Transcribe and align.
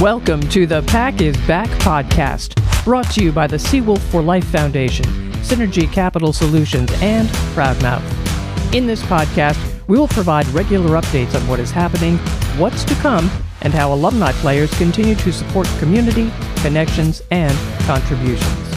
Welcome 0.00 0.42
to 0.50 0.64
the 0.64 0.82
Pack 0.82 1.20
is 1.20 1.36
Back 1.38 1.68
podcast, 1.80 2.54
brought 2.84 3.10
to 3.14 3.20
you 3.20 3.32
by 3.32 3.48
the 3.48 3.56
Seawolf 3.56 3.98
for 4.12 4.22
Life 4.22 4.44
Foundation, 4.44 5.04
Synergy 5.42 5.92
Capital 5.92 6.32
Solutions, 6.32 6.88
and 7.02 7.28
Proudmouth. 7.52 8.72
In 8.72 8.86
this 8.86 9.02
podcast, 9.02 9.58
we 9.88 9.98
will 9.98 10.06
provide 10.06 10.46
regular 10.50 10.90
updates 10.90 11.34
on 11.34 11.44
what 11.48 11.58
is 11.58 11.72
happening, 11.72 12.16
what's 12.58 12.84
to 12.84 12.94
come, 12.94 13.28
and 13.62 13.72
how 13.72 13.92
alumni 13.92 14.30
players 14.34 14.72
continue 14.78 15.16
to 15.16 15.32
support 15.32 15.66
community, 15.80 16.30
connections, 16.58 17.20
and 17.32 17.58
contributions. 17.80 18.74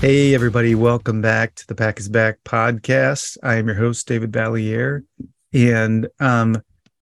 Hey, 0.00 0.34
everybody, 0.34 0.74
welcome 0.74 1.22
back 1.22 1.54
to 1.54 1.66
the 1.68 1.76
Pack 1.76 2.00
is 2.00 2.08
Back 2.08 2.42
podcast. 2.42 3.38
I 3.44 3.54
am 3.54 3.68
your 3.68 3.76
host, 3.76 4.08
David 4.08 4.32
Vallieres, 4.32 5.04
and 5.52 6.08
I'm 6.18 6.64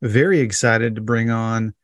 very 0.02 0.40
excited 0.40 0.96
to 0.96 1.02
bring 1.02 1.30
on 1.30 1.76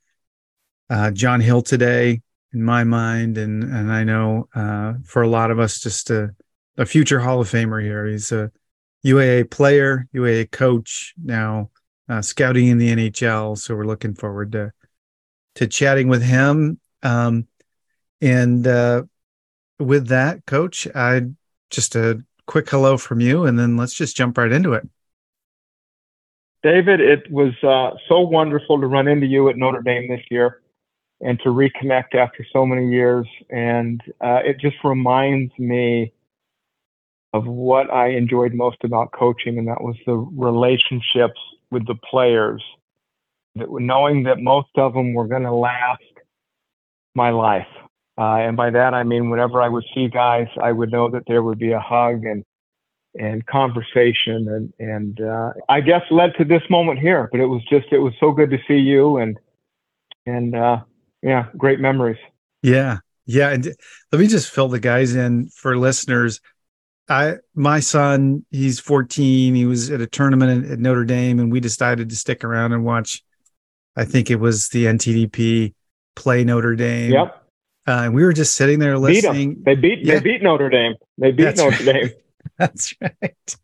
uh, 0.90 1.12
John 1.12 1.42
Hill 1.42 1.62
today 1.62 2.22
in 2.54 2.64
my 2.64 2.84
mind, 2.84 3.38
and 3.38 3.64
and 3.64 3.92
I 3.92 4.04
know 4.04 4.48
uh, 4.56 4.94
for 5.04 5.22
a 5.22 5.28
lot 5.28 5.52
of 5.52 5.60
us, 5.60 5.80
just 5.80 6.10
a, 6.10 6.36
a 6.78 6.86
future 6.86 7.20
Hall 7.20 7.42
of 7.42 7.50
Famer 7.50 7.82
here. 7.82 8.06
He's 8.06 8.32
a 8.32 8.52
UAA 9.06 9.50
player, 9.50 10.08
UAA 10.14 10.52
coach, 10.52 11.14
now 11.24 11.72
uh, 12.10 12.22
scouting 12.22 12.68
in 12.68 12.78
the 12.78 12.90
NHL. 12.90 13.58
So 13.58 13.76
we're 13.76 13.86
looking 13.86 14.16
forward 14.16 14.52
to 14.54 14.72
to 15.56 15.68
chatting 15.68 16.08
with 16.08 16.24
him. 16.24 16.80
Um, 17.02 17.48
and 18.22 18.66
uh, 18.66 19.04
with 19.80 20.08
that, 20.08 20.46
Coach, 20.46 20.88
I 20.96 21.24
just 21.70 21.96
a 21.96 22.24
quick 22.48 22.70
hello 22.70 22.98
from 22.98 23.20
you, 23.20 23.46
and 23.46 23.58
then 23.58 23.78
let's 23.78 23.94
just 23.94 24.16
jump 24.16 24.38
right 24.38 24.52
into 24.52 24.74
it. 24.74 24.88
David, 26.62 27.02
it 27.02 27.30
was 27.30 27.54
uh, 27.62 27.98
so 28.08 28.22
wonderful 28.22 28.80
to 28.80 28.88
run 28.88 29.10
into 29.10 29.26
you 29.26 29.50
at 29.50 29.58
Notre 29.58 29.82
Dame 29.82 30.08
this 30.08 30.24
year 30.32 30.63
and 31.24 31.40
to 31.40 31.50
reconnect 31.50 32.16
after 32.16 32.46
so 32.52 32.66
many 32.66 32.90
years. 32.90 33.28
And 33.50 34.02
uh, 34.22 34.42
it 34.44 34.60
just 34.60 34.76
reminds 34.84 35.52
me 35.58 36.14
of 37.34 37.48
what 37.48 37.92
I 37.92 38.10
enjoyed 38.10 38.54
most 38.54 38.78
about 38.84 39.12
coaching, 39.12 39.58
and 39.58 39.68
that 39.68 39.82
was 39.82 39.96
the 40.06 40.16
relationships 40.16 41.40
with 41.72 41.88
the 41.88 41.96
players. 42.10 42.62
That 43.56 43.68
knowing 43.72 44.24
that 44.24 44.40
most 44.40 44.70
of 44.76 44.94
them 44.94 45.14
were 45.14 45.28
going 45.28 45.44
to 45.44 45.54
last 45.54 46.02
my 47.16 47.30
life. 47.30 47.68
Uh, 48.18 48.38
and 48.38 48.56
by 48.56 48.70
that 48.70 48.94
I 48.94 49.04
mean 49.04 49.30
whenever 49.30 49.62
I 49.62 49.70
would 49.70 49.86
see 49.96 50.08
guys, 50.08 50.48
I 50.62 50.72
would 50.72 50.92
know 50.92 51.10
that 51.10 51.24
there 51.28 51.42
would 51.42 51.58
be 51.58 51.72
a 51.72 51.80
hug 51.80 52.26
and 52.26 52.44
and 53.16 53.46
conversation 53.46 54.48
and 54.50 54.74
and 54.80 55.22
uh, 55.22 55.52
I 55.70 55.82
guess 55.82 56.02
led 56.12 56.34
to 56.38 56.46
this 56.46 56.64
moment 56.70 57.00
here. 57.00 57.30
But 57.32 57.42
it 57.42 57.46
was 57.48 57.64
just 57.70 57.88
it 57.92 58.00
was 58.00 58.14
so 58.20 58.32
good 58.32 58.52
to 58.52 58.60
see 58.68 58.78
you 58.78 59.18
and 59.18 59.38
and 60.26 60.56
uh, 60.56 60.82
yeah, 61.24 61.48
great 61.58 61.80
memories. 61.80 62.18
Yeah. 62.62 63.00
Yeah. 63.26 63.50
And 63.50 63.66
let 64.12 64.20
me 64.20 64.28
just 64.28 64.52
fill 64.52 64.68
the 64.68 64.80
guys 64.80 65.16
in 65.16 65.48
for 65.48 65.78
listeners. 65.78 66.42
I, 67.10 67.36
my 67.56 67.80
son, 67.80 68.46
he's 68.52 68.80
14. 68.80 69.56
He 69.56 69.66
was 69.66 69.90
at 69.90 70.02
a 70.02 70.08
tournament 70.08 70.70
at 70.70 70.80
Notre 70.80 71.06
Dame 71.06 71.40
and 71.40 71.52
we 71.52 71.60
decided 71.60 72.10
to 72.10 72.16
stick 72.16 72.44
around 72.44 72.74
and 72.74 72.84
watch, 72.84 73.24
I 73.96 74.06
think 74.06 74.30
it 74.30 74.38
was 74.38 74.70
the 74.70 74.86
NTDP 74.86 75.74
play 76.16 76.44
Notre 76.44 76.76
Dame. 76.76 77.14
Yep. 77.14 77.40
Uh, 77.86 77.92
and 77.92 78.14
we 78.14 78.24
were 78.24 78.34
just 78.34 78.56
sitting 78.56 78.80
there 78.80 78.98
listening. 78.98 79.56
Beat 79.56 79.66
they 79.66 79.76
beat, 79.76 80.00
yeah. 80.00 80.14
they 80.16 80.20
beat 80.22 80.44
Notre 80.44 80.70
Dame. 80.70 80.96
They 81.18 81.32
beat 81.32 81.44
That's 81.44 81.60
Notre 81.60 81.86
right. 81.86 81.94
Dame. 81.94 82.10
That's 82.58 82.94
right. 83.02 83.56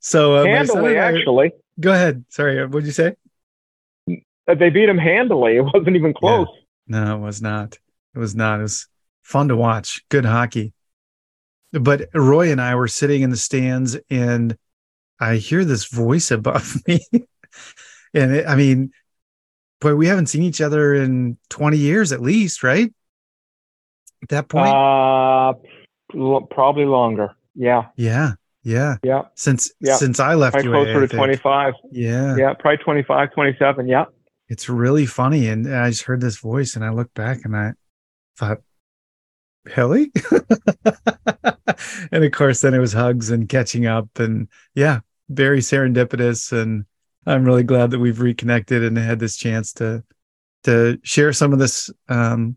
So, 0.00 0.36
uh, 0.36 0.44
handily, 0.44 0.96
actually. 0.96 1.52
Go 1.78 1.92
ahead. 1.92 2.24
Sorry. 2.28 2.64
What 2.66 2.80
did 2.80 2.86
you 2.86 2.92
say? 2.92 3.14
Uh, 4.48 4.54
they 4.54 4.70
beat 4.70 4.88
him 4.88 4.98
handily. 4.98 5.56
It 5.56 5.62
wasn't 5.62 5.96
even 5.96 6.14
close. 6.14 6.48
Yeah. 6.50 6.62
No, 6.88 7.16
it 7.16 7.20
was 7.20 7.42
not. 7.42 7.78
It 8.14 8.18
was 8.18 8.34
not. 8.34 8.60
It 8.60 8.62
was 8.62 8.88
fun 9.22 9.48
to 9.48 9.56
watch. 9.56 10.02
Good 10.08 10.24
hockey. 10.24 10.72
But 11.72 12.08
Roy 12.14 12.52
and 12.52 12.60
I 12.60 12.74
were 12.74 12.88
sitting 12.88 13.22
in 13.22 13.30
the 13.30 13.36
stands 13.36 13.96
and 14.08 14.56
I 15.20 15.36
hear 15.36 15.64
this 15.64 15.86
voice 15.86 16.30
above 16.30 16.76
me. 16.86 17.00
and 18.14 18.36
it, 18.36 18.46
I 18.46 18.54
mean, 18.54 18.92
boy, 19.80 19.94
we 19.94 20.06
haven't 20.06 20.26
seen 20.26 20.42
each 20.42 20.60
other 20.60 20.94
in 20.94 21.38
20 21.50 21.76
years 21.76 22.12
at 22.12 22.22
least, 22.22 22.62
right? 22.62 22.92
At 24.22 24.28
that 24.30 24.48
point? 24.48 24.68
Uh, 24.68 25.54
probably 26.50 26.84
longer. 26.84 27.34
Yeah. 27.54 27.86
Yeah. 27.96 28.32
Yeah. 28.62 28.96
Yeah. 29.02 29.22
Since 29.34 29.72
yeah. 29.80 29.96
since 29.96 30.18
I 30.18 30.34
left 30.34 30.54
probably 30.54 30.70
UAA, 30.72 30.92
closer 30.92 31.06
to 31.06 31.16
25. 31.16 31.74
Yeah. 31.92 32.36
Yeah, 32.36 32.54
probably 32.54 32.78
25, 32.78 33.32
27. 33.32 33.86
Yeah 33.86 34.06
it's 34.48 34.68
really 34.68 35.06
funny. 35.06 35.48
And 35.48 35.72
I 35.72 35.90
just 35.90 36.02
heard 36.02 36.20
this 36.20 36.38
voice 36.38 36.76
and 36.76 36.84
I 36.84 36.90
looked 36.90 37.14
back 37.14 37.44
and 37.44 37.56
I 37.56 37.72
thought, 38.36 38.58
Hilly? 39.66 40.12
and 42.12 42.24
of 42.24 42.32
course, 42.32 42.60
then 42.60 42.74
it 42.74 42.78
was 42.78 42.92
hugs 42.92 43.30
and 43.30 43.48
catching 43.48 43.86
up. 43.86 44.18
And 44.18 44.48
yeah, 44.74 45.00
very 45.28 45.60
serendipitous. 45.60 46.52
And 46.52 46.84
I'm 47.26 47.44
really 47.44 47.64
glad 47.64 47.90
that 47.90 47.98
we've 47.98 48.20
reconnected 48.20 48.84
and 48.84 48.96
had 48.96 49.18
this 49.18 49.36
chance 49.36 49.72
to 49.74 50.04
to 50.64 50.98
share 51.04 51.32
some 51.32 51.52
of 51.52 51.60
this 51.60 51.90
um, 52.08 52.56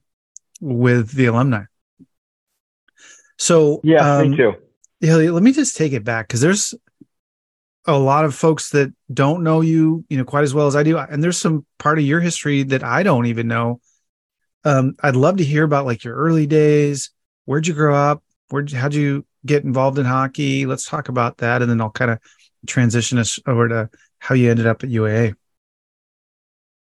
with 0.61 1.11
the 1.11 1.28
alumni. 1.28 1.63
So 3.38 3.81
yeah, 3.83 4.17
um, 4.17 4.31
me 4.31 4.38
too. 4.38 4.55
Yeah, 4.99 5.16
let 5.16 5.44
me 5.44 5.53
just 5.53 5.78
take 5.78 5.94
it 5.94 6.03
back 6.03 6.28
because 6.28 6.41
there's 6.41 6.73
a 7.89 7.97
lot 7.97 8.25
of 8.25 8.35
folks 8.35 8.69
that 8.72 8.94
don't 9.13 9.44
know 9.44 9.61
you, 9.61 10.05
you 10.09 10.17
know, 10.17 10.23
quite 10.23 10.44
as 10.44 10.53
well 10.53 10.67
as 10.67 10.75
I 10.75 10.83
do. 10.83 10.97
And 10.97 11.23
there's 11.23 11.38
some 11.38 11.66
part 11.77 12.00
of 12.00 12.05
your 12.05 12.19
history 12.19 12.63
that 12.63 12.83
I 12.83 13.03
don't 13.03 13.25
even 13.25 13.47
know. 13.47 13.79
Um, 14.63 14.95
I'd 15.01 15.16
love 15.16 15.38
to 15.38 15.44
hear 15.44 15.63
about 15.63 15.85
like 15.85 16.03
your 16.03 16.16
early 16.16 16.47
days. 16.47 17.11
Where'd 17.45 17.67
you 17.67 17.73
grow 17.73 17.95
up? 17.95 18.23
Where'd 18.49 18.72
how'd 18.72 18.94
you 18.94 19.25
get 19.45 19.63
involved 19.63 19.97
in 19.97 20.05
hockey? 20.05 20.66
Let's 20.66 20.85
talk 20.85 21.09
about 21.09 21.38
that. 21.38 21.61
And 21.61 21.69
then 21.69 21.81
I'll 21.81 21.89
kind 21.89 22.11
of 22.11 22.19
transition 22.67 23.17
us 23.17 23.39
over 23.47 23.67
to 23.69 23.89
how 24.19 24.35
you 24.35 24.51
ended 24.51 24.67
up 24.67 24.83
at 24.83 24.89
UAA. 24.89 25.35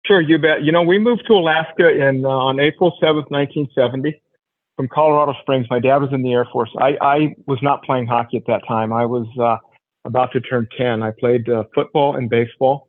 Sure, 0.05 0.21
you 0.21 0.39
bet. 0.39 0.63
You 0.63 0.73
know, 0.73 0.83
we 0.83 0.99
moved 0.99 1.25
to 1.29 1.35
Alaska 1.35 1.89
in 1.89 2.25
uh, 2.25 2.29
on 2.29 2.61
April 2.61 2.93
7th, 3.01 3.31
1970 3.31 4.21
from 4.77 4.89
Colorado 4.89 5.35
Springs. 5.43 5.67
My 5.71 5.79
dad 5.79 5.99
was 5.99 6.13
in 6.13 6.23
the 6.23 6.33
Air 6.33 6.47
Force. 6.53 6.71
I, 6.79 6.97
I 7.01 7.35
was 7.47 7.61
not 7.63 7.85
playing 7.85 8.07
hockey 8.07 8.37
at 8.37 8.47
that 8.47 8.63
time. 8.67 8.93
I 8.93 9.07
was, 9.07 9.27
uh, 9.39 9.59
about 10.05 10.33
to 10.33 10.41
turn 10.41 10.69
10. 10.77 11.03
I 11.03 11.13
played 11.19 11.49
uh, 11.49 11.65
football 11.75 12.17
and 12.17 12.29
baseball 12.29 12.89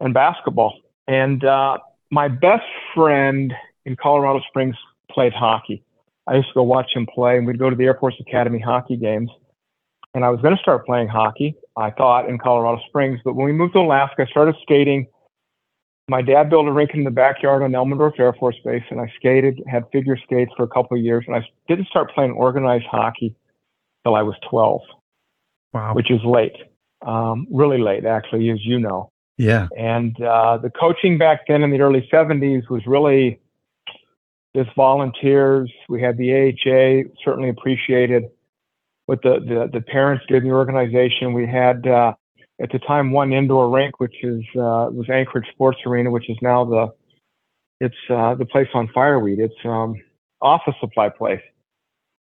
and 0.00 0.14
basketball. 0.14 0.74
And 1.06 1.44
uh, 1.44 1.78
my 2.10 2.28
best 2.28 2.64
friend 2.94 3.52
in 3.84 3.96
Colorado 3.96 4.40
Springs 4.48 4.76
played 5.10 5.32
hockey. 5.32 5.82
I 6.26 6.36
used 6.36 6.48
to 6.48 6.54
go 6.54 6.62
watch 6.62 6.90
him 6.94 7.06
play, 7.06 7.38
and 7.38 7.46
we'd 7.46 7.58
go 7.58 7.70
to 7.70 7.76
the 7.76 7.84
Air 7.84 7.96
Force 7.98 8.14
Academy 8.20 8.58
hockey 8.58 8.96
games. 8.96 9.30
And 10.14 10.24
I 10.24 10.30
was 10.30 10.40
going 10.40 10.54
to 10.54 10.60
start 10.60 10.84
playing 10.84 11.08
hockey, 11.08 11.54
I 11.76 11.90
thought, 11.90 12.28
in 12.28 12.38
Colorado 12.38 12.82
Springs. 12.88 13.20
But 13.24 13.34
when 13.34 13.46
we 13.46 13.52
moved 13.52 13.74
to 13.74 13.80
Alaska, 13.80 14.22
I 14.22 14.30
started 14.30 14.56
skating. 14.62 15.06
My 16.10 16.22
dad 16.22 16.48
built 16.48 16.66
a 16.66 16.72
rink 16.72 16.90
in 16.94 17.04
the 17.04 17.10
backyard 17.10 17.62
on 17.62 17.72
Elmendorf 17.72 18.18
Air 18.18 18.32
Force 18.34 18.56
Base, 18.64 18.82
and 18.90 19.00
I 19.00 19.12
skated, 19.16 19.62
had 19.66 19.84
figure 19.92 20.16
skates 20.16 20.50
for 20.56 20.62
a 20.62 20.68
couple 20.68 20.96
of 20.96 21.04
years. 21.04 21.24
And 21.26 21.36
I 21.36 21.46
didn't 21.66 21.88
start 21.88 22.12
playing 22.14 22.32
organized 22.32 22.86
hockey 22.90 23.34
till 24.04 24.14
I 24.14 24.22
was 24.22 24.34
12. 24.50 24.80
Wow. 25.72 25.94
Which 25.94 26.10
is 26.10 26.20
late, 26.24 26.56
um, 27.06 27.46
really 27.50 27.78
late, 27.78 28.04
actually, 28.04 28.50
as 28.50 28.64
you 28.64 28.78
know. 28.78 29.10
Yeah. 29.36 29.68
And 29.76 30.20
uh, 30.20 30.58
the 30.58 30.70
coaching 30.70 31.18
back 31.18 31.42
then 31.46 31.62
in 31.62 31.70
the 31.70 31.80
early 31.80 32.08
70s 32.12 32.68
was 32.70 32.82
really 32.86 33.38
just 34.56 34.74
volunteers. 34.74 35.70
We 35.88 36.02
had 36.02 36.16
the 36.16 36.32
AHA, 36.34 37.10
certainly 37.24 37.50
appreciated 37.50 38.24
what 39.06 39.22
the, 39.22 39.38
the, 39.40 39.70
the 39.72 39.80
parents 39.80 40.24
did 40.28 40.42
in 40.42 40.48
the 40.48 40.54
organization. 40.54 41.32
We 41.32 41.46
had, 41.46 41.86
uh, 41.86 42.14
at 42.60 42.72
the 42.72 42.78
time, 42.80 43.12
one 43.12 43.32
indoor 43.32 43.70
rink, 43.70 44.00
which 44.00 44.16
is 44.22 44.42
uh, 44.56 44.90
was 44.90 45.08
Anchorage 45.08 45.46
Sports 45.52 45.78
Arena, 45.86 46.10
which 46.10 46.28
is 46.28 46.36
now 46.42 46.64
the 46.64 46.92
it's 47.80 47.94
uh, 48.10 48.34
the 48.34 48.44
place 48.44 48.68
on 48.74 48.88
Fireweed. 48.92 49.38
It's 49.38 49.54
um, 49.64 49.94
office 50.42 50.74
supply 50.80 51.08
place. 51.08 51.40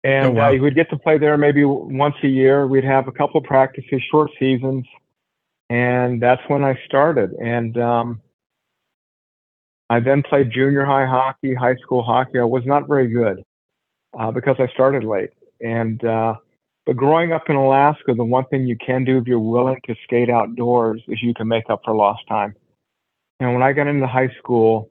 And 0.05 0.27
oh, 0.27 0.31
wow. 0.33 0.51
uh, 0.51 0.57
we'd 0.57 0.75
get 0.75 0.91
to 0.91 0.99
play 0.99 1.19
there 1.19 1.37
maybe 1.39 1.65
once 1.65 2.17
a 2.25 2.29
year. 2.29 2.67
We'd 2.67 2.85
have 2.85 3.07
a 3.07 3.13
couple 3.13 3.39
of 3.39 3.45
practices, 3.45 4.03
short 4.11 4.31
seasons, 4.39 4.85
and 5.71 6.21
that's 6.21 6.43
when 6.49 6.65
I 6.65 6.79
started. 6.87 7.33
And 7.35 7.79
um, 7.79 8.21
I 9.89 10.01
then 10.01 10.23
played 10.23 10.51
junior 10.51 10.85
high 10.85 11.07
hockey, 11.07 11.55
high 11.55 11.77
school 11.77 12.03
hockey. 12.03 12.39
I 12.39 12.45
was 12.45 12.65
not 12.67 12.89
very 12.89 13.09
good 13.09 13.45
uh, 14.19 14.31
because 14.31 14.57
I 14.59 14.67
started 14.73 15.05
late. 15.05 15.31
And 15.61 16.05
uh, 16.05 16.35
but 16.85 16.97
growing 16.97 17.33
up 17.33 17.49
in 17.49 17.57
Alaska, 17.57 18.15
the 18.15 18.25
one 18.25 18.45
thing 18.47 18.67
you 18.67 18.77
can 18.77 19.05
do 19.05 19.19
if 19.19 19.27
you're 19.27 19.39
willing 19.39 19.81
to 19.87 19.95
skate 20.03 20.31
outdoors 20.31 21.01
is 21.07 21.23
you 21.23 21.35
can 21.35 21.47
make 21.47 21.71
up 21.71 21.83
for 21.85 21.95
lost 21.95 22.23
time. 22.29 22.55
And 23.39 23.53
when 23.53 23.63
I 23.63 23.73
got 23.73 23.87
into 23.87 24.07
high 24.07 24.31
school, 24.39 24.91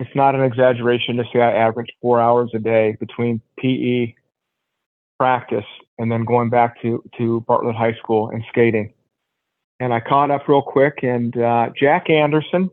it's 0.00 0.16
not 0.16 0.34
an 0.34 0.42
exaggeration 0.42 1.16
to 1.18 1.24
say 1.32 1.40
I 1.40 1.52
averaged 1.52 1.92
four 2.02 2.20
hours 2.20 2.50
a 2.54 2.58
day 2.58 2.96
between 2.98 3.40
PE 3.58 4.14
practice 5.18 5.66
and 5.98 6.10
then 6.10 6.24
going 6.24 6.50
back 6.50 6.80
to, 6.82 7.04
to 7.18 7.40
Bartlett 7.42 7.76
High 7.76 7.94
School 7.94 8.30
and 8.30 8.42
skating. 8.48 8.92
And 9.78 9.94
I 9.94 10.00
caught 10.00 10.30
up 10.30 10.48
real 10.48 10.62
quick, 10.62 11.00
and 11.02 11.36
uh, 11.36 11.70
Jack 11.78 12.10
Anderson, 12.10 12.70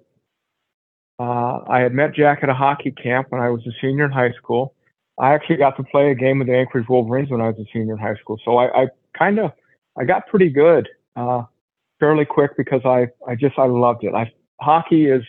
Uh, 1.19 1.63
I 1.67 1.79
had 1.79 1.93
met 1.93 2.13
Jack 2.13 2.39
at 2.43 2.49
a 2.49 2.53
hockey 2.53 2.91
camp 2.91 3.27
when 3.31 3.41
I 3.41 3.49
was 3.49 3.65
a 3.65 3.71
senior 3.81 4.05
in 4.05 4.11
high 4.11 4.33
school. 4.33 4.75
I 5.17 5.33
actually 5.33 5.57
got 5.57 5.75
to 5.77 5.83
play 5.83 6.11
a 6.11 6.15
game 6.15 6.37
with 6.39 6.47
the 6.47 6.55
Anchorage 6.55 6.87
Wolverines 6.87 7.31
when 7.31 7.41
I 7.41 7.47
was 7.47 7.57
a 7.57 7.65
senior 7.73 7.93
in 7.93 7.99
high 7.99 8.15
school. 8.21 8.37
So 8.45 8.57
I, 8.57 8.83
I 8.83 8.87
kind 9.17 9.39
of, 9.39 9.51
I 9.99 10.03
got 10.05 10.27
pretty 10.27 10.49
good 10.49 10.87
uh, 11.15 11.43
fairly 11.99 12.25
quick 12.25 12.55
because 12.55 12.81
I, 12.85 13.07
I 13.27 13.33
just, 13.33 13.57
I 13.57 13.65
loved 13.65 14.03
it. 14.03 14.13
I, 14.13 14.31
hockey 14.61 15.09
is 15.09 15.23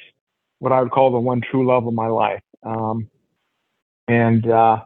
what 0.58 0.72
I 0.72 0.82
would 0.82 0.90
call 0.90 1.10
the 1.12 1.18
one 1.18 1.40
true 1.40 1.66
love 1.66 1.86
of 1.86 1.94
my 1.94 2.08
life. 2.08 2.42
Um, 2.62 3.08
and 4.08 4.50
uh, 4.50 4.80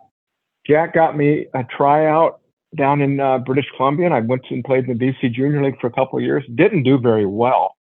Jack 0.66 0.94
got 0.94 1.16
me 1.16 1.46
a 1.54 1.64
tryout 1.64 2.40
down 2.76 3.00
in 3.00 3.20
uh, 3.20 3.38
British 3.38 3.66
Columbia, 3.76 4.06
and 4.06 4.14
I 4.14 4.20
went 4.20 4.42
and 4.50 4.64
played 4.64 4.88
in 4.88 4.96
the 4.96 5.04
BC 5.04 5.32
Junior 5.32 5.62
League 5.62 5.80
for 5.80 5.86
a 5.86 5.92
couple 5.92 6.18
of 6.18 6.24
years. 6.24 6.44
Didn't 6.54 6.82
do 6.82 6.98
very 6.98 7.26
well 7.26 7.76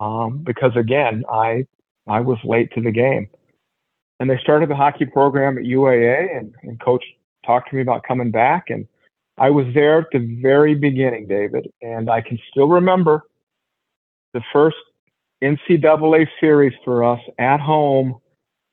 um, 0.00 0.42
because, 0.44 0.72
again, 0.76 1.24
I 1.30 1.66
I 2.08 2.20
was 2.20 2.38
late 2.42 2.72
to 2.74 2.80
the 2.80 2.90
game. 2.90 3.28
And 4.20 4.28
they 4.28 4.38
started 4.38 4.68
the 4.68 4.76
hockey 4.76 5.04
program 5.04 5.58
at 5.58 5.64
UAA, 5.64 6.36
and, 6.36 6.54
and 6.62 6.80
coach 6.80 7.04
talked 7.46 7.70
to 7.70 7.76
me 7.76 7.82
about 7.82 8.02
coming 8.02 8.30
back. 8.30 8.64
And 8.68 8.86
I 9.36 9.50
was 9.50 9.66
there 9.74 10.00
at 10.00 10.06
the 10.10 10.38
very 10.42 10.74
beginning, 10.74 11.28
David, 11.28 11.70
and 11.82 12.10
I 12.10 12.20
can 12.20 12.38
still 12.50 12.66
remember 12.66 13.22
the 14.34 14.42
first 14.52 14.76
NCAA 15.42 16.26
series 16.40 16.72
for 16.84 17.04
us 17.04 17.20
at 17.38 17.60
home 17.60 18.20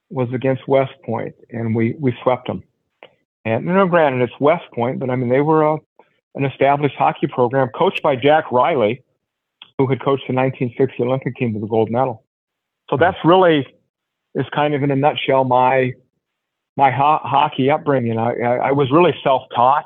was 0.09 0.27
against 0.33 0.67
West 0.67 0.93
Point, 1.05 1.35
and 1.49 1.75
we 1.75 1.95
we 1.99 2.15
swept 2.23 2.47
them. 2.47 2.63
And 3.43 3.65
you 3.65 3.73
know, 3.73 3.87
granted, 3.87 4.21
it's 4.21 4.39
West 4.39 4.65
Point, 4.73 4.99
but 4.99 5.09
I 5.09 5.15
mean 5.15 5.29
they 5.29 5.41
were 5.41 5.63
a, 5.63 5.77
an 6.35 6.45
established 6.45 6.95
hockey 6.95 7.27
program 7.27 7.69
coached 7.75 8.01
by 8.01 8.15
Jack 8.15 8.51
Riley, 8.51 9.03
who 9.77 9.87
had 9.87 9.99
coached 9.99 10.23
the 10.27 10.33
1960 10.33 11.03
Olympic 11.03 11.35
team 11.35 11.53
to 11.53 11.59
the 11.59 11.67
gold 11.67 11.91
medal. 11.91 12.23
So 12.89 12.97
that's 12.97 13.17
really 13.23 13.65
is 14.35 14.45
kind 14.53 14.73
of 14.73 14.83
in 14.83 14.91
a 14.91 14.95
nutshell 14.95 15.43
my 15.43 15.93
my 16.77 16.91
ho- 16.91 17.21
hockey 17.23 17.69
upbringing. 17.69 18.17
I, 18.17 18.33
I, 18.33 18.55
I 18.55 18.71
was 18.71 18.91
really 18.91 19.13
self-taught. 19.23 19.85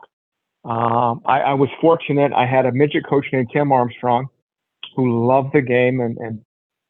Um, 0.65 1.21
I, 1.25 1.41
I 1.41 1.53
was 1.53 1.69
fortunate. 1.79 2.33
I 2.33 2.45
had 2.45 2.65
a 2.65 2.71
midget 2.71 3.05
coach 3.07 3.27
named 3.31 3.49
Tim 3.53 3.71
Armstrong 3.71 4.27
who 4.95 5.27
loved 5.27 5.53
the 5.53 5.61
game, 5.61 6.01
and, 6.01 6.17
and 6.17 6.41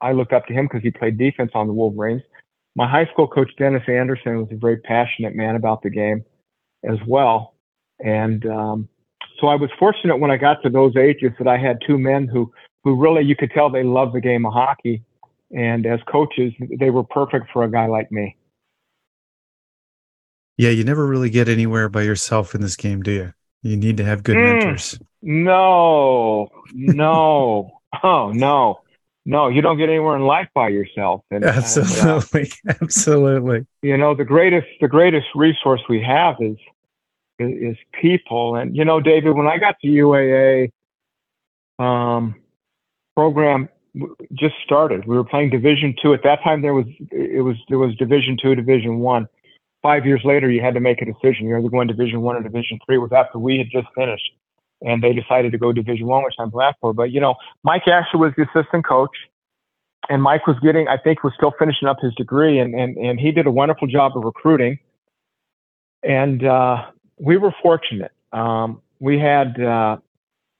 I 0.01 0.13
looked 0.13 0.33
up 0.33 0.45
to 0.47 0.53
him 0.53 0.65
because 0.65 0.81
he 0.81 0.91
played 0.91 1.17
defense 1.17 1.51
on 1.53 1.67
the 1.67 1.73
Wolverines. 1.73 2.21
My 2.75 2.87
high 2.87 3.05
school 3.11 3.27
coach, 3.27 3.51
Dennis 3.57 3.83
Anderson, 3.87 4.37
was 4.37 4.47
a 4.51 4.55
very 4.55 4.77
passionate 4.77 5.35
man 5.35 5.55
about 5.55 5.81
the 5.81 5.89
game 5.89 6.23
as 6.89 6.97
well. 7.07 7.55
And 7.99 8.45
um, 8.45 8.89
so 9.39 9.47
I 9.47 9.55
was 9.55 9.69
fortunate 9.77 10.17
when 10.17 10.31
I 10.31 10.37
got 10.37 10.61
to 10.63 10.69
those 10.69 10.95
ages 10.95 11.31
that 11.39 11.47
I 11.47 11.57
had 11.57 11.79
two 11.85 11.97
men 11.97 12.27
who, 12.27 12.51
who 12.83 12.95
really, 12.95 13.23
you 13.23 13.35
could 13.35 13.51
tell 13.51 13.69
they 13.69 13.83
loved 13.83 14.15
the 14.15 14.21
game 14.21 14.45
of 14.45 14.53
hockey. 14.53 15.03
And 15.51 15.85
as 15.85 15.99
coaches, 16.09 16.53
they 16.79 16.91
were 16.91 17.03
perfect 17.03 17.47
for 17.51 17.63
a 17.63 17.71
guy 17.71 17.87
like 17.87 18.11
me. 18.11 18.37
Yeah, 20.57 20.69
you 20.69 20.83
never 20.83 21.07
really 21.07 21.29
get 21.29 21.47
anywhere 21.47 21.89
by 21.89 22.03
yourself 22.03 22.53
in 22.53 22.61
this 22.61 22.75
game, 22.75 23.01
do 23.01 23.11
you? 23.11 23.33
You 23.61 23.77
need 23.77 23.97
to 23.97 24.03
have 24.05 24.23
good 24.23 24.35
mm, 24.35 24.43
mentors. 24.43 24.99
No, 25.21 26.49
no, 26.73 27.71
oh 28.03 28.31
no, 28.31 28.81
no. 29.25 29.47
You 29.47 29.61
don't 29.61 29.77
get 29.77 29.89
anywhere 29.89 30.15
in 30.15 30.23
life 30.23 30.47
by 30.53 30.69
yourself. 30.69 31.23
And, 31.31 31.43
absolutely, 31.43 32.51
and, 32.65 32.75
uh, 32.75 32.77
absolutely. 32.81 33.65
You 33.81 33.97
know, 33.97 34.15
the 34.15 34.25
greatest, 34.25 34.67
the 34.81 34.87
greatest 34.87 35.27
resource 35.35 35.81
we 35.89 36.01
have 36.01 36.35
is, 36.39 36.57
is, 37.39 37.71
is 37.71 37.77
people. 37.99 38.55
And 38.55 38.75
you 38.75 38.85
know, 38.85 38.99
David, 38.99 39.35
when 39.35 39.47
I 39.47 39.57
got 39.57 39.75
to 39.81 39.87
UAA, 39.87 40.71
um, 41.79 42.35
program 43.15 43.69
just 44.33 44.55
started. 44.63 45.05
We 45.05 45.15
were 45.15 45.23
playing 45.23 45.49
Division 45.49 45.95
Two 46.01 46.13
at 46.13 46.23
that 46.23 46.43
time. 46.43 46.61
There 46.61 46.73
was 46.73 46.85
it 47.11 47.43
was 47.43 47.55
there 47.69 47.79
was 47.79 47.95
Division 47.95 48.37
Two, 48.41 48.55
Division 48.55 48.99
One 48.99 49.27
five 49.81 50.05
years 50.05 50.21
later, 50.23 50.49
you 50.49 50.61
had 50.61 50.73
to 50.73 50.79
make 50.79 51.01
a 51.01 51.05
decision. 51.05 51.47
You're 51.47 51.59
either 51.59 51.69
going 51.69 51.87
Division 51.87 52.21
One 52.21 52.35
or 52.35 52.43
Division 52.43 52.79
Three. 52.85 52.97
Was 52.97 53.11
after 53.11 53.39
we 53.39 53.57
had 53.57 53.67
just 53.71 53.87
finished, 53.95 54.31
and 54.81 55.03
they 55.03 55.13
decided 55.13 55.51
to 55.51 55.57
go 55.57 55.71
Division 55.71 56.07
One, 56.07 56.23
which 56.23 56.35
I'm 56.39 56.49
glad 56.49 56.75
for. 56.81 56.93
But 56.93 57.11
you 57.11 57.19
know, 57.19 57.35
Mike 57.63 57.87
Asher 57.87 58.17
was 58.17 58.33
the 58.37 58.43
assistant 58.43 58.85
coach, 58.85 59.15
and 60.09 60.21
Mike 60.21 60.47
was 60.47 60.57
getting, 60.61 60.87
I 60.87 60.97
think, 60.97 61.23
was 61.23 61.33
still 61.35 61.53
finishing 61.59 61.87
up 61.87 61.97
his 62.01 62.13
degree, 62.15 62.59
and 62.59 62.73
and 62.73 62.97
and 62.97 63.19
he 63.19 63.31
did 63.31 63.47
a 63.47 63.51
wonderful 63.51 63.87
job 63.87 64.13
of 64.15 64.23
recruiting. 64.23 64.79
And 66.03 66.45
uh, 66.45 66.85
we 67.19 67.37
were 67.37 67.53
fortunate. 67.61 68.11
Um, 68.31 68.81
we 68.99 69.19
had 69.19 69.59
uh, 69.61 69.97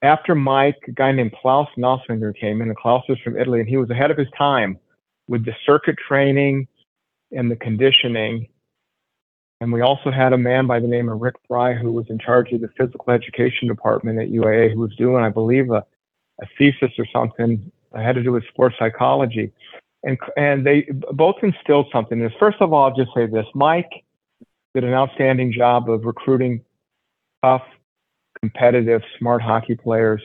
after 0.02 0.36
Mike, 0.36 0.78
a 0.88 0.92
guy 0.92 1.12
named 1.12 1.34
Klaus 1.42 1.70
Nosslinger 1.78 2.36
came 2.38 2.62
in, 2.62 2.68
and 2.70 2.78
Klaus 2.78 3.04
was 3.08 3.18
from 3.24 3.38
Italy, 3.38 3.60
and 3.60 3.70
he 3.70 3.78
was 3.78 3.90
ahead 3.90 4.12
of 4.12 4.18
his 4.18 4.28
time 4.38 4.78
with 5.28 5.46
the 5.46 5.54
circuit 5.66 5.96
training 6.08 6.68
and 7.32 7.52
the 7.52 7.56
conditioning 7.56 8.48
and 9.62 9.74
we 9.74 9.82
also 9.82 10.10
had 10.10 10.32
a 10.32 10.38
man 10.38 10.68
by 10.68 10.80
the 10.80 10.88
name 10.88 11.10
of 11.10 11.20
Rick 11.20 11.36
Fry 11.48 11.74
who 11.74 11.92
was 11.92 12.06
in 12.10 12.18
charge 12.18 12.52
of 12.54 12.62
the 12.62 12.70
physical 12.78 13.12
education 13.12 13.68
department 13.68 14.20
at 14.20 14.30
UAA 14.30 14.74
who 14.74 14.80
was 14.80 14.96
doing, 14.96 15.24
I 15.24 15.30
believe, 15.30 15.70
a, 15.70 15.86
a 16.42 16.46
thesis 16.58 16.92
or 16.98 17.06
something 17.12 17.70
that 17.92 18.04
had 18.04 18.16
to 18.16 18.24
do 18.24 18.32
with 18.32 18.48
sports 18.48 18.76
psychology. 18.80 19.52
And, 20.04 20.18
and 20.38 20.66
they 20.66 20.88
both 21.12 21.36
instilled 21.44 21.88
something. 21.92 22.20
This. 22.20 22.32
First 22.40 22.58
of 22.62 22.72
all, 22.72 22.86
I'll 22.86 22.96
just 22.96 23.12
say 23.14 23.26
this 23.26 23.46
Mike 23.54 23.90
did 24.74 24.86
an 24.86 24.94
outstanding 24.94 25.52
job 25.52 25.90
of 25.90 26.06
recruiting 26.06 26.62
tough, 27.44 27.64
competitive, 28.40 29.02
smart 29.18 29.42
hockey 29.42 29.76
players 29.76 30.22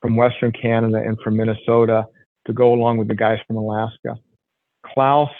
from 0.00 0.14
Western 0.14 0.52
Canada 0.52 0.98
and 0.98 1.18
from 1.24 1.36
Minnesota 1.36 2.06
to 2.46 2.52
go 2.52 2.72
along 2.72 2.98
with 2.98 3.08
the 3.08 3.16
guys 3.16 3.38
from 3.48 3.56
Alaska. 3.56 4.16
Klaus, 4.84 5.30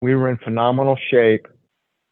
we 0.00 0.14
were 0.14 0.30
in 0.30 0.38
phenomenal 0.38 0.96
shape 1.10 1.46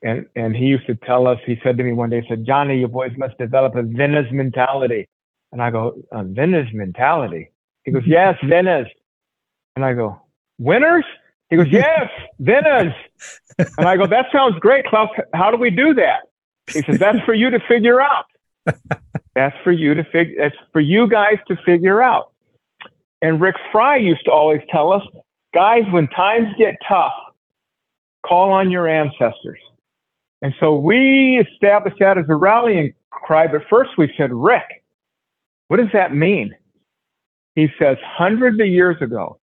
and 0.07 0.27
and 0.37 0.57
he 0.57 0.67
used 0.67 0.87
to 0.87 0.95
tell 0.95 1.27
us. 1.27 1.39
He 1.45 1.59
said 1.63 1.77
to 1.79 1.83
me 1.83 1.93
one 1.93 2.11
day, 2.11 2.21
he 2.21 2.29
said, 2.29 2.47
"Johnny, 2.47 2.79
you 2.79 2.87
boys 2.87 3.13
must 3.17 3.37
develop 3.39 3.75
a 3.75 3.83
Venice 3.83 4.31
mentality." 4.31 5.09
And 5.53 5.61
I 5.61 5.71
go, 5.71 5.97
"A 6.13 6.23
Venice 6.23 6.69
mentality?" 6.73 7.51
He 7.85 7.91
goes, 7.91 8.05
"Yes, 8.07 8.37
Venice." 8.45 8.89
And 9.75 9.85
I 9.85 9.95
go, 9.95 10.21
"Winners?" 10.59 11.05
He 11.51 11.57
goes, 11.57 11.69
"Yes, 11.71 12.09
Venice." 12.39 12.95
And 13.59 13.89
I 13.89 13.97
go, 13.97 14.07
"That 14.07 14.27
sounds 14.33 14.59
great, 14.61 14.87
Klaus. 14.87 15.09
How 15.35 15.51
do 15.51 15.57
we 15.57 15.71
do 15.71 15.93
that?" 15.95 16.21
He 16.73 16.83
says, 16.83 16.99
"That's 16.99 17.21
for 17.25 17.35
you 17.35 17.51
to 17.51 17.61
figure 17.69 18.01
out. 18.01 18.27
That's 19.35 19.57
for 19.65 19.73
you 19.73 19.95
to 19.95 20.05
figure. 20.05 20.37
That's 20.39 20.57
for 20.73 20.81
you 20.81 21.09
guys 21.09 21.39
to 21.49 21.57
figure 21.65 22.01
out." 22.01 22.33
And 23.23 23.41
Rick 23.41 23.57
Fry 23.73 23.97
used 23.97 24.25
to 24.27 24.31
always 24.31 24.61
tell 24.71 24.93
us, 24.93 25.03
guys, 25.53 25.83
when 25.91 26.07
times 26.09 26.49
get 26.59 26.77
tough, 26.87 27.15
call 28.25 28.53
on 28.53 28.71
your 28.71 28.87
ancestors. 28.87 29.59
And 30.47 30.55
so 30.61 30.77
we 30.77 31.45
established 31.45 31.97
that 31.99 32.19
as 32.19 32.27
a 32.29 32.37
rallying 32.37 32.95
cry. 33.11 33.49
But 33.49 33.63
first 33.69 33.91
we 33.99 34.15
said, 34.17 34.33
Rick, 34.33 34.85
what 35.67 35.79
does 35.79 35.89
that 35.93 36.15
mean? 36.15 36.55
He 37.57 37.67
says, 37.81 37.97
hundreds 38.05 38.61
of 38.61 38.69
years 38.69 38.97
ago, 39.01 39.41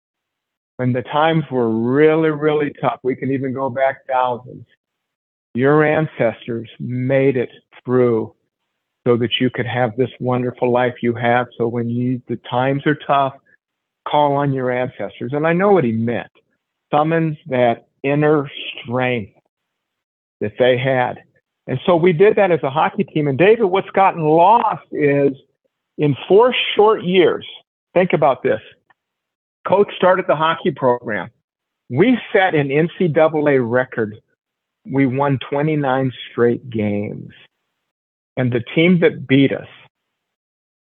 when 0.77 0.93
the 0.93 1.03
times 1.03 1.43
were 1.51 1.69
really, 1.69 2.31
really 2.31 2.73
tough, 2.81 2.99
we 3.03 3.15
can 3.15 3.31
even 3.31 3.53
go 3.53 3.69
back 3.69 4.07
thousands, 4.07 4.65
your 5.53 5.85
ancestors 5.85 6.67
made 6.79 7.37
it 7.37 7.51
through 7.85 8.33
so 9.05 9.17
that 9.17 9.39
you 9.39 9.51
could 9.51 9.67
have 9.67 9.95
this 9.97 10.09
wonderful 10.19 10.71
life 10.71 10.95
you 11.03 11.13
have. 11.13 11.45
So 11.59 11.67
when 11.67 11.91
you, 11.91 12.23
the 12.27 12.37
times 12.49 12.87
are 12.87 12.97
tough, 13.05 13.35
call 14.07 14.33
on 14.33 14.51
your 14.51 14.71
ancestors. 14.71 15.33
And 15.33 15.45
I 15.45 15.53
know 15.53 15.73
what 15.73 15.83
he 15.83 15.91
meant. 15.91 16.31
Summons 16.91 17.37
that 17.49 17.87
inner 18.01 18.49
strength 18.81 19.36
that 20.41 20.53
they 20.59 20.77
had. 20.77 21.23
And 21.67 21.79
so 21.85 21.95
we 21.95 22.13
did 22.13 22.35
that 22.37 22.51
as 22.51 22.63
a 22.63 22.69
hockey 22.69 23.03
team. 23.03 23.27
And 23.27 23.37
David, 23.37 23.65
what's 23.65 23.89
gotten 23.91 24.23
lost 24.23 24.85
is 24.91 25.33
in 25.97 26.15
four 26.27 26.55
short 26.75 27.03
years, 27.03 27.45
think 27.93 28.13
about 28.13 28.43
this. 28.43 28.61
Coach 29.67 29.91
started 29.95 30.25
the 30.27 30.35
hockey 30.35 30.71
program. 30.71 31.29
We 31.89 32.17
set 32.31 32.55
an 32.55 32.69
NCAA 32.69 33.59
record. 33.69 34.15
We 34.85 35.05
won 35.05 35.39
29 35.49 36.11
straight 36.31 36.69
games. 36.69 37.31
And 38.37 38.51
the 38.51 38.63
team 38.75 38.99
that 39.01 39.27
beat 39.27 39.51
us 39.51 39.67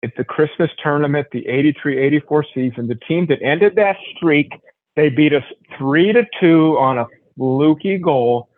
at 0.04 0.12
the 0.18 0.24
Christmas 0.24 0.70
tournament, 0.84 1.28
the 1.32 1.48
83 1.48 1.98
84 1.98 2.46
season, 2.54 2.88
the 2.88 3.00
team 3.08 3.26
that 3.28 3.42
ended 3.42 3.76
that 3.76 3.96
streak, 4.16 4.52
they 4.96 5.10
beat 5.10 5.34
us 5.34 5.44
three 5.78 6.14
to 6.14 6.24
two 6.40 6.78
on 6.78 7.00
a 7.00 7.08
fluky 7.38 7.98
goal 7.98 8.50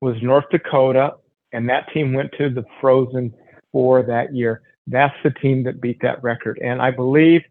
was 0.00 0.16
North 0.22 0.44
Dakota, 0.50 1.14
and 1.52 1.68
that 1.68 1.92
team 1.92 2.12
went 2.12 2.30
to 2.38 2.50
the 2.50 2.64
Frozen 2.80 3.34
Four 3.72 4.02
that 4.04 4.34
year. 4.34 4.62
That's 4.86 5.14
the 5.22 5.30
team 5.30 5.64
that 5.64 5.80
beat 5.80 6.00
that 6.02 6.22
record. 6.22 6.58
And 6.62 6.80
I 6.80 6.90
believe 6.90 7.42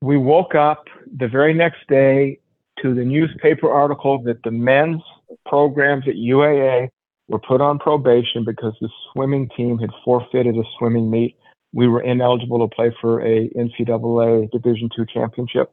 we 0.00 0.16
woke 0.16 0.54
up 0.54 0.84
the 1.18 1.28
very 1.28 1.54
next 1.54 1.86
day 1.88 2.38
to 2.82 2.94
the 2.94 3.04
newspaper 3.04 3.70
article 3.70 4.22
that 4.22 4.42
the 4.42 4.50
men's 4.50 5.02
programs 5.46 6.06
at 6.06 6.14
UAA 6.14 6.88
were 7.28 7.38
put 7.38 7.60
on 7.60 7.78
probation 7.78 8.44
because 8.44 8.74
the 8.80 8.88
swimming 9.12 9.48
team 9.56 9.78
had 9.78 9.90
forfeited 10.04 10.56
a 10.56 10.62
swimming 10.78 11.10
meet. 11.10 11.36
We 11.72 11.88
were 11.88 12.02
ineligible 12.02 12.58
to 12.66 12.74
play 12.74 12.94
for 13.00 13.20
a 13.20 13.48
NCAA 13.50 14.50
Division 14.50 14.90
two 14.94 15.06
championship. 15.06 15.72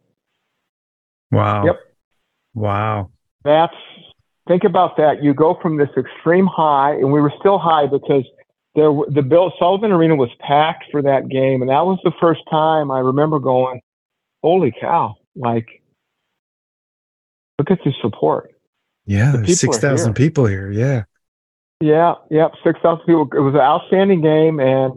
Wow. 1.31 1.65
Yep. 1.65 1.79
Wow. 2.53 3.09
That's 3.43 3.75
think 4.49 4.65
about 4.65 4.97
that. 4.97 5.23
You 5.23 5.33
go 5.33 5.57
from 5.61 5.77
this 5.77 5.89
extreme 5.95 6.47
high, 6.47 6.95
and 6.95 7.13
we 7.13 7.21
were 7.21 7.31
still 7.39 7.59
high 7.59 7.85
because 7.85 8.25
there 8.75 8.91
the 9.07 9.21
Bill 9.21 9.53
Sullivan 9.57 9.91
Arena 9.91 10.15
was 10.15 10.29
packed 10.41 10.85
for 10.91 11.01
that 11.03 11.29
game, 11.29 11.61
and 11.61 11.69
that 11.69 11.85
was 11.85 11.99
the 12.03 12.11
first 12.19 12.41
time 12.49 12.91
I 12.91 12.99
remember 12.99 13.39
going, 13.39 13.79
"Holy 14.43 14.73
cow!" 14.81 15.15
Like, 15.35 15.67
look 17.57 17.71
at 17.71 17.79
the 17.85 17.93
support. 18.01 18.51
Yeah, 19.05 19.31
the 19.37 19.47
six 19.53 19.77
thousand 19.77 20.15
people 20.15 20.45
here. 20.45 20.69
Yeah. 20.71 21.03
Yeah, 21.81 22.15
yep, 22.29 22.51
six 22.63 22.77
thousand 22.81 23.05
people. 23.05 23.29
It 23.33 23.39
was 23.39 23.53
an 23.53 23.61
outstanding 23.61 24.21
game 24.21 24.59
and 24.59 24.93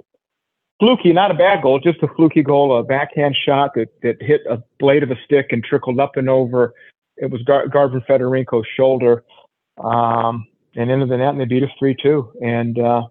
fluky, 0.80 1.12
not 1.12 1.30
a 1.30 1.35
bad 1.35 1.62
goal, 1.62 1.78
just 1.78 2.02
a 2.02 2.09
fluky 2.16 2.42
goal, 2.42 2.76
a 2.76 2.82
backhand 2.82 3.37
shot 3.37 3.71
that, 3.76 3.88
that 4.02 4.21
hit 4.21 4.40
a 4.50 4.61
blade 4.80 5.04
of 5.04 5.12
a 5.12 5.16
stick 5.25 5.47
and 5.50 5.62
trickled 5.62 6.00
up 6.00 6.16
and 6.16 6.28
over. 6.28 6.75
It 7.16 7.30
was 7.30 7.40
Gar- 7.42 7.68
Garvin 7.68 8.02
Federico's 8.09 8.66
shoulder 8.76 9.23
um, 9.79 10.47
and 10.75 10.91
into 10.91 11.07
the 11.07 11.17
net, 11.17 11.31
and 11.31 11.41
they 11.41 11.45
beat 11.45 11.62
us 11.62 11.71
three 11.79 11.97
two. 12.00 12.33
And 12.43 12.79
uh, 12.79 13.02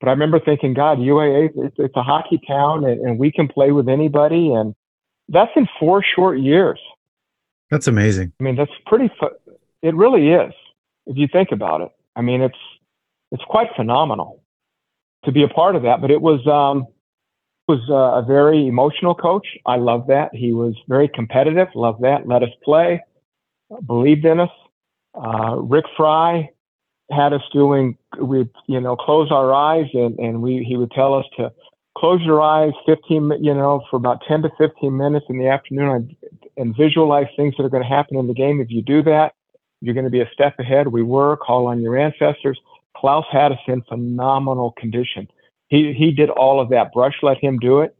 but 0.00 0.08
I 0.08 0.12
remember 0.12 0.40
thinking, 0.40 0.74
God, 0.74 0.98
UAA, 0.98 1.50
it's, 1.54 1.76
it's 1.78 1.96
a 1.96 2.02
hockey 2.02 2.40
town, 2.46 2.84
and, 2.84 3.00
and 3.00 3.18
we 3.18 3.30
can 3.30 3.48
play 3.48 3.70
with 3.70 3.88
anybody, 3.88 4.50
and 4.50 4.74
that's 5.28 5.50
in 5.56 5.68
four 5.78 6.02
short 6.16 6.38
years. 6.38 6.80
That's 7.70 7.86
amazing. 7.86 8.32
I 8.40 8.42
mean, 8.42 8.56
that's 8.56 8.70
pretty. 8.86 9.10
Fu- 9.20 9.52
it 9.82 9.94
really 9.94 10.28
is, 10.30 10.52
if 11.06 11.16
you 11.16 11.28
think 11.30 11.52
about 11.52 11.82
it. 11.82 11.90
I 12.16 12.22
mean, 12.22 12.40
it's 12.40 12.58
it's 13.30 13.44
quite 13.44 13.68
phenomenal 13.76 14.42
to 15.24 15.32
be 15.32 15.42
a 15.42 15.48
part 15.48 15.76
of 15.76 15.82
that. 15.82 16.00
But 16.00 16.10
it 16.10 16.20
was 16.20 16.44
um, 16.46 16.86
was 17.68 17.80
uh, 17.88 18.20
a 18.20 18.22
very 18.22 18.66
emotional 18.66 19.14
coach. 19.14 19.46
I 19.66 19.76
love 19.76 20.08
that. 20.08 20.34
He 20.34 20.52
was 20.52 20.74
very 20.88 21.08
competitive. 21.08 21.68
Love 21.74 22.00
that. 22.00 22.26
Let 22.26 22.42
us 22.42 22.50
play. 22.64 23.02
Believed 23.86 24.24
in 24.24 24.40
us. 24.40 24.50
Uh, 25.14 25.56
Rick 25.56 25.84
Fry 25.96 26.50
had 27.10 27.32
us 27.32 27.42
doing. 27.52 27.96
we'd, 28.20 28.48
you 28.66 28.80
know 28.80 28.96
close 28.96 29.30
our 29.30 29.52
eyes 29.52 29.86
and 29.94 30.18
and 30.18 30.42
we 30.42 30.64
he 30.64 30.76
would 30.76 30.90
tell 30.92 31.14
us 31.14 31.26
to 31.36 31.52
close 31.96 32.20
your 32.22 32.40
eyes 32.40 32.72
15 32.86 33.32
you 33.40 33.54
know 33.54 33.82
for 33.90 33.96
about 33.96 34.22
10 34.28 34.42
to 34.42 34.50
15 34.58 34.96
minutes 34.96 35.26
in 35.28 35.38
the 35.38 35.48
afternoon 35.48 36.16
and, 36.56 36.76
visualize 36.76 37.26
things 37.36 37.54
that 37.56 37.64
are 37.64 37.70
going 37.70 37.82
to 37.82 37.88
happen 37.88 38.18
in 38.18 38.26
the 38.26 38.34
game. 38.34 38.60
If 38.60 38.70
you 38.70 38.82
do 38.82 39.02
that, 39.04 39.32
you're 39.80 39.94
going 39.94 40.04
to 40.04 40.10
be 40.10 40.20
a 40.20 40.28
step 40.32 40.58
ahead. 40.58 40.88
We 40.88 41.02
were. 41.02 41.36
Call 41.38 41.66
on 41.66 41.80
your 41.80 41.96
ancestors. 41.96 42.60
Klaus 42.96 43.24
had 43.32 43.52
us 43.52 43.58
in 43.66 43.82
phenomenal 43.82 44.72
condition. 44.78 45.26
He 45.68 45.94
he 45.94 46.10
did 46.10 46.28
all 46.28 46.60
of 46.60 46.68
that. 46.70 46.92
Brush 46.92 47.14
let 47.22 47.38
him 47.38 47.58
do 47.58 47.80
it. 47.80 47.96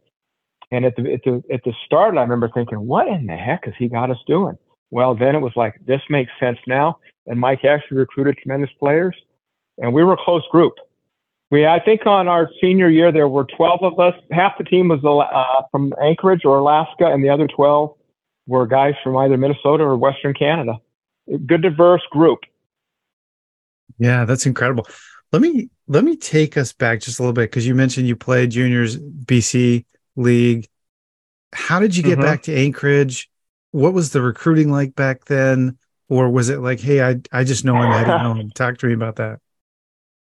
And 0.71 0.85
at 0.85 0.95
the 0.97 1.13
at 1.13 1.23
the 1.25 1.43
at 1.53 1.65
the 1.65 1.73
start, 1.87 2.17
I 2.17 2.21
remember 2.21 2.51
thinking, 2.53 2.87
what 2.87 3.09
in 3.09 3.27
the 3.27 3.37
heck 3.37 3.65
has 3.65 3.75
he 3.79 3.89
got 3.89 4.11
us 4.11 4.19
doing? 4.27 4.59
Well, 4.91 5.15
then 5.15 5.35
it 5.35 5.41
was 5.41 5.53
like 5.57 5.75
this 5.87 6.01
makes 6.09 6.33
sense 6.41 6.59
now. 6.67 6.99
And 7.27 7.39
Mike 7.39 7.65
actually 7.65 7.99
recruited 7.99 8.39
tremendous 8.39 8.71
players, 8.79 9.15
and 9.79 9.93
we 9.93 10.03
were 10.03 10.15
a 10.15 10.25
close 10.25 10.47
group. 10.51 10.75
We 11.51 11.67
I 11.67 11.81
think 11.81 12.07
on 12.07 12.29
our 12.29 12.49
senior 12.61 12.89
year 12.89 13.13
there 13.13 13.29
were 13.29 13.45
12 13.57 13.83
of 13.83 14.01
us. 14.01 14.15
Half 14.31 14.59
the 14.59 14.65
team 14.65 14.89
was 14.89 15.05
uh, 15.05 15.63
from 15.71 15.93
Anchorage 16.03 16.45
or 16.45 16.59
Alaska, 16.59 17.07
and 17.07 17.23
the 17.25 17.29
other 17.29 17.47
12 17.47 17.95
were 18.47 18.67
guys 18.67 18.95
from 19.03 19.17
either 19.17 19.37
Minnesota 19.37 19.85
or 19.85 19.97
Western 19.97 20.35
Canada. 20.35 20.75
Good 21.47 21.63
diverse 21.63 22.03
group. 22.11 22.41
Yeah, 23.99 24.25
that's 24.25 24.47
incredible. 24.47 24.87
Let 25.33 25.43
me 25.43 25.71
let 25.87 26.05
me 26.05 26.17
take 26.17 26.57
us 26.57 26.73
back 26.73 27.01
just 27.01 27.19
a 27.19 27.23
little 27.23 27.33
bit 27.33 27.51
because 27.51 27.67
you 27.67 27.75
mentioned 27.75 28.09
you 28.09 28.17
played 28.17 28.51
juniors 28.51 28.99
BC 28.99 29.85
league. 30.17 30.69
How 31.53 31.79
did 31.79 31.97
you 31.97 32.03
get 32.03 32.19
mm-hmm. 32.19 32.23
back 32.23 32.43
to 32.43 32.55
Anchorage? 32.55 33.30
What 33.73 33.93
was 33.93 34.11
the 34.11 34.23
recruiting 34.23 34.71
like 34.71 34.95
back 34.95 35.27
then? 35.27 35.79
Or 36.09 36.29
was 36.29 36.49
it 36.49 36.59
like, 36.59 36.81
hey, 36.81 37.03
I 37.03 37.21
I 37.33 37.45
just 37.45 37.65
know 37.65 37.77
him, 37.77 37.91
I 37.91 38.05
didn't 38.05 38.23
know 38.23 38.35
him. 38.35 38.51
Talk 38.55 38.79
to 38.79 38.87
me 38.87 38.95
about 38.95 39.17
that. 39.17 39.41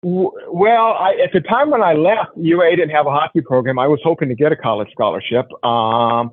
Well, 0.03 0.93
I, 0.93 1.19
at 1.25 1.33
the 1.33 1.41
time 1.41 1.71
when 1.71 1.83
I 1.83 1.95
left, 1.95 2.31
UA 2.37 2.77
didn't 2.77 2.91
have 2.91 3.07
a 3.07 3.11
hockey 3.11 3.41
program. 3.41 3.79
I 3.79 3.89
was 3.89 3.99
hoping 4.05 4.29
to 4.29 4.35
get 4.35 4.53
a 4.53 4.57
college 4.57 4.89
scholarship. 4.93 5.47
Um, 5.65 6.31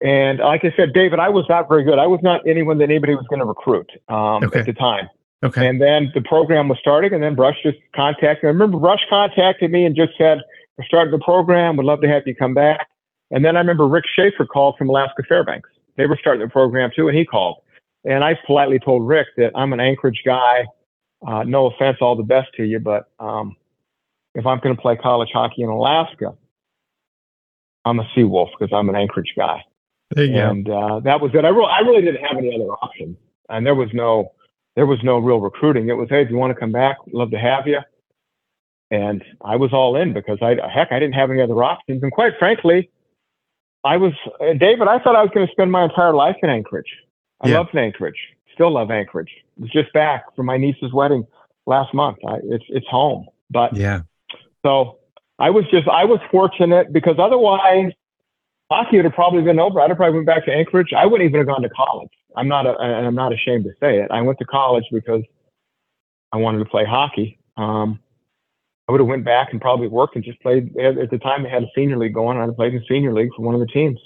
and 0.00 0.38
like 0.38 0.64
I 0.64 0.72
said, 0.76 0.92
David, 0.94 1.18
I 1.18 1.28
was 1.28 1.44
not 1.48 1.68
very 1.68 1.84
good. 1.84 1.98
I 1.98 2.06
was 2.06 2.20
not 2.22 2.46
anyone 2.46 2.78
that 2.78 2.84
anybody 2.84 3.14
was 3.14 3.26
going 3.28 3.40
to 3.40 3.44
recruit 3.44 3.90
um, 4.08 4.44
okay. 4.44 4.60
at 4.60 4.66
the 4.66 4.72
time. 4.72 5.08
Okay. 5.42 5.66
And 5.68 5.80
then 5.80 6.10
the 6.14 6.22
program 6.22 6.68
was 6.68 6.78
starting, 6.80 7.12
and 7.12 7.22
then 7.22 7.34
Brush 7.34 7.56
just 7.62 7.78
contacted. 7.94 8.44
I 8.44 8.48
remember 8.48 8.78
Brush 8.78 9.00
contacted 9.08 9.70
me 9.70 9.84
and 9.84 9.94
just 9.94 10.12
said, 10.18 10.38
"We're 10.76 10.84
starting 10.84 11.12
the 11.12 11.24
program. 11.24 11.76
Would 11.76 11.86
love 11.86 12.00
to 12.00 12.08
have 12.08 12.24
you 12.26 12.34
come 12.34 12.54
back." 12.54 12.88
And 13.30 13.44
then 13.44 13.56
I 13.56 13.60
remember 13.60 13.86
Rick 13.86 14.04
Schaefer 14.16 14.46
called 14.46 14.76
from 14.78 14.88
Alaska 14.88 15.22
Fairbanks. 15.28 15.70
They 15.98 16.06
were 16.06 16.16
starting 16.18 16.40
the 16.40 16.50
program 16.50 16.90
too, 16.96 17.08
and 17.08 17.18
he 17.18 17.26
called. 17.26 17.58
And 18.04 18.24
I 18.24 18.38
politely 18.46 18.78
told 18.78 19.06
Rick 19.06 19.26
that 19.36 19.50
I'm 19.54 19.74
an 19.74 19.80
Anchorage 19.80 20.22
guy. 20.24 20.64
Uh, 21.26 21.42
no 21.42 21.66
offense, 21.66 21.98
all 22.00 22.16
the 22.16 22.22
best 22.22 22.48
to 22.56 22.64
you, 22.64 22.78
but 22.78 23.10
um, 23.18 23.56
if 24.36 24.46
I'm 24.46 24.60
going 24.60 24.74
to 24.74 24.80
play 24.80 24.94
college 24.96 25.30
hockey 25.32 25.62
in 25.62 25.68
Alaska, 25.68 26.32
I'm 27.84 27.98
a 27.98 28.04
Seawolf 28.16 28.50
because 28.56 28.72
I'm 28.72 28.88
an 28.88 28.94
Anchorage 28.94 29.34
guy. 29.36 29.64
and 30.48 30.70
uh, 30.70 31.00
that 31.00 31.20
was 31.20 31.32
it. 31.34 31.44
I, 31.44 31.48
re- 31.48 31.68
I 31.70 31.80
really 31.80 32.02
didn't 32.02 32.24
have 32.24 32.38
any 32.38 32.54
other 32.54 32.70
options, 32.70 33.16
and 33.48 33.66
there 33.66 33.74
was 33.74 33.90
no 33.92 34.32
there 34.76 34.86
was 34.86 35.00
no 35.02 35.18
real 35.18 35.40
recruiting. 35.40 35.88
It 35.88 35.94
was, 35.94 36.08
hey, 36.08 36.22
if 36.22 36.30
you 36.30 36.36
want 36.36 36.54
to 36.54 36.60
come 36.60 36.70
back, 36.70 36.98
love 37.12 37.32
to 37.32 37.38
have 37.38 37.66
you. 37.66 37.80
And 38.92 39.24
I 39.44 39.56
was 39.56 39.72
all 39.72 39.96
in 39.96 40.12
because 40.12 40.38
I, 40.40 40.54
heck, 40.72 40.92
I 40.92 41.00
didn't 41.00 41.14
have 41.14 41.32
any 41.32 41.42
other 41.42 41.64
options. 41.64 42.00
And 42.04 42.12
quite 42.12 42.34
frankly, 42.38 42.88
I 43.84 43.96
was, 43.96 44.12
uh, 44.40 44.54
David, 44.54 44.88
I 44.88 44.98
thought 44.98 45.16
I 45.16 45.22
was 45.22 45.30
going 45.32 45.46
to 45.46 45.52
spend 45.52 45.70
my 45.70 45.84
entire 45.84 46.12
life 46.12 46.36
in 46.42 46.50
Anchorage. 46.50 46.92
I 47.40 47.48
yeah. 47.48 47.58
loved 47.58 47.76
Anchorage, 47.76 48.18
still 48.52 48.72
love 48.72 48.90
Anchorage. 48.90 49.30
I 49.58 49.62
was 49.62 49.70
just 49.70 49.92
back 49.92 50.34
from 50.34 50.46
my 50.46 50.56
niece's 50.56 50.92
wedding 50.92 51.26
last 51.66 51.94
month. 51.94 52.18
I, 52.26 52.38
it's, 52.44 52.64
it's 52.68 52.86
home. 52.88 53.26
But 53.50 53.76
yeah. 53.76 54.02
So 54.64 54.98
I 55.38 55.50
was 55.50 55.64
just, 55.70 55.88
I 55.88 56.04
was 56.04 56.18
fortunate 56.30 56.92
because 56.92 57.16
otherwise 57.18 57.92
hockey 58.70 58.96
would 58.96 59.04
have 59.04 59.14
probably 59.14 59.42
been 59.42 59.60
over. 59.60 59.80
I'd 59.80 59.90
have 59.90 59.96
probably 59.96 60.16
went 60.16 60.26
back 60.26 60.44
to 60.46 60.52
Anchorage. 60.52 60.92
I 60.92 61.06
wouldn't 61.06 61.28
even 61.28 61.38
have 61.40 61.46
gone 61.46 61.62
to 61.62 61.70
college. 61.70 62.10
I'm 62.36 62.48
not, 62.48 62.66
a, 62.66 62.76
and 62.78 63.06
I'm 63.06 63.14
not 63.14 63.32
ashamed 63.32 63.64
to 63.64 63.70
say 63.80 64.00
it. 64.00 64.10
I 64.10 64.20
went 64.20 64.38
to 64.40 64.44
college 64.44 64.84
because 64.92 65.22
I 66.32 66.36
wanted 66.38 66.58
to 66.58 66.64
play 66.66 66.84
hockey. 66.84 67.38
Um, 67.56 68.00
I 68.88 68.92
would 68.92 69.00
have 69.00 69.08
went 69.08 69.24
back 69.24 69.48
and 69.52 69.60
probably 69.60 69.86
worked 69.86 70.16
and 70.16 70.24
just 70.24 70.40
played. 70.40 70.74
At 70.78 71.10
the 71.10 71.18
time, 71.18 71.42
they 71.42 71.50
had 71.50 71.62
a 71.62 71.70
senior 71.74 71.98
league 71.98 72.14
going. 72.14 72.38
I'd 72.38 72.56
played 72.56 72.74
in 72.74 72.82
senior 72.88 73.12
league 73.12 73.30
for 73.36 73.42
one 73.42 73.54
of 73.54 73.60
the 73.60 73.66
teams. 73.66 74.00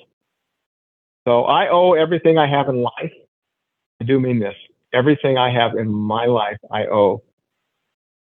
So 1.26 1.44
I 1.44 1.68
owe 1.68 1.92
everything 1.92 2.36
I 2.36 2.48
have 2.48 2.68
in 2.68 2.82
life. 2.82 3.12
I 4.00 4.04
do 4.04 4.18
mean 4.18 4.40
this. 4.40 4.56
Everything 4.92 5.38
I 5.38 5.50
have 5.52 5.76
in 5.76 5.88
my 5.88 6.26
life, 6.26 6.58
I 6.70 6.86
owe 6.86 7.22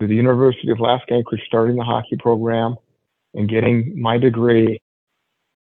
to 0.00 0.06
the 0.06 0.14
University 0.14 0.70
of 0.70 0.78
Alaska 0.78 1.14
Anchorage 1.14 1.42
starting 1.46 1.76
the 1.76 1.84
hockey 1.84 2.16
program 2.18 2.76
and 3.32 3.48
getting 3.48 4.00
my 4.00 4.18
degree. 4.18 4.80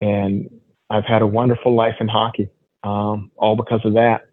And 0.01 0.50
I've 0.92 1.06
had 1.06 1.24
a 1.24 1.27
wonderful 1.27 1.74
life 1.74 1.96
in 2.00 2.08
hockey 2.08 2.50
um, 2.84 3.32
all 3.38 3.56
because 3.56 3.82
of 3.86 3.94
that. 3.94 4.27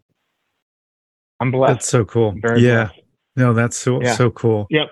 I'm 1.41 1.51
blessed. 1.51 1.73
That's 1.73 1.89
so 1.89 2.05
cool. 2.05 2.35
yeah. 2.57 2.85
Blessed. 2.85 3.01
No, 3.37 3.55
that's 3.55 3.77
so 3.77 4.03
yeah. 4.03 4.15
so 4.15 4.31
cool. 4.31 4.67
Yep. 4.69 4.91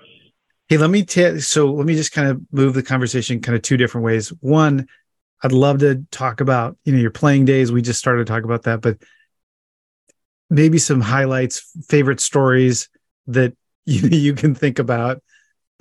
Hey, 0.71 0.77
let 0.77 0.89
me 0.89 1.03
tell. 1.03 1.37
So 1.41 1.69
let 1.73 1.85
me 1.85 1.95
just 1.95 2.13
kind 2.13 2.29
of 2.29 2.41
move 2.53 2.73
the 2.73 2.81
conversation 2.81 3.41
kind 3.41 3.57
of 3.57 3.61
two 3.61 3.75
different 3.75 4.05
ways. 4.05 4.29
One, 4.39 4.87
I'd 5.43 5.51
love 5.51 5.79
to 5.79 6.05
talk 6.11 6.39
about 6.39 6.77
you 6.85 6.93
know 6.93 6.99
your 6.99 7.11
playing 7.11 7.43
days. 7.43 7.73
We 7.73 7.81
just 7.81 7.99
started 7.99 8.25
to 8.25 8.31
talk 8.31 8.45
about 8.45 8.63
that, 8.63 8.79
but 8.79 8.99
maybe 10.49 10.77
some 10.77 11.01
highlights, 11.01 11.59
favorite 11.89 12.21
stories 12.21 12.87
that 13.27 13.51
you 13.85 14.07
you 14.17 14.33
can 14.33 14.55
think 14.55 14.79
about 14.79 15.21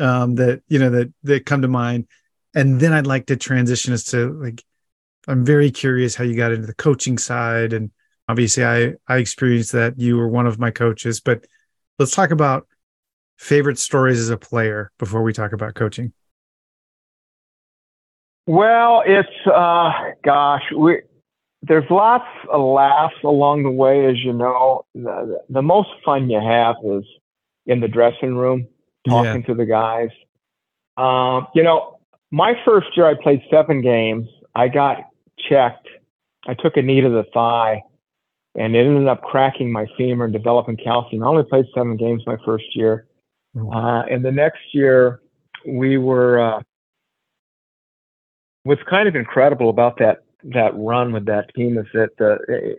um, 0.01 0.35
that 0.35 0.63
you 0.67 0.81
know 0.81 0.91
that 0.91 1.13
that 1.23 1.47
come 1.47 1.63
to 1.63 1.69
mind, 1.69 2.09
and 2.57 2.81
then 2.81 2.93
I'd 2.93 3.07
like 3.07 3.27
to 3.27 3.37
transition 3.37 3.93
us 3.93 4.03
to 4.07 4.33
like 4.43 4.65
I'm 5.29 5.45
very 5.45 5.71
curious 5.71 6.17
how 6.17 6.25
you 6.25 6.35
got 6.35 6.51
into 6.51 6.67
the 6.67 6.75
coaching 6.75 7.17
side. 7.17 7.73
And 7.75 7.93
obviously 8.29 8.65
I, 8.65 8.95
I 9.07 9.19
experienced 9.19 9.71
that 9.71 10.01
you 10.01 10.17
were 10.17 10.27
one 10.27 10.49
of 10.49 10.59
my 10.59 10.73
coaches, 10.73 11.21
but 11.21 11.45
let's 12.01 12.11
talk 12.11 12.33
about 12.33 12.67
favorite 13.41 13.79
stories 13.79 14.21
as 14.21 14.29
a 14.29 14.37
player 14.37 14.93
before 14.99 15.23
we 15.23 15.33
talk 15.33 15.55
about 15.55 15.75
coaching. 15.75 16.13
Well, 18.47 19.03
it's, 19.07 19.29
uh, 19.47 19.91
gosh, 20.23 20.63
we, 20.77 21.01
there's 21.63 21.89
lots 21.89 22.29
of 22.53 22.61
laughs 22.61 23.17
along 23.25 23.63
the 23.63 23.71
way, 23.71 24.07
as 24.07 24.19
you 24.19 24.35
know. 24.35 24.85
The, 24.95 25.41
the 25.49 25.63
most 25.63 25.89
fun 26.05 26.29
you 26.29 26.39
have 26.39 26.77
is 26.85 27.05
in 27.65 27.81
the 27.81 27.89
dressing 27.89 28.37
room, 28.37 28.69
talking 29.09 29.41
yeah. 29.41 29.47
to 29.47 29.55
the 29.55 29.65
guys. 29.65 30.11
Um, 30.99 31.47
you 31.55 31.63
know, 31.63 31.99
my 32.31 32.55
first 32.65 32.89
year 32.95 33.07
I 33.07 33.15
played 33.15 33.43
seven 33.51 33.81
games. 33.81 34.29
I 34.55 34.69
got 34.69 34.99
checked, 35.49 35.89
I 36.47 36.53
took 36.55 36.77
a 36.77 36.83
knee 36.83 37.01
to 37.01 37.09
the 37.09 37.25
thigh 37.33 37.83
and 38.55 38.77
it 38.77 38.85
ended 38.85 39.09
up 39.09 39.23
cracking 39.23 39.73
my 39.73 39.87
femur 39.97 40.25
and 40.25 40.33
developing 40.33 40.77
calcium. 40.77 41.23
I 41.23 41.27
only 41.27 41.45
played 41.45 41.67
seven 41.75 41.97
games 41.97 42.23
my 42.27 42.37
first 42.45 42.77
year. 42.77 43.07
Uh, 43.57 44.03
and 44.11 44.25
the 44.25 44.33
next 44.33 44.61
year, 44.73 45.21
we 45.67 45.99
were. 45.99 46.41
Uh, 46.41 46.63
what's 48.65 48.83
kind 48.89 49.09
of 49.09 49.17
incredible 49.17 49.71
about 49.71 49.99
that 49.99 50.25
that 50.45 50.73
run 50.75 51.13
with 51.13 51.27
that 51.27 51.53
team 51.55 51.79
is 51.79 51.87
that 51.93 52.11
the 52.19 52.77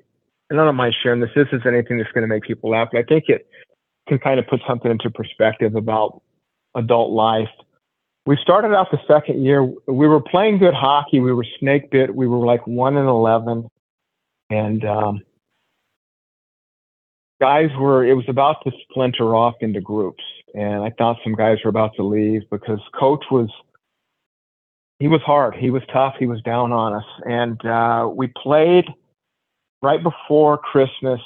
and 0.49 0.59
I 0.59 0.65
don't 0.65 0.75
mind 0.75 0.95
sharing 1.01 1.21
this. 1.21 1.29
This 1.35 1.47
is 1.53 1.61
anything 1.65 1.97
that's 1.97 2.11
going 2.11 2.23
to 2.23 2.27
make 2.27 2.43
people 2.43 2.71
laugh, 2.71 2.89
but 2.91 2.99
I 2.99 3.03
think 3.03 3.25
it 3.29 3.47
can 4.07 4.19
kind 4.19 4.39
of 4.39 4.47
put 4.47 4.59
something 4.67 4.91
into 4.91 5.09
perspective 5.09 5.75
about 5.75 6.21
adult 6.75 7.11
life. 7.11 7.49
We 8.25 8.37
started 8.41 8.75
out 8.75 8.91
the 8.91 8.99
second 9.07 9.43
year. 9.43 9.63
We 9.87 10.07
were 10.07 10.21
playing 10.21 10.59
good 10.59 10.73
hockey. 10.73 11.19
We 11.19 11.33
were 11.33 11.45
snake 11.59 11.89
bit. 11.89 12.13
We 12.13 12.27
were 12.27 12.45
like 12.45 12.67
one 12.67 12.97
and 12.97 13.07
eleven, 13.07 13.67
and 14.49 14.85
um, 14.85 15.21
guys 17.39 17.69
were. 17.79 18.05
It 18.05 18.13
was 18.13 18.25
about 18.27 18.57
to 18.65 18.71
splinter 18.83 19.35
off 19.35 19.55
into 19.61 19.81
groups, 19.81 20.23
and 20.53 20.83
I 20.83 20.91
thought 20.97 21.17
some 21.23 21.35
guys 21.35 21.57
were 21.63 21.69
about 21.69 21.95
to 21.95 22.03
leave 22.03 22.41
because 22.49 22.79
coach 22.99 23.23
was. 23.31 23.49
He 24.99 25.07
was 25.07 25.21
hard. 25.21 25.55
He 25.55 25.71
was 25.71 25.81
tough. 25.91 26.13
He 26.19 26.27
was 26.27 26.41
down 26.43 26.71
on 26.71 26.93
us, 26.93 27.05
and 27.25 27.65
uh, 27.65 28.07
we 28.13 28.27
played 28.27 28.85
right 29.81 30.01
before 30.01 30.57
Christmas. 30.59 31.19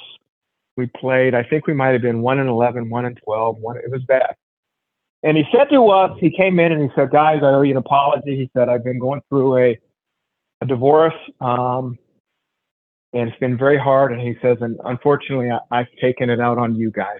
We 0.76 0.86
played. 0.98 1.34
I 1.34 1.42
think 1.42 1.66
we 1.66 1.74
might 1.74 1.92
have 1.92 2.02
been 2.02 2.22
one 2.22 2.38
and 2.38 2.48
11, 2.48 2.88
one 2.88 3.04
and 3.04 3.18
12. 3.24 3.58
One, 3.58 3.76
it 3.76 3.90
was 3.90 4.02
bad. 4.04 4.34
And 5.22 5.36
he 5.36 5.44
said 5.50 5.64
to 5.70 5.88
us, 5.88 6.16
he 6.20 6.30
came 6.30 6.60
in 6.60 6.72
and 6.72 6.82
he 6.82 6.88
said, 6.94 7.10
guys, 7.10 7.40
I 7.42 7.46
owe 7.46 7.62
you 7.62 7.72
an 7.72 7.78
apology. 7.78 8.36
He 8.36 8.50
said, 8.56 8.68
I've 8.68 8.84
been 8.84 8.98
going 8.98 9.20
through 9.28 9.56
a, 9.56 9.78
a 10.60 10.66
divorce. 10.66 11.14
Um, 11.40 11.98
and 13.12 13.28
it's 13.28 13.38
been 13.38 13.56
very 13.56 13.78
hard. 13.78 14.12
And 14.12 14.20
he 14.20 14.36
says, 14.42 14.58
and 14.60 14.78
unfortunately, 14.84 15.50
I, 15.50 15.58
I've 15.70 15.90
taken 16.00 16.30
it 16.30 16.40
out 16.40 16.58
on 16.58 16.76
you 16.76 16.90
guys. 16.90 17.18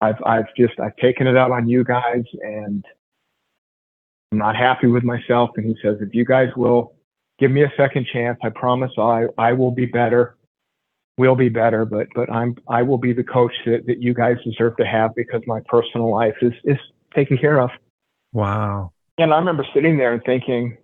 I've, 0.00 0.22
I've 0.24 0.54
just, 0.56 0.78
I've 0.80 0.96
taken 0.96 1.26
it 1.26 1.36
out 1.36 1.50
on 1.50 1.68
you 1.68 1.84
guys 1.84 2.24
and 2.42 2.84
I'm 4.32 4.38
not 4.38 4.56
happy 4.56 4.86
with 4.86 5.04
myself. 5.04 5.50
And 5.56 5.66
he 5.66 5.76
says, 5.82 5.96
if 6.00 6.14
you 6.14 6.24
guys 6.24 6.48
will 6.56 6.94
give 7.38 7.50
me 7.50 7.62
a 7.62 7.72
second 7.76 8.06
chance, 8.12 8.38
I 8.42 8.48
promise 8.50 8.92
I, 8.98 9.26
I 9.38 9.52
will 9.52 9.72
be 9.72 9.86
better 9.86 10.36
will 11.20 11.36
be 11.36 11.50
better, 11.50 11.84
but 11.84 12.08
but 12.14 12.32
I'm 12.32 12.56
I 12.66 12.82
will 12.82 12.98
be 12.98 13.12
the 13.12 13.22
coach 13.22 13.52
that, 13.66 13.86
that 13.86 14.02
you 14.02 14.14
guys 14.14 14.36
deserve 14.42 14.76
to 14.78 14.86
have 14.86 15.14
because 15.14 15.42
my 15.46 15.60
personal 15.66 16.10
life 16.10 16.34
is 16.40 16.54
is 16.64 16.78
taken 17.14 17.36
care 17.36 17.60
of. 17.60 17.70
Wow. 18.32 18.92
And 19.18 19.32
I 19.32 19.38
remember 19.38 19.66
sitting 19.74 19.98
there 19.98 20.14
and 20.14 20.22
thinking, 20.24 20.78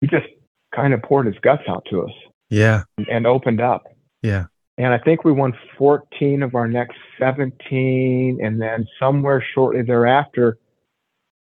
he 0.00 0.06
just 0.06 0.26
kind 0.74 0.94
of 0.94 1.02
poured 1.02 1.26
his 1.26 1.34
guts 1.42 1.64
out 1.68 1.84
to 1.90 2.02
us. 2.02 2.12
Yeah. 2.48 2.84
And, 2.96 3.08
and 3.08 3.26
opened 3.26 3.60
up. 3.60 3.84
Yeah. 4.22 4.46
And 4.78 4.94
I 4.94 4.98
think 4.98 5.24
we 5.24 5.32
won 5.32 5.52
14 5.76 6.42
of 6.42 6.54
our 6.54 6.68
next 6.68 6.96
17. 7.18 8.38
And 8.42 8.60
then 8.60 8.86
somewhere 8.98 9.44
shortly 9.54 9.82
thereafter, 9.82 10.58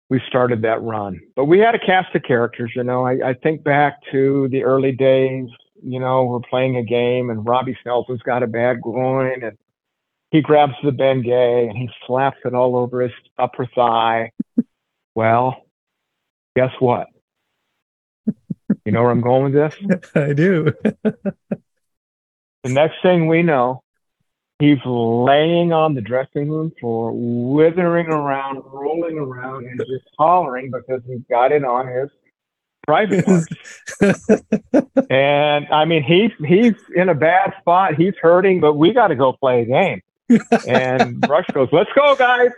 we 0.08 0.20
started 0.26 0.62
that 0.62 0.82
run. 0.82 1.20
But 1.36 1.44
we 1.44 1.60
had 1.60 1.74
a 1.74 1.78
cast 1.78 2.14
of 2.16 2.22
characters, 2.22 2.72
you 2.74 2.82
know. 2.82 3.06
I, 3.06 3.30
I 3.30 3.34
think 3.34 3.62
back 3.62 3.98
to 4.10 4.48
the 4.50 4.64
early 4.64 4.92
days 4.92 5.48
you 5.82 6.00
know, 6.00 6.24
we're 6.24 6.40
playing 6.40 6.76
a 6.76 6.82
game 6.82 7.30
and 7.30 7.46
Robbie 7.46 7.76
Snelson's 7.84 8.22
got 8.22 8.42
a 8.42 8.46
bad 8.46 8.80
groin 8.80 9.42
and 9.42 9.58
he 10.30 10.40
grabs 10.40 10.74
the 10.82 10.90
Bengay 10.90 11.68
and 11.68 11.76
he 11.76 11.88
slaps 12.06 12.38
it 12.44 12.54
all 12.54 12.76
over 12.76 13.02
his 13.02 13.12
upper 13.38 13.66
thigh. 13.74 14.32
well, 15.14 15.64
guess 16.56 16.72
what? 16.78 17.08
You 18.84 18.92
know 18.92 19.02
where 19.02 19.10
I'm 19.10 19.20
going 19.20 19.52
with 19.52 19.54
this? 19.54 20.10
I 20.14 20.32
do. 20.32 20.72
the 22.62 22.70
next 22.70 22.96
thing 23.02 23.26
we 23.26 23.42
know, 23.42 23.82
he's 24.58 24.78
laying 24.84 25.72
on 25.72 25.94
the 25.94 26.00
dressing 26.00 26.50
room 26.50 26.72
floor, 26.80 27.12
withering 27.14 28.08
around, 28.08 28.62
rolling 28.72 29.18
around, 29.18 29.66
and 29.66 29.78
just 29.78 30.04
hollering 30.18 30.70
because 30.70 31.02
he's 31.06 31.22
got 31.28 31.52
it 31.52 31.64
on 31.64 31.86
his 31.86 32.10
private 32.86 33.24
parts. 34.00 34.42
and 35.10 35.66
I 35.72 35.84
mean, 35.84 36.02
he's 36.02 36.32
he's 36.46 36.74
in 36.94 37.08
a 37.08 37.14
bad 37.14 37.54
spot. 37.60 37.94
He's 37.94 38.14
hurting, 38.20 38.60
but 38.60 38.74
we 38.74 38.92
got 38.92 39.08
to 39.08 39.16
go 39.16 39.32
play 39.32 39.62
a 39.62 39.64
game. 39.64 40.02
And 40.66 41.20
Brush 41.26 41.46
goes, 41.52 41.68
"Let's 41.72 41.90
go, 41.94 42.14
guys! 42.16 42.50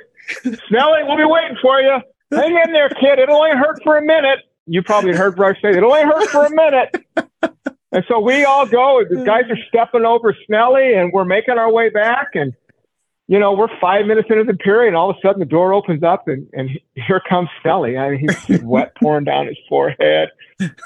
Snelly, 0.44 1.06
we'll 1.06 1.16
be 1.16 1.24
waiting 1.24 1.56
for 1.60 1.80
you. 1.80 1.98
Hang 2.30 2.56
in 2.64 2.72
there, 2.72 2.88
kid. 2.88 3.18
It'll 3.18 3.36
only 3.36 3.56
hurt 3.56 3.80
for 3.82 3.96
a 3.96 4.02
minute." 4.02 4.40
You 4.66 4.82
probably 4.82 5.14
heard 5.14 5.36
Brush 5.36 5.60
say, 5.60 5.70
"It'll 5.70 5.92
only 5.92 6.04
hurt 6.04 6.28
for 6.28 6.46
a 6.46 6.50
minute." 6.50 7.21
And 7.92 8.04
so 8.08 8.18
we 8.20 8.44
all 8.44 8.66
go. 8.66 9.04
The 9.08 9.22
guys 9.24 9.44
are 9.50 9.58
stepping 9.68 10.04
over 10.04 10.34
Snelly, 10.48 10.98
and 10.98 11.12
we're 11.12 11.26
making 11.26 11.58
our 11.58 11.70
way 11.70 11.90
back. 11.90 12.28
And 12.34 12.54
you 13.28 13.38
know, 13.38 13.52
we're 13.52 13.68
five 13.80 14.06
minutes 14.06 14.28
into 14.30 14.44
the 14.44 14.54
period, 14.54 14.88
and 14.88 14.96
all 14.96 15.10
of 15.10 15.16
a 15.16 15.20
sudden 15.26 15.40
the 15.40 15.46
door 15.46 15.72
opens 15.72 16.02
up, 16.02 16.28
and, 16.28 16.46
and 16.52 16.70
here 16.94 17.22
comes 17.28 17.48
Snelly. 17.64 17.98
I 17.98 18.10
mean, 18.10 18.20
he's 18.20 18.60
sweat 18.60 18.94
pouring 19.00 19.24
down 19.24 19.46
his 19.46 19.56
forehead, 19.68 20.28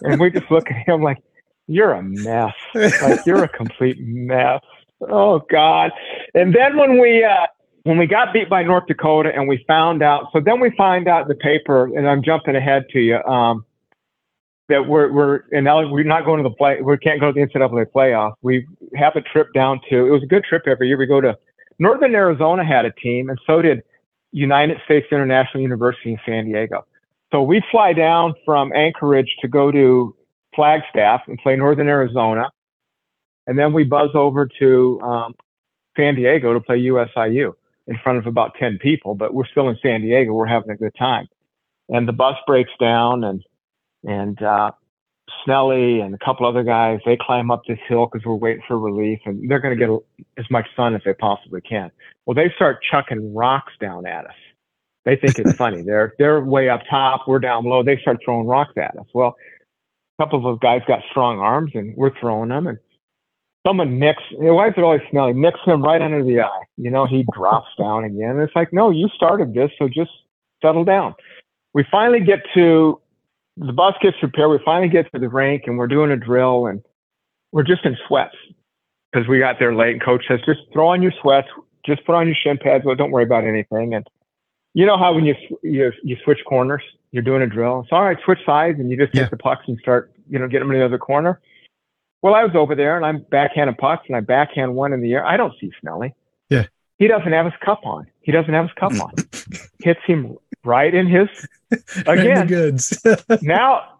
and 0.02 0.20
we 0.20 0.30
just 0.30 0.50
look 0.50 0.70
at 0.70 0.86
him 0.86 1.02
like, 1.02 1.18
"You're 1.66 1.92
a 1.92 2.02
mess. 2.02 2.54
Like 2.74 3.26
you're 3.26 3.44
a 3.44 3.48
complete 3.48 3.98
mess." 4.00 4.62
Oh 5.00 5.40
God! 5.50 5.90
And 6.34 6.54
then 6.54 6.76
when 6.76 7.00
we 7.00 7.24
uh, 7.24 7.46
when 7.82 7.98
we 7.98 8.06
got 8.06 8.32
beat 8.32 8.48
by 8.48 8.62
North 8.62 8.86
Dakota, 8.86 9.32
and 9.34 9.48
we 9.48 9.64
found 9.68 10.02
out, 10.02 10.28
so 10.32 10.40
then 10.40 10.60
we 10.60 10.70
find 10.76 11.08
out 11.08 11.22
in 11.22 11.28
the 11.28 11.34
paper, 11.34 11.84
and 11.84 12.08
I'm 12.08 12.22
jumping 12.22 12.56
ahead 12.56 12.86
to 12.90 13.00
you. 13.00 13.16
Um, 13.24 13.64
that 14.68 14.86
we're 14.86 15.12
we're 15.12 15.40
and 15.52 15.64
now 15.64 15.88
we're 15.88 16.04
not 16.04 16.24
going 16.24 16.42
to 16.42 16.48
the 16.48 16.54
play. 16.54 16.80
We 16.80 16.96
can't 16.98 17.20
go 17.20 17.32
to 17.32 17.32
the 17.32 17.46
NCAA 17.46 17.86
playoff. 17.94 18.34
We 18.42 18.66
have 18.94 19.14
a 19.16 19.20
trip 19.20 19.52
down 19.54 19.80
to. 19.90 20.06
It 20.06 20.10
was 20.10 20.22
a 20.22 20.26
good 20.26 20.44
trip 20.44 20.64
every 20.66 20.88
year. 20.88 20.98
We 20.98 21.06
go 21.06 21.20
to 21.20 21.36
Northern 21.78 22.14
Arizona 22.14 22.64
had 22.64 22.84
a 22.84 22.92
team, 22.92 23.28
and 23.28 23.38
so 23.46 23.62
did 23.62 23.82
United 24.32 24.78
States 24.84 25.06
International 25.10 25.62
University 25.62 26.12
in 26.12 26.18
San 26.26 26.46
Diego. 26.46 26.84
So 27.32 27.42
we 27.42 27.62
fly 27.70 27.92
down 27.92 28.34
from 28.44 28.72
Anchorage 28.72 29.36
to 29.40 29.48
go 29.48 29.70
to 29.70 30.14
Flagstaff 30.54 31.22
and 31.26 31.38
play 31.38 31.56
Northern 31.56 31.88
Arizona, 31.88 32.50
and 33.46 33.58
then 33.58 33.72
we 33.72 33.84
buzz 33.84 34.10
over 34.14 34.48
to 34.58 35.00
um, 35.00 35.34
San 35.96 36.14
Diego 36.14 36.52
to 36.54 36.60
play 36.60 36.80
USIU 36.80 37.52
in 37.86 37.98
front 38.02 38.18
of 38.18 38.26
about 38.26 38.54
10 38.58 38.78
people, 38.78 39.14
but 39.14 39.32
we're 39.32 39.46
still 39.46 39.68
in 39.68 39.78
San 39.82 40.00
Diego. 40.00 40.32
We're 40.32 40.46
having 40.46 40.70
a 40.70 40.76
good 40.76 40.94
time. 40.98 41.26
And 41.88 42.08
the 42.08 42.12
bus 42.12 42.36
breaks 42.46 42.72
down 42.80 43.24
and, 43.24 43.44
and, 44.04 44.40
uh, 44.42 44.70
Snelly 45.46 46.04
and 46.04 46.14
a 46.14 46.18
couple 46.18 46.46
other 46.46 46.62
guys, 46.62 47.00
they 47.04 47.16
climb 47.20 47.50
up 47.50 47.62
this 47.66 47.78
hill 47.88 48.06
because 48.06 48.24
we're 48.24 48.34
waiting 48.34 48.62
for 48.66 48.78
relief 48.78 49.18
and 49.24 49.50
they're 49.50 49.58
going 49.58 49.76
to 49.76 49.86
get 49.86 50.24
as 50.38 50.48
much 50.50 50.66
sun 50.76 50.94
as 50.94 51.02
they 51.04 51.14
possibly 51.14 51.60
can. 51.60 51.90
Well, 52.24 52.34
they 52.34 52.52
start 52.54 52.78
chucking 52.88 53.34
rocks 53.34 53.72
down 53.80 54.06
at 54.06 54.26
us. 54.26 54.34
They 55.04 55.16
think 55.16 55.38
it's 55.38 55.56
funny. 55.56 55.82
They're, 55.82 56.14
they're 56.18 56.44
way 56.44 56.68
up 56.68 56.82
top. 56.88 57.22
We're 57.26 57.38
down 57.38 57.64
below. 57.64 57.82
They 57.82 57.98
start 57.98 58.18
throwing 58.24 58.46
rocks 58.46 58.72
at 58.76 58.96
us. 58.96 59.06
Well, 59.14 59.36
a 60.18 60.22
couple 60.22 60.38
of 60.38 60.44
those 60.44 60.58
guys 60.60 60.82
got 60.86 61.00
strong 61.10 61.38
arms 61.38 61.72
and 61.74 61.96
we're 61.96 62.18
throwing 62.18 62.50
them 62.50 62.66
and 62.66 62.78
someone 63.66 63.98
nicks, 63.98 64.22
why 64.32 64.68
is 64.68 64.74
it 64.76 64.82
always 64.82 65.00
Snelly? 65.12 65.34
Nicks 65.34 65.58
him 65.64 65.82
right 65.82 66.00
under 66.00 66.22
the 66.22 66.40
eye. 66.40 66.62
You 66.76 66.90
know, 66.90 67.06
he 67.06 67.26
drops 67.34 67.68
down 67.78 68.04
again. 68.04 68.38
It's 68.38 68.54
like, 68.54 68.72
no, 68.72 68.90
you 68.90 69.08
started 69.14 69.54
this. 69.54 69.70
So 69.78 69.88
just 69.88 70.10
settle 70.62 70.84
down. 70.84 71.14
We 71.74 71.84
finally 71.90 72.20
get 72.20 72.40
to 72.54 73.00
the 73.56 73.72
bus 73.72 73.94
gets 74.02 74.18
prepared. 74.18 74.50
We 74.50 74.58
finally 74.64 74.88
get 74.88 75.10
to 75.12 75.18
the 75.18 75.28
rink 75.28 75.62
and 75.66 75.78
we're 75.78 75.86
doing 75.86 76.10
a 76.10 76.16
drill 76.16 76.66
and 76.66 76.82
we're 77.52 77.62
just 77.62 77.84
in 77.84 77.96
sweats 78.06 78.36
because 79.12 79.28
we 79.28 79.38
got 79.38 79.58
there 79.58 79.74
late. 79.74 79.92
And 79.92 80.02
coach 80.02 80.24
says, 80.28 80.40
just 80.44 80.60
throw 80.72 80.88
on 80.88 81.02
your 81.02 81.12
sweats, 81.22 81.48
just 81.84 82.04
put 82.04 82.14
on 82.14 82.26
your 82.26 82.36
shin 82.36 82.58
pads. 82.58 82.84
Well, 82.84 82.96
don't 82.96 83.10
worry 83.10 83.24
about 83.24 83.44
anything. 83.44 83.94
And 83.94 84.06
you 84.74 84.84
know 84.84 84.98
how 84.98 85.14
when 85.14 85.24
you 85.24 85.34
you 85.62 85.90
you 86.02 86.16
switch 86.22 86.40
corners, 86.46 86.82
you're 87.12 87.22
doing 87.22 87.40
a 87.40 87.46
drill. 87.46 87.80
It's 87.80 87.92
all 87.92 88.04
right, 88.04 88.18
switch 88.24 88.40
sides, 88.44 88.78
and 88.78 88.90
you 88.90 88.96
just 88.98 89.14
yeah. 89.14 89.22
take 89.22 89.30
the 89.30 89.38
pucks 89.38 89.64
and 89.66 89.78
start 89.78 90.12
you 90.28 90.38
know 90.38 90.48
get 90.48 90.58
them 90.58 90.70
in 90.70 90.78
the 90.78 90.84
other 90.84 90.98
corner. 90.98 91.40
Well, 92.22 92.34
I 92.34 92.42
was 92.42 92.54
over 92.54 92.74
there 92.74 92.96
and 92.96 93.06
I'm 93.06 93.20
backhanding 93.20 93.78
pucks 93.78 94.04
and 94.08 94.16
I 94.16 94.20
backhand 94.20 94.74
one 94.74 94.92
in 94.92 95.00
the 95.00 95.12
air. 95.14 95.24
I 95.24 95.36
don't 95.36 95.54
see 95.60 95.70
Snelly. 95.82 96.12
Yeah. 96.50 96.64
He 96.98 97.06
doesn't 97.06 97.30
have 97.30 97.44
his 97.44 97.54
cup 97.64 97.82
on. 97.84 98.06
He 98.22 98.32
doesn't 98.32 98.52
have 98.52 98.64
his 98.64 98.72
cup 98.72 98.92
on. 99.00 99.12
Hits 99.82 100.00
him 100.06 100.36
right 100.66 100.92
in 100.94 101.06
his 101.06 101.28
again. 102.06 102.46
goods. 102.46 103.02
now 103.42 103.98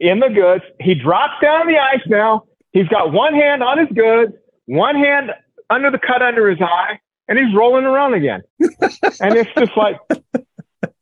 in 0.00 0.20
the 0.20 0.28
goods, 0.28 0.64
he 0.80 0.94
drops 0.94 1.34
down 1.42 1.66
the 1.66 1.76
ice. 1.78 2.02
Now 2.06 2.44
he's 2.72 2.88
got 2.88 3.12
one 3.12 3.34
hand 3.34 3.62
on 3.62 3.78
his 3.78 3.88
goods, 3.94 4.32
one 4.66 4.94
hand 4.96 5.30
under 5.70 5.90
the 5.90 5.98
cut 5.98 6.22
under 6.22 6.48
his 6.50 6.60
eye, 6.60 6.98
and 7.28 7.38
he's 7.38 7.54
rolling 7.56 7.84
around 7.84 8.14
again. 8.14 8.42
and 8.60 9.34
it's 9.36 9.50
just 9.58 9.72
like, 9.76 9.96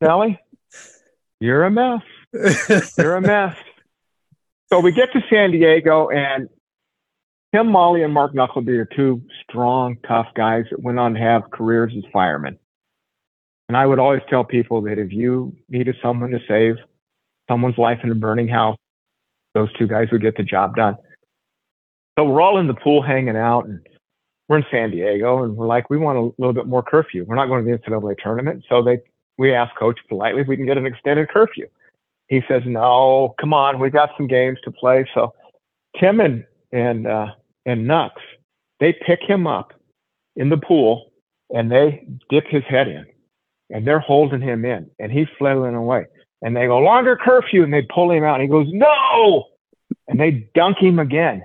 Snelly, 0.03 0.38
you're 1.40 1.64
a 1.64 1.70
mess. 1.70 2.03
You're 2.98 3.16
a 3.16 3.20
mess. 3.20 3.57
so 4.70 4.81
we 4.81 4.92
get 4.92 5.12
to 5.12 5.20
San 5.29 5.51
Diego, 5.51 6.09
and 6.09 6.48
Tim 7.55 7.68
Molle 7.68 8.03
and 8.05 8.14
Mark 8.14 8.35
Knuckleby 8.35 8.72
are 8.79 8.85
two 8.87 9.22
strong, 9.42 9.96
tough 10.09 10.29
guys 10.35 10.64
that 10.70 10.81
went 10.81 10.98
on 10.98 11.14
to 11.14 11.20
have 11.20 11.51
careers 11.51 11.92
as 11.96 12.05
firemen. 12.12 12.59
And 13.73 13.77
I 13.79 13.87
would 13.87 13.99
always 13.99 14.21
tell 14.29 14.45
people 14.45 14.83
that 14.83 14.99
if 14.99 15.15
you 15.15 15.57
needed 15.71 15.97
someone 16.03 16.29
to 16.33 16.41
save 16.47 16.75
someone's 17.49 17.79
life 17.79 18.01
in 18.05 18.11
a 18.11 18.15
burning 18.15 18.47
house, 18.47 18.77
those 19.55 19.73
two 19.79 19.87
guys 19.87 20.09
would 20.13 20.21
get 20.21 20.37
the 20.37 20.43
job 20.43 20.77
done. 20.77 20.95
So 22.19 22.27
we're 22.27 22.43
all 22.43 22.59
in 22.59 22.67
the 22.67 22.75
pool 22.75 23.01
hanging 23.01 23.35
out 23.35 23.65
and 23.65 23.81
we're 24.47 24.59
in 24.59 24.67
San 24.71 24.91
Diego 24.91 25.43
and 25.43 25.57
we're 25.57 25.67
like, 25.67 25.89
we 25.89 25.97
want 25.97 26.19
a 26.19 26.33
little 26.37 26.53
bit 26.53 26.67
more 26.67 26.83
curfew. 26.83 27.25
We're 27.25 27.35
not 27.35 27.47
going 27.47 27.65
to 27.65 27.71
the 27.71 27.79
NCAA 27.79 28.17
tournament. 28.23 28.63
So 28.69 28.83
they, 28.83 29.01
we 29.39 29.55
asked 29.55 29.75
coach 29.79 29.99
politely 30.07 30.43
if 30.43 30.49
we 30.49 30.57
can 30.59 30.67
get 30.67 30.77
an 30.77 30.85
extended 30.85 31.31
curfew. 31.31 31.67
He 32.29 32.43
says, 32.47 32.61
no, 32.67 33.35
come 33.41 33.55
on. 33.55 33.79
We've 33.79 33.91
got 33.91 34.11
some 34.19 34.27
games 34.27 34.59
to 34.65 34.71
play. 34.71 35.09
So 35.15 35.33
Tim 35.99 36.21
and, 36.21 36.45
and, 36.73 37.07
uh, 37.07 37.29
and 37.65 37.87
Nux, 37.87 38.11
they 38.81 38.93
pick 38.93 39.21
him 39.23 39.47
up 39.47 39.73
in 40.37 40.51
the 40.51 40.59
pool 40.59 41.11
and 41.49 41.73
they 41.73 42.07
dip 42.29 42.45
his 42.49 42.65
head 42.65 42.89
in 42.89 43.07
and 43.73 43.87
they're 43.87 43.99
holding 43.99 44.41
him 44.41 44.65
in 44.65 44.89
and 45.01 45.11
he's 45.11 45.27
flailing 45.39 45.75
away. 45.75 46.05
And 46.43 46.55
they 46.55 46.67
go, 46.67 46.79
longer 46.79 47.17
curfew. 47.17 47.65
And 47.65 47.73
they 47.73 47.83
pull 47.83 48.11
him 48.11 48.23
out 48.23 48.41
and 48.41 48.43
he 48.43 48.49
goes, 48.49 48.69
no. 48.71 49.47
And 50.07 50.21
they 50.21 50.49
dunk 50.55 50.79
him 50.79 50.99
again. 50.99 51.43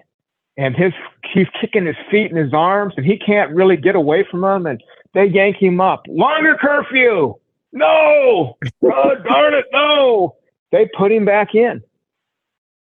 And 0.58 0.76
his 0.76 0.92
he's 1.34 1.48
kicking 1.62 1.86
his 1.86 1.96
feet 2.12 2.32
and 2.32 2.38
his 2.38 2.54
arms 2.54 2.94
and 2.98 3.06
he 3.06 3.18
can't 3.18 3.52
really 3.52 3.78
get 3.78 3.96
away 3.96 4.26
from 4.30 4.42
them. 4.42 4.66
And 4.66 4.84
they 5.14 5.26
yank 5.26 5.58
him 5.58 5.80
up. 5.80 6.04
Longer 6.08 6.58
curfew. 6.60 7.36
No. 7.72 8.58
Oh, 8.84 9.16
darn 9.28 9.54
it. 9.54 9.66
No. 9.72 10.36
They 10.72 10.90
put 10.98 11.12
him 11.12 11.26
back 11.26 11.54
in. 11.54 11.82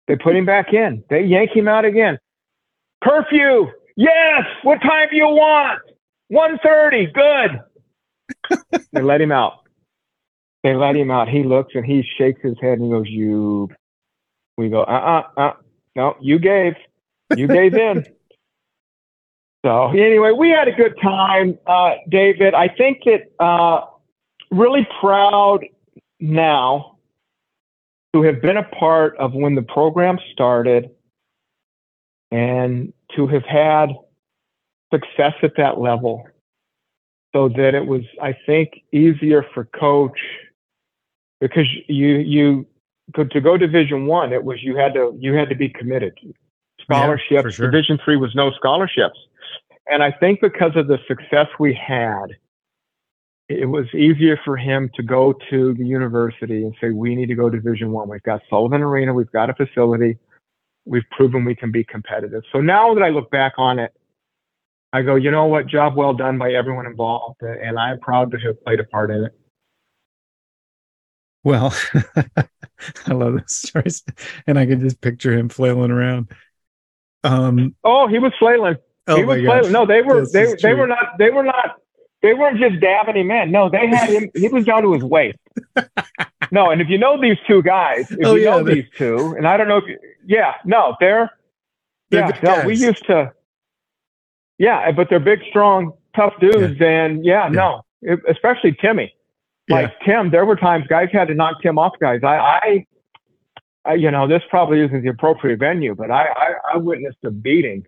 They 0.08 0.16
put 0.16 0.36
him 0.36 0.46
back 0.46 0.72
in. 0.74 1.04
They 1.10 1.24
yank 1.24 1.52
him 1.52 1.68
out 1.68 1.84
again. 1.84 2.20
Curfew. 3.04 3.68
Yes. 3.96 4.44
What 4.64 4.82
time 4.82 5.08
do 5.10 5.16
you 5.18 5.26
want? 5.26 5.82
1.30. 6.32 7.14
Good. 7.14 7.60
They 8.92 9.02
let 9.02 9.22
him 9.22 9.32
out. 9.32 9.66
They 10.64 10.74
let 10.74 10.96
him 10.96 11.12
out. 11.12 11.30
He 11.30 11.44
looks 11.44 11.74
and 11.76 11.86
he 11.86 12.04
shakes 12.18 12.42
his 12.42 12.56
head 12.62 12.80
and 12.80 12.86
he 12.86 12.90
goes, 12.90 13.08
you. 13.08 13.70
We 14.58 14.70
go, 14.70 14.84
uh-uh, 14.84 15.24
uh, 15.38 15.54
no, 15.96 16.16
you 16.22 16.40
gave. 16.40 16.74
You 17.36 17.48
gave 17.48 17.74
in. 17.76 18.06
So 19.66 19.88
anyway, 19.88 20.32
we 20.32 20.52
had 20.52 20.68
a 20.68 20.72
good 20.72 20.94
time, 21.02 21.58
uh, 21.66 21.94
David. 22.08 22.54
I 22.54 22.68
think 22.68 23.00
that 23.06 23.44
uh, 23.44 23.88
really 24.52 24.88
proud 25.02 25.66
now 26.20 26.98
to 28.14 28.22
have 28.22 28.44
been 28.44 28.58
a 28.58 28.64
part 28.64 29.18
of 29.18 29.34
when 29.34 29.56
the 29.56 29.64
program 29.64 30.20
started 30.34 30.92
and 32.32 32.94
to 33.16 33.26
have 33.26 33.44
had 33.44 33.90
success 34.94 35.34
at 35.42 35.58
that 35.58 35.80
level 35.80 36.28
so 37.36 37.50
that 37.50 37.76
it 37.76 37.86
was 37.86 38.02
i 38.22 38.34
think 38.46 38.82
easier 38.94 39.46
for 39.54 39.66
coach 39.66 40.20
because 41.42 41.66
you 41.88 42.08
you 42.18 42.66
to 43.16 43.42
go 43.42 43.58
division 43.58 44.06
one 44.06 44.32
it 44.32 44.44
was 44.44 44.64
you 44.64 44.76
had 44.76 44.94
to 44.94 45.16
you 45.20 45.34
had 45.34 45.50
to 45.50 45.56
be 45.56 45.68
committed 45.68 46.18
scholarships 46.82 47.32
yeah, 47.32 47.50
sure. 47.50 47.70
division 47.70 48.00
three 48.04 48.16
was 48.16 48.34
no 48.36 48.52
scholarships 48.52 49.20
and 49.88 50.02
i 50.02 50.12
think 50.12 50.40
because 50.40 50.72
of 50.76 50.88
the 50.88 50.98
success 51.08 51.48
we 51.60 51.74
had 51.74 52.28
it 53.48 53.70
was 53.70 53.86
easier 53.94 54.40
for 54.44 54.58
him 54.58 54.90
to 54.96 55.04
go 55.04 55.34
to 55.52 55.74
the 55.76 55.86
university 55.86 56.64
and 56.64 56.74
say, 56.82 56.90
we 56.90 57.16
need 57.16 57.28
to 57.28 57.36
go 57.36 57.48
Division 57.48 57.92
One. 57.92 58.10
We've 58.10 58.24
got 58.24 58.42
Sullivan 58.50 58.82
Arena. 58.82 59.14
We've 59.14 59.32
got 59.32 59.52
a 59.52 59.54
facility. 59.54 60.18
We've 60.86 61.04
proven 61.12 61.46
we 61.46 61.54
can 61.54 61.72
be 61.72 61.84
competitive. 61.84 62.42
So 62.52 62.60
now 62.60 62.96
that 62.96 63.04
I 63.04 63.10
look 63.10 63.30
back 63.30 63.54
on 63.58 63.78
it, 63.78 63.94
I 64.96 65.02
go, 65.02 65.16
you 65.16 65.32
know 65.32 65.46
what? 65.46 65.68
Job 65.68 65.96
well 65.96 66.14
done 66.14 66.38
by 66.38 66.54
everyone 66.54 66.86
involved, 66.86 67.42
and 67.42 67.78
I'm 67.78 68.00
proud 68.00 68.32
to 68.32 68.38
have 68.40 68.64
played 68.64 68.80
a 68.80 68.86
part 68.86 69.12
in 69.12 69.26
it. 69.26 69.32
Well, 71.44 71.76
I 73.06 73.14
love 73.14 73.34
this 73.34 73.58
story, 73.58 73.86
and 74.48 74.58
I 74.58 74.66
can 74.66 74.80
just 74.80 75.02
picture 75.02 75.38
him 75.38 75.50
flailing 75.50 75.92
around. 75.92 76.32
Um, 77.24 77.76
oh, 77.84 78.08
he 78.08 78.20
was 78.20 78.32
flailing. 78.40 78.78
Oh 79.08 79.18
he 79.18 79.24
was 79.24 79.42
flailing. 79.42 79.72
No, 79.72 79.86
they 79.86 80.02
were 80.02 80.26
they 80.32 80.56
they 80.62 80.74
were 80.74 80.88
not 80.88 81.18
they 81.20 81.30
were 81.30 81.44
not 81.44 81.76
they 82.22 82.34
weren't 82.34 82.60
just 82.60 82.80
dabbing 82.80 83.18
him 83.18 83.32
in. 83.32 83.52
No, 83.52 83.70
they 83.70 83.88
had 83.88 84.10
him. 84.10 84.30
he 84.34 84.48
was 84.48 84.66
down 84.66 84.84
to 84.84 84.94
his 84.94 85.04
waist. 85.04 85.38
No, 86.52 86.72
and 86.72 86.82
if 86.82 86.90
you 86.90 86.98
know 86.98 87.20
these 87.20 87.38
two 87.48 87.62
guys, 87.62 88.10
if 88.12 88.20
oh, 88.26 88.36
you 88.36 88.44
yeah, 88.44 88.50
know 88.52 88.64
these 88.64 88.86
two, 88.98 89.36
and 89.38 89.48
I 89.48 89.58
don't 89.58 89.68
know 89.68 89.78
if 89.78 89.88
you, 89.88 90.00
yeah, 90.26 90.54
no, 90.64 90.96
they're, 91.00 91.32
they're 92.10 92.28
yeah, 92.28 92.40
no, 92.44 92.66
we 92.66 92.78
used 92.78 93.06
to, 93.08 93.34
yeah, 94.58 94.88
uh, 94.88 94.92
but 94.92 95.10
they're 95.10 95.20
big, 95.20 95.40
strong, 95.50 95.94
tough 96.16 96.34
dudes, 96.40 96.80
yeah. 96.80 96.88
and 96.88 97.26
yeah, 97.26 97.46
yeah. 97.46 97.50
no, 97.50 97.86
it, 98.02 98.20
especially 98.30 98.76
Timmy. 98.80 99.14
Like 99.70 99.94
Tim, 100.06 100.30
there 100.30 100.46
were 100.46 100.56
times 100.56 100.86
guys 100.88 101.10
had 101.12 101.28
to 101.28 101.34
knock 101.34 101.62
Tim 101.62 101.80
off 101.80 101.94
guys. 102.00 102.22
I, 102.24 102.36
I, 102.38 102.86
I 103.84 103.94
you 103.96 104.12
know, 104.12 104.28
this 104.28 104.44
probably 104.50 104.82
isn't 104.82 105.02
the 105.02 105.10
appropriate 105.10 105.58
venue, 105.58 105.96
but 105.96 106.12
I, 106.12 106.28
I, 106.28 106.54
I 106.76 106.78
witnessed 106.78 107.18
a 107.24 107.32
beating 107.32 107.86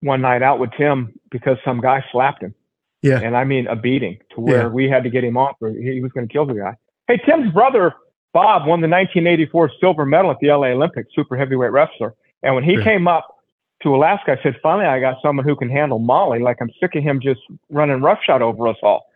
one 0.00 0.20
night 0.20 0.42
out 0.42 0.58
with 0.58 0.70
Tim 0.76 1.18
because 1.30 1.56
some 1.64 1.80
guy 1.80 2.04
slapped 2.12 2.42
him. 2.42 2.54
Yeah. 3.02 3.20
And 3.20 3.36
I 3.36 3.44
mean 3.44 3.66
a 3.66 3.76
beating 3.76 4.18
to 4.34 4.40
where 4.40 4.62
yeah. 4.62 4.68
we 4.68 4.88
had 4.88 5.04
to 5.04 5.10
get 5.10 5.24
him 5.24 5.38
off 5.38 5.56
or 5.60 5.70
he 5.70 6.00
was 6.02 6.12
going 6.12 6.28
to 6.28 6.32
kill 6.32 6.44
the 6.44 6.54
guy. 6.54 6.76
Hey, 7.08 7.16
Tim's 7.24 7.52
brother, 7.52 7.94
Bob, 8.34 8.66
won 8.66 8.82
the 8.82 8.88
1984 8.88 9.70
silver 9.80 10.04
medal 10.04 10.30
at 10.30 10.36
the 10.40 10.48
LA 10.48 10.68
Olympics, 10.68 11.08
super 11.14 11.36
heavyweight 11.36 11.72
wrestler. 11.72 12.14
And 12.42 12.54
when 12.54 12.64
he 12.64 12.74
yeah. 12.74 12.84
came 12.84 13.08
up 13.08 13.39
to 13.82 13.94
Alaska, 13.94 14.36
I 14.38 14.42
said, 14.42 14.56
finally, 14.62 14.86
I 14.86 15.00
got 15.00 15.16
someone 15.22 15.46
who 15.46 15.56
can 15.56 15.70
handle 15.70 15.98
Molle. 15.98 16.42
Like 16.42 16.58
I'm 16.60 16.70
sick 16.80 16.94
of 16.94 17.02
him 17.02 17.20
just 17.20 17.40
running 17.70 18.00
roughshod 18.00 18.42
over 18.42 18.68
us 18.68 18.76
all. 18.82 19.06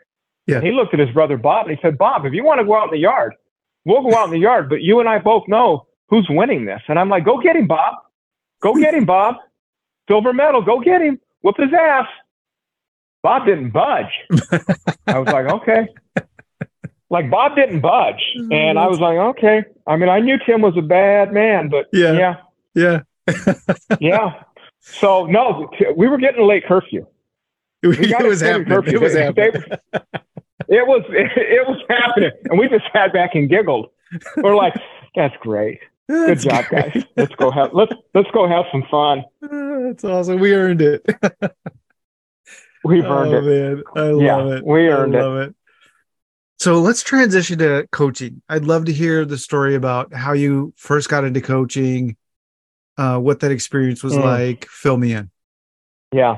Yeah. 0.47 0.57
And 0.57 0.67
he 0.67 0.73
looked 0.73 0.95
at 0.95 1.01
his 1.01 1.11
brother, 1.11 1.37
Bob, 1.37 1.69
and 1.69 1.77
he 1.77 1.83
said, 1.83 1.97
Bob, 1.97 2.27
if 2.27 2.33
you 2.33 2.45
want 2.45 2.61
to 2.61 2.65
go 2.65 2.77
out 2.77 2.85
in 2.85 2.91
the 2.91 2.99
yard, 2.99 3.35
we'll 3.85 4.03
go 4.03 4.15
out 4.17 4.27
in 4.27 4.33
the 4.33 4.39
yard, 4.39 4.69
but 4.69 4.83
you 4.83 5.01
and 5.01 5.09
I 5.09 5.19
both 5.19 5.45
know 5.49 5.87
who's 6.09 6.27
winning 6.29 6.65
this. 6.65 6.83
And 6.89 6.99
I'm 6.99 7.09
like, 7.09 7.25
go 7.25 7.41
get 7.41 7.57
him, 7.57 7.67
Bob. 7.67 7.97
Go 8.63 8.75
get 8.75 8.95
him, 8.95 9.05
Bob. 9.05 9.37
Silver 10.09 10.33
medal. 10.33 10.63
Go 10.63 10.81
get 10.81 11.01
him. 11.01 11.19
Whoop 11.43 11.57
his 11.59 11.73
ass. 11.73 12.07
Bob 13.23 13.47
didn't 13.47 13.71
budge. 13.71 14.13
I 15.07 15.19
was 15.19 15.29
like, 15.29 15.47
okay. 15.47 15.89
Like 17.11 17.31
Bob 17.31 17.57
didn't 17.57 17.81
budge. 17.81 18.23
Mm-hmm. 18.39 18.53
And 18.53 18.79
I 18.79 18.87
was 18.87 19.01
like, 19.01 19.17
okay. 19.17 19.65
I 19.87 19.97
mean, 19.97 20.09
I 20.09 20.21
knew 20.21 20.37
Tim 20.45 20.63
was 20.63 20.75
a 20.77 20.83
bad 20.83 21.33
man, 21.33 21.69
but 21.69 21.87
yeah. 21.93 22.35
Yeah. 22.75 23.01
Yeah. 23.29 23.65
yeah. 24.01 24.43
So 24.87 25.25
no, 25.27 25.71
we 25.97 26.09
were 26.09 26.19
getting 26.19 26.43
a 26.43 26.45
late 26.45 26.67
curfew. 26.67 27.07
it 27.83 28.23
was 28.27 28.41
happening. 28.41 28.69
Curfew. 28.69 28.95
It 28.95 29.01
was 29.01 29.15
happening. 29.15 29.53
it 30.69 30.87
was 30.87 31.03
it, 31.09 31.33
it 31.37 31.67
was 31.67 31.81
happening. 31.89 32.33
And 32.45 32.59
we 32.59 32.69
just 32.69 32.85
sat 32.93 33.13
back 33.13 33.35
and 33.35 33.49
giggled. 33.49 33.89
We're 34.37 34.55
like, 34.55 34.75
that's 35.15 35.35
great. 35.41 35.81
Good 36.09 36.29
that's 36.29 36.45
job, 36.45 36.67
great. 36.67 36.93
guys. 36.93 37.05
Let's 37.17 37.35
go 37.37 37.51
have 37.51 37.73
let's 37.73 37.93
let's 38.15 38.31
go 38.33 38.47
have 38.47 38.67
some 38.71 38.85
fun. 38.91 39.25
That's 39.41 40.05
awesome. 40.05 40.39
We 40.39 40.55
earned 40.55 40.83
it. 40.83 41.03
We've 42.85 43.05
earned 43.05 43.35
oh, 43.35 43.39
it. 43.39 43.43
Man. 43.43 43.83
I 43.97 44.01
love 44.11 44.21
yeah, 44.21 44.57
it. 44.59 44.67
We 44.67 44.89
earned 44.89 45.17
I 45.17 45.23
love 45.23 45.37
it. 45.39 45.49
it. 45.49 45.57
So 46.59 46.81
let's 46.81 47.03
transition 47.03 47.59
to 47.59 47.89
coaching. 47.91 48.43
I'd 48.51 48.65
love 48.65 48.85
to 48.85 48.93
hear 48.93 49.25
the 49.25 49.39
story 49.39 49.75
about 49.75 50.13
how 50.13 50.35
you 50.35 50.75
first 50.77 51.09
got 51.09 51.25
into 51.25 51.41
coaching, 51.41 52.17
uh, 52.97 53.19
what 53.19 53.41
that 53.41 53.51
experience 53.51 54.03
was 54.03 54.15
mm. 54.15 54.25
like. 54.25 54.67
Fill 54.67 54.97
me 54.97 55.13
in. 55.13 55.31
Yeah. 56.13 56.37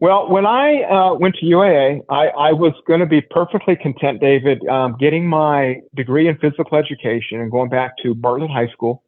Well, 0.00 0.28
when 0.28 0.46
I 0.46 0.82
uh, 0.82 1.14
went 1.14 1.36
to 1.36 1.46
UAA, 1.46 2.02
I, 2.08 2.26
I 2.26 2.52
was 2.52 2.72
going 2.88 3.00
to 3.00 3.06
be 3.06 3.20
perfectly 3.20 3.76
content, 3.76 4.20
David, 4.20 4.66
um, 4.66 4.96
getting 4.98 5.28
my 5.28 5.80
degree 5.94 6.28
in 6.28 6.36
physical 6.38 6.76
education 6.76 7.40
and 7.40 7.50
going 7.50 7.68
back 7.68 7.92
to 8.02 8.14
Bartlett 8.14 8.50
High 8.50 8.68
School, 8.72 9.04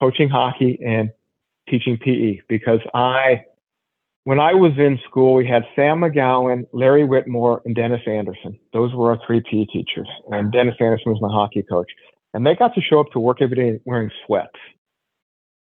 coaching 0.00 0.28
hockey 0.28 0.78
and 0.84 1.10
teaching 1.68 1.96
PE 1.96 2.40
because 2.48 2.80
I 2.92 3.44
when 4.24 4.38
I 4.38 4.52
was 4.52 4.72
in 4.76 4.98
school, 5.08 5.34
we 5.34 5.46
had 5.46 5.64
Sam 5.74 6.00
McGowan, 6.00 6.66
Larry 6.72 7.04
Whitmore, 7.04 7.62
and 7.64 7.74
Dennis 7.74 8.02
Anderson. 8.06 8.58
Those 8.72 8.92
were 8.94 9.10
our 9.10 9.18
three 9.26 9.40
PE 9.40 9.64
teachers. 9.66 10.08
And 10.30 10.52
Dennis 10.52 10.74
Anderson 10.78 11.12
was 11.12 11.22
my 11.22 11.32
hockey 11.32 11.62
coach. 11.62 11.90
And 12.34 12.46
they 12.46 12.54
got 12.54 12.74
to 12.74 12.80
show 12.82 13.00
up 13.00 13.10
to 13.12 13.18
work 13.18 13.38
every 13.40 13.56
day 13.56 13.80
wearing 13.86 14.10
sweats. 14.26 14.58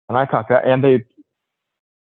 And 0.09 0.17
I 0.17 0.25
thought 0.25 0.49
that, 0.49 0.65
and 0.65 0.83
they 0.83 1.05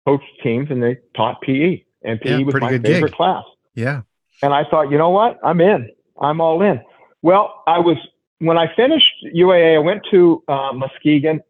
coached 0.07 0.24
teams 0.42 0.70
and 0.70 0.83
they 0.83 0.98
taught 1.14 1.40
PE. 1.42 1.83
And 2.03 2.20
PE 2.20 2.38
yeah, 2.38 2.44
was 2.44 2.55
my 2.55 2.70
favorite 2.70 2.85
gig. 2.85 3.12
class. 3.12 3.44
Yeah. 3.74 4.03
And 4.42 4.55
I 4.55 4.64
thought, 4.64 4.90
you 4.90 4.98
know 4.98 5.11
what? 5.11 5.38
I'm 5.44 5.61
in. 5.61 5.90
I'm 6.20 6.40
all 6.40 6.62
in. 6.62 6.81
Well, 7.22 7.62
I 7.66 7.79
was, 7.79 7.96
when 8.38 8.57
I 8.57 8.74
finished 8.74 9.12
UAA, 9.35 9.76
I 9.76 9.79
went 9.79 10.03
to 10.11 10.42
uh, 10.48 10.72
Muskegon. 10.72 11.40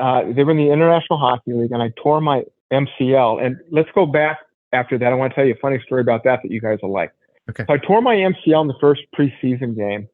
Uh, 0.00 0.22
they 0.32 0.44
were 0.44 0.52
in 0.52 0.56
the 0.56 0.70
International 0.70 1.18
Hockey 1.18 1.52
League, 1.52 1.72
and 1.72 1.82
I 1.82 1.92
tore 2.02 2.20
my 2.20 2.44
MCL. 2.72 3.44
And 3.44 3.58
let's 3.70 3.90
go 3.94 4.06
back 4.06 4.38
after 4.72 4.96
that. 4.96 5.12
I 5.12 5.14
want 5.14 5.32
to 5.32 5.34
tell 5.34 5.44
you 5.44 5.52
a 5.52 5.58
funny 5.58 5.80
story 5.84 6.00
about 6.00 6.24
that 6.24 6.40
that 6.42 6.50
you 6.50 6.60
guys 6.60 6.78
will 6.82 6.92
like. 6.92 7.12
Okay. 7.50 7.64
So 7.66 7.74
I 7.74 7.78
tore 7.78 8.00
my 8.00 8.14
MCL 8.14 8.62
in 8.62 8.68
the 8.68 8.78
first 8.80 9.02
preseason 9.16 9.76
game 9.76 10.08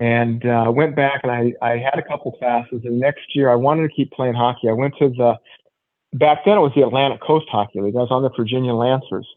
and 0.00 0.44
uh, 0.46 0.72
went 0.74 0.96
back 0.96 1.20
and 1.22 1.30
I, 1.30 1.52
I 1.62 1.76
had 1.76 1.98
a 1.98 2.02
couple 2.02 2.32
classes. 2.32 2.80
And 2.84 2.98
next 2.98 3.34
year 3.34 3.50
I 3.50 3.54
wanted 3.54 3.88
to 3.88 3.94
keep 3.94 4.10
playing 4.10 4.34
hockey. 4.34 4.68
I 4.68 4.72
went 4.72 4.94
to 4.98 5.10
the, 5.10 5.34
back 6.14 6.38
then 6.44 6.56
it 6.56 6.60
was 6.60 6.72
the 6.74 6.82
Atlantic 6.82 7.20
Coast 7.20 7.46
Hockey 7.50 7.80
League. 7.80 7.94
I 7.94 8.00
was 8.00 8.10
on 8.10 8.22
the 8.22 8.30
Virginia 8.30 8.72
Lancers. 8.72 9.28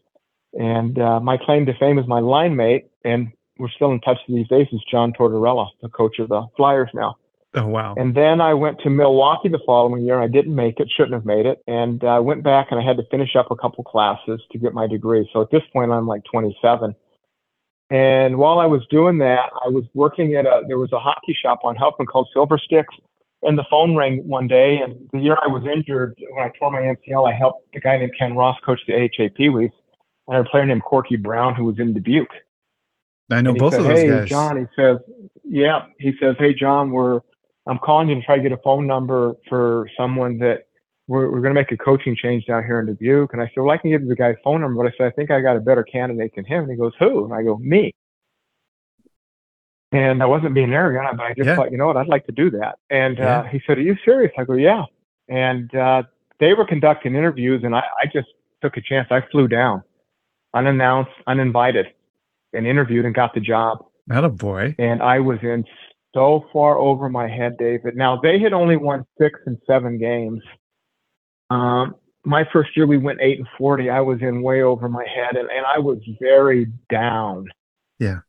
And 0.58 0.98
uh, 0.98 1.20
my 1.20 1.36
claim 1.36 1.66
to 1.66 1.74
fame 1.78 1.98
as 1.98 2.06
my 2.06 2.20
line 2.20 2.56
mate, 2.56 2.86
and 3.04 3.32
we're 3.58 3.68
still 3.68 3.92
in 3.92 4.00
touch 4.00 4.18
these 4.28 4.48
days, 4.48 4.66
is 4.72 4.80
John 4.90 5.12
Tortorella, 5.12 5.68
the 5.82 5.88
coach 5.88 6.18
of 6.18 6.28
the 6.28 6.46
Flyers 6.56 6.90
now. 6.94 7.16
Oh 7.56 7.66
wow! 7.66 7.94
And 7.96 8.16
then 8.16 8.40
I 8.40 8.54
went 8.54 8.80
to 8.80 8.90
Milwaukee 8.90 9.48
the 9.48 9.60
following 9.64 10.04
year. 10.04 10.20
I 10.20 10.26
didn't 10.26 10.56
make 10.56 10.80
it, 10.80 10.88
shouldn't 10.96 11.14
have 11.14 11.24
made 11.24 11.46
it, 11.46 11.62
and 11.68 12.02
I 12.02 12.16
uh, 12.16 12.20
went 12.20 12.42
back 12.42 12.68
and 12.70 12.80
I 12.80 12.84
had 12.84 12.96
to 12.96 13.04
finish 13.12 13.36
up 13.36 13.52
a 13.52 13.56
couple 13.56 13.84
classes 13.84 14.40
to 14.50 14.58
get 14.58 14.74
my 14.74 14.88
degree. 14.88 15.28
So 15.32 15.40
at 15.40 15.52
this 15.52 15.62
point, 15.72 15.92
I'm 15.92 16.08
like 16.08 16.24
27. 16.24 16.96
And 17.94 18.38
while 18.38 18.58
I 18.58 18.66
was 18.66 18.82
doing 18.90 19.18
that, 19.18 19.50
I 19.64 19.68
was 19.68 19.84
working 19.94 20.34
at 20.34 20.46
a 20.46 20.62
there 20.66 20.78
was 20.78 20.90
a 20.90 20.98
hockey 20.98 21.36
shop 21.40 21.60
on 21.62 21.76
Huffman 21.76 22.08
called 22.08 22.28
Silver 22.32 22.58
Sticks, 22.58 22.92
and 23.44 23.56
the 23.56 23.64
phone 23.70 23.94
rang 23.94 24.26
one 24.26 24.48
day. 24.48 24.78
And 24.78 25.08
the 25.12 25.20
year 25.20 25.36
I 25.40 25.46
was 25.46 25.62
injured, 25.64 26.18
when 26.32 26.44
I 26.44 26.50
tore 26.58 26.72
my 26.72 26.80
MCL, 26.80 27.32
I 27.32 27.36
helped 27.36 27.72
a 27.76 27.78
guy 27.78 27.96
named 27.98 28.10
Ken 28.18 28.34
Ross 28.34 28.56
coach 28.66 28.80
the 28.88 28.94
AHA 28.94 29.28
Pee 29.36 29.48
Wees. 29.48 29.70
And 30.26 30.38
a 30.38 30.50
player 30.50 30.66
named 30.66 30.82
Corky 30.82 31.14
Brown 31.14 31.54
who 31.54 31.66
was 31.66 31.78
in 31.78 31.94
Dubuque. 31.94 32.26
I 33.30 33.42
know 33.42 33.54
both 33.54 33.74
said, 33.74 33.82
of 33.82 33.86
those 33.86 33.98
hey, 33.98 34.08
guys. 34.08 34.28
John, 34.28 34.56
he 34.56 34.66
says, 34.74 34.96
yeah, 35.44 35.86
he 36.00 36.14
says, 36.20 36.34
hey, 36.36 36.52
John, 36.52 36.90
we're, 36.90 37.20
I'm 37.68 37.78
calling 37.78 38.08
you 38.08 38.16
to 38.16 38.22
try 38.22 38.36
to 38.36 38.42
get 38.42 38.50
a 38.50 38.56
phone 38.56 38.88
number 38.88 39.36
for 39.48 39.88
someone 39.96 40.38
that 40.38 40.64
we're, 41.06 41.30
we're 41.30 41.40
going 41.40 41.54
to 41.54 41.60
make 41.60 41.70
a 41.72 41.76
coaching 41.76 42.16
change 42.16 42.46
down 42.46 42.64
here 42.64 42.80
in 42.80 42.86
Dubuque. 42.86 43.32
And 43.32 43.42
I 43.42 43.46
said, 43.46 43.58
well, 43.62 43.70
I 43.70 43.78
can 43.78 43.90
give 43.90 44.02
you 44.02 44.08
the 44.08 44.16
guy's 44.16 44.36
phone 44.42 44.60
number, 44.62 44.82
but 44.82 44.92
I 44.92 44.96
said, 44.96 45.06
I 45.06 45.10
think 45.10 45.30
I 45.30 45.40
got 45.40 45.56
a 45.56 45.60
better 45.60 45.82
candidate 45.82 46.32
than 46.34 46.44
him. 46.44 46.62
And 46.62 46.70
he 46.70 46.76
goes, 46.76 46.92
who? 46.98 47.24
And 47.24 47.34
I 47.34 47.42
go, 47.42 47.58
me. 47.58 47.92
And 49.92 50.22
I 50.22 50.26
wasn't 50.26 50.54
being 50.54 50.72
arrogant, 50.72 51.16
but 51.16 51.24
I 51.24 51.34
just 51.34 51.46
Yeah. 51.48 51.56
thought, 51.56 51.70
you 51.70 51.78
know 51.78 51.86
what, 51.86 51.96
I'd 51.96 52.08
like 52.08 52.26
to 52.26 52.32
do 52.32 52.50
that. 52.52 52.78
And 52.90 53.18
Yeah. 53.18 53.40
uh, 53.40 53.44
he 53.44 53.60
said, 53.66 53.78
are 53.78 53.82
you 53.82 53.96
serious? 54.04 54.32
I 54.38 54.44
go, 54.44 54.54
yeah. 54.54 54.84
And 55.28 55.72
uh, 55.74 56.02
they 56.40 56.52
were 56.54 56.66
conducting 56.66 57.14
interviews, 57.14 57.62
and 57.64 57.74
I, 57.76 57.80
I 58.02 58.06
just 58.12 58.28
took 58.60 58.76
a 58.76 58.80
chance. 58.80 59.08
I 59.10 59.20
flew 59.30 59.46
down, 59.46 59.82
unannounced, 60.52 61.12
uninvited, 61.26 61.86
and 62.52 62.66
interviewed 62.66 63.04
and 63.04 63.14
got 63.14 63.34
the 63.34 63.40
job 63.40 63.84
Not 64.06 64.24
a 64.24 64.28
boy. 64.28 64.74
and 64.78 65.02
I 65.02 65.20
was 65.20 65.38
in 65.42 65.64
so 66.14 66.44
far 66.52 66.76
over 66.78 67.08
my 67.08 67.28
head, 67.28 67.56
David. 67.58 67.96
Now 67.96 68.18
they 68.20 68.38
had 68.38 68.52
only 68.52 68.76
won 68.76 69.04
six 69.20 69.38
and 69.46 69.58
seven 69.66 69.98
games. 69.98 70.42
Um, 71.54 71.94
my 72.24 72.44
first 72.52 72.70
year 72.76 72.86
we 72.86 72.98
went 72.98 73.20
eight 73.20 73.38
and 73.38 73.48
forty. 73.58 73.90
I 73.90 74.00
was 74.00 74.18
in 74.20 74.42
way 74.42 74.62
over 74.62 74.88
my 74.88 75.06
head, 75.16 75.36
and, 75.36 75.48
and 75.50 75.64
I 75.66 75.78
was 75.78 75.98
very 76.20 76.66
down. 76.90 77.48
Yeah. 77.98 78.20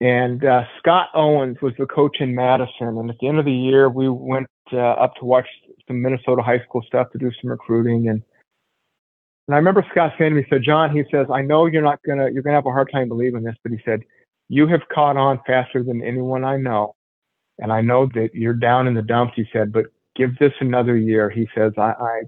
And 0.00 0.44
uh, 0.44 0.64
Scott 0.78 1.08
Owens 1.14 1.56
was 1.62 1.72
the 1.78 1.86
coach 1.86 2.16
in 2.20 2.34
Madison, 2.34 2.98
and 2.98 3.10
at 3.10 3.16
the 3.20 3.28
end 3.28 3.38
of 3.38 3.44
the 3.44 3.52
year 3.52 3.88
we 3.88 4.08
went 4.08 4.46
uh, 4.72 4.78
up 5.04 5.14
to 5.16 5.24
watch 5.24 5.48
some 5.86 6.02
Minnesota 6.02 6.42
high 6.42 6.62
school 6.64 6.82
stuff 6.86 7.10
to 7.12 7.18
do 7.18 7.30
some 7.40 7.50
recruiting 7.50 8.08
and. 8.08 8.22
And 9.48 9.54
I 9.54 9.58
remember 9.58 9.86
Scott 9.92 10.12
saying 10.18 10.32
to 10.32 10.40
me, 10.40 10.46
so 10.50 10.58
John, 10.58 10.90
he 10.90 11.04
says, 11.08 11.28
I 11.32 11.40
know 11.40 11.66
you're 11.66 11.80
not 11.80 12.00
gonna, 12.04 12.28
you're 12.32 12.42
gonna 12.42 12.56
have 12.56 12.66
a 12.66 12.72
hard 12.72 12.90
time 12.92 13.06
believing 13.06 13.44
this, 13.44 13.54
but 13.62 13.70
he 13.70 13.78
said, 13.84 14.00
you 14.48 14.66
have 14.66 14.80
caught 14.92 15.16
on 15.16 15.38
faster 15.46 15.84
than 15.84 16.02
anyone 16.02 16.44
I 16.44 16.56
know. 16.56 16.96
And 17.58 17.72
I 17.72 17.80
know 17.80 18.06
that 18.14 18.30
you're 18.34 18.54
down 18.54 18.88
in 18.88 18.94
the 18.94 19.02
dumps, 19.02 19.34
he 19.36 19.44
said, 19.52 19.72
but 19.72 19.86
give 20.16 20.36
this 20.40 20.52
another 20.58 20.96
year. 20.96 21.30
He 21.30 21.48
says, 21.54 21.72
I, 21.78 21.92
I, 21.92 22.22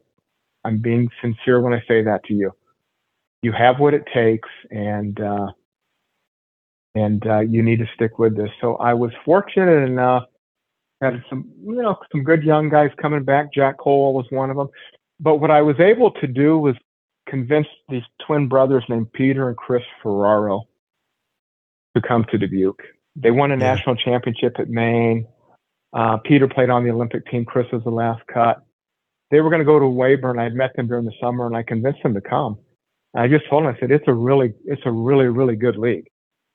I'm 0.68 0.78
being 0.78 1.08
sincere 1.22 1.60
when 1.62 1.72
I 1.72 1.82
say 1.88 2.02
that 2.02 2.22
to 2.24 2.34
you. 2.34 2.52
You 3.42 3.52
have 3.52 3.80
what 3.80 3.94
it 3.94 4.04
takes 4.12 4.48
and, 4.70 5.18
uh, 5.18 5.48
and, 6.94 7.26
uh, 7.26 7.40
you 7.40 7.62
need 7.62 7.78
to 7.78 7.86
stick 7.94 8.18
with 8.18 8.36
this. 8.36 8.50
So 8.60 8.76
I 8.76 8.92
was 8.92 9.10
fortunate 9.24 9.82
enough, 9.88 10.24
had 11.00 11.22
some, 11.30 11.50
you 11.64 11.80
know, 11.80 11.96
some 12.12 12.22
good 12.22 12.42
young 12.42 12.68
guys 12.68 12.90
coming 13.00 13.24
back. 13.24 13.52
Jack 13.54 13.78
Cole 13.78 14.12
was 14.12 14.26
one 14.30 14.50
of 14.50 14.56
them. 14.56 14.68
But 15.20 15.36
what 15.36 15.50
I 15.50 15.62
was 15.62 15.80
able 15.80 16.10
to 16.12 16.26
do 16.26 16.58
was 16.58 16.74
convince 17.26 17.66
these 17.88 18.02
twin 18.26 18.46
brothers 18.48 18.84
named 18.88 19.12
Peter 19.12 19.48
and 19.48 19.56
Chris 19.56 19.82
Ferraro 20.02 20.64
to 21.94 22.02
come 22.02 22.24
to 22.30 22.36
Dubuque. 22.38 22.82
They 23.16 23.30
won 23.30 23.52
a 23.52 23.54
Yeah. 23.54 23.74
national 23.74 23.96
championship 23.96 24.58
at 24.58 24.68
Maine. 24.68 25.26
Uh, 25.94 26.18
Peter 26.18 26.46
played 26.46 26.68
on 26.68 26.84
the 26.84 26.90
Olympic 26.90 27.26
team. 27.26 27.46
Chris 27.46 27.70
was 27.72 27.82
the 27.84 27.90
last 27.90 28.26
cut. 28.26 28.62
They 29.30 29.40
were 29.40 29.50
going 29.50 29.60
to 29.60 29.66
go 29.66 29.78
to 29.78 29.84
Weyburn. 29.84 30.38
I'd 30.38 30.54
met 30.54 30.74
them 30.76 30.86
during 30.88 31.04
the 31.04 31.12
summer, 31.20 31.46
and 31.46 31.56
I 31.56 31.62
convinced 31.62 32.02
them 32.02 32.14
to 32.14 32.20
come. 32.20 32.58
And 33.14 33.22
I 33.22 33.28
just 33.28 33.48
told 33.48 33.64
them, 33.64 33.74
I 33.74 33.80
said, 33.80 33.90
"It's 33.90 34.08
a 34.08 34.12
really, 34.12 34.54
it's 34.64 34.82
a 34.86 34.90
really, 34.90 35.26
really 35.26 35.56
good 35.56 35.76
league." 35.76 36.08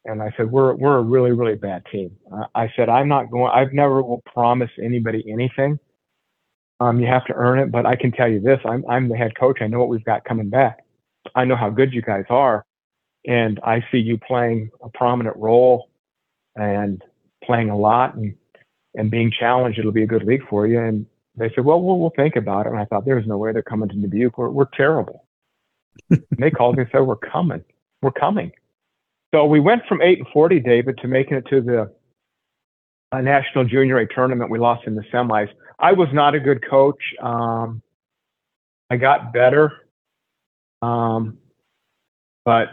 And 0.05 0.21
I 0.21 0.33
said, 0.37 0.51
"We're 0.51 0.73
we're 0.75 0.97
a 0.97 1.03
really, 1.03 1.31
really 1.31 1.55
bad 1.55 1.83
team." 1.91 2.15
Uh, 2.31 2.45
I 2.55 2.71
said, 2.75 2.89
"I'm 2.89 3.07
not 3.07 3.29
going. 3.31 3.51
I've 3.53 3.73
never 3.73 4.01
will 4.01 4.23
promise 4.25 4.71
anybody 4.81 5.23
anything. 5.31 5.79
Um, 6.79 6.99
you 6.99 7.07
have 7.07 7.25
to 7.25 7.33
earn 7.33 7.59
it. 7.59 7.71
But 7.71 7.85
I 7.85 7.95
can 7.95 8.11
tell 8.11 8.27
you 8.27 8.39
this: 8.39 8.59
I'm 8.65 8.83
I'm 8.89 9.07
the 9.09 9.17
head 9.17 9.37
coach. 9.39 9.59
I 9.61 9.67
know 9.67 9.79
what 9.79 9.89
we've 9.89 10.03
got 10.03 10.25
coming 10.25 10.49
back. 10.49 10.79
I 11.35 11.45
know 11.45 11.55
how 11.55 11.69
good 11.69 11.93
you 11.93 12.01
guys 12.01 12.25
are, 12.29 12.65
and 13.25 13.59
I 13.63 13.83
see 13.91 13.99
you 13.99 14.17
playing 14.17 14.69
a 14.83 14.89
prominent 14.89 15.37
role 15.37 15.89
and 16.55 17.01
playing 17.43 17.69
a 17.69 17.77
lot 17.77 18.15
and 18.15 18.35
and 18.95 19.09
being 19.11 19.31
challenged. 19.31 19.79
It'll 19.79 19.91
be 19.91 20.03
a 20.03 20.07
good 20.07 20.23
league 20.23 20.47
for 20.49 20.67
you." 20.67 20.79
And 20.79 21.05
they 21.35 21.51
said, 21.55 21.65
"Well, 21.65 21.81
we'll, 21.81 21.99
we'll 21.99 22.13
think 22.15 22.35
about 22.35 22.65
it." 22.65 22.69
And 22.69 22.79
I 22.79 22.85
thought, 22.85 23.05
"There's 23.05 23.27
no 23.27 23.37
way 23.37 23.51
they're 23.51 23.63
coming 23.63 23.89
to 23.89 23.95
Dubuque. 23.95 24.37
We're 24.37 24.49
we're 24.49 24.67
terrible." 24.75 25.25
and 26.09 26.23
they 26.37 26.51
called 26.51 26.77
me 26.77 26.83
and 26.83 26.91
said, 26.91 27.01
"We're 27.01 27.15
coming. 27.15 27.63
We're 28.01 28.11
coming." 28.11 28.51
So 29.33 29.45
we 29.45 29.59
went 29.59 29.83
from 29.87 30.01
eight 30.01 30.19
and 30.19 30.27
forty, 30.33 30.59
David, 30.59 30.97
to 30.99 31.07
making 31.07 31.37
it 31.37 31.45
to 31.49 31.61
the 31.61 31.91
uh, 33.11 33.21
national 33.21 33.65
junior 33.65 33.97
A 33.99 34.07
tournament. 34.07 34.51
We 34.51 34.59
lost 34.59 34.85
in 34.87 34.95
the 34.95 35.03
semis. 35.13 35.49
I 35.79 35.93
was 35.93 36.07
not 36.13 36.35
a 36.35 36.39
good 36.39 36.67
coach. 36.67 37.01
Um, 37.21 37.81
I 38.89 38.97
got 38.97 39.33
better, 39.33 39.71
um, 40.81 41.37
but 42.45 42.67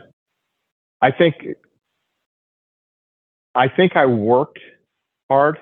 I 1.01 1.13
think 1.13 1.35
I 3.55 3.69
think 3.69 3.97
I 3.97 4.07
worked 4.07 4.59
hard. 5.31 5.59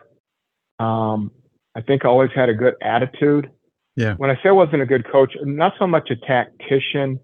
Um, 0.79 1.31
I 1.79 1.81
think 1.81 2.05
I 2.05 2.09
always 2.09 2.31
had 2.35 2.49
a 2.49 2.55
good 2.55 2.75
attitude. 2.83 3.49
Yeah. 3.95 4.15
When 4.15 4.31
I 4.31 4.35
say 4.43 4.49
I 4.49 4.53
wasn't 4.53 4.83
a 4.83 4.87
good 4.87 5.09
coach, 5.11 5.33
not 5.43 5.75
so 5.79 5.87
much 5.87 6.11
a 6.11 6.17
tactician 6.17 7.21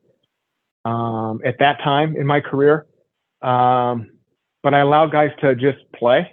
um, 0.85 1.41
at 1.45 1.59
that 1.59 1.79
time 1.83 2.15
in 2.17 2.25
my 2.25 2.41
career, 2.41 2.87
um, 3.43 4.13
but 4.63 4.73
I 4.73 4.79
allowed 4.79 5.11
guys 5.11 5.31
to 5.41 5.57
just 5.57 5.79
play. 5.97 6.33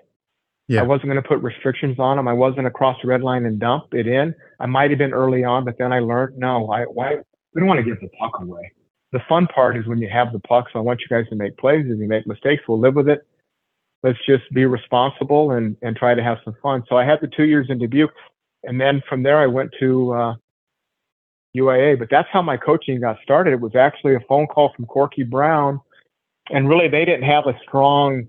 Yeah. 0.68 0.82
I 0.82 0.84
wasn't 0.84 1.08
going 1.08 1.22
to 1.22 1.28
put 1.28 1.40
restrictions 1.42 1.98
on 1.98 2.18
them. 2.18 2.28
I 2.28 2.34
wasn't 2.34 2.58
going 2.58 2.66
to 2.66 2.72
cross 2.72 2.96
the 3.02 3.08
red 3.08 3.24
line 3.24 3.46
and 3.46 3.60
dump 3.60 3.86
it 3.94 4.06
in. 4.06 4.36
I 4.60 4.68
might 4.68 4.92
have 4.92 5.00
been 5.00 5.14
early 5.14 5.44
on, 5.44 5.66
but 5.66 5.80
then 5.80 5.92
I 5.92 6.00
learned 6.00 6.38
no. 6.38 6.72
I 6.72 6.84
why 6.84 7.16
we 7.56 7.60
don't 7.60 7.68
want 7.68 7.80
to 7.80 7.84
give 7.84 8.00
the 8.02 8.10
puck 8.20 8.34
away. 8.40 8.72
The 9.14 9.20
fun 9.28 9.48
part 9.48 9.78
is 9.78 9.88
when 9.88 9.98
you 9.98 10.10
have 10.10 10.32
the 10.32 10.40
puck. 10.40 10.68
So 10.72 10.78
I 10.78 10.84
want 10.84 11.02
you 11.02 11.08
guys 11.08 11.28
to 11.30 11.36
make 11.36 11.58
plays. 11.58 11.86
If 11.88 11.98
you 11.98 12.08
make 12.08 12.28
mistakes, 12.28 12.62
we'll 12.68 12.80
live 12.80 12.94
with 12.94 13.10
it. 13.10 13.28
Let's 14.04 14.20
just 14.26 14.44
be 14.54 14.66
responsible 14.66 15.52
and 15.52 15.78
and 15.82 15.96
try 15.96 16.16
to 16.16 16.24
have 16.24 16.40
some 16.44 16.56
fun. 16.62 16.84
So 16.90 16.98
I 16.98 17.06
had 17.06 17.20
the 17.22 17.28
two 17.28 17.44
years 17.46 17.68
in 17.70 17.78
Dubuque, 17.78 18.14
and 18.64 18.82
then 18.82 19.02
from 19.08 19.24
there 19.24 19.40
I 19.40 19.48
went 19.48 19.72
to 19.80 20.14
uh, 20.14 20.34
UAA. 21.56 22.00
But 22.00 22.10
that's 22.10 22.28
how 22.32 22.42
my 22.42 22.58
coaching 22.58 23.00
got 23.00 23.18
started. 23.24 23.54
It 23.54 23.62
was 23.62 23.76
actually 23.76 24.16
a 24.16 24.20
phone 24.28 24.48
call 24.48 24.72
from 24.76 24.86
Corky 24.86 25.24
Brown, 25.24 25.80
and 26.50 26.68
really 26.68 26.88
they 26.88 27.06
didn't 27.06 27.24
have 27.30 27.46
a 27.46 27.58
strong 27.68 28.28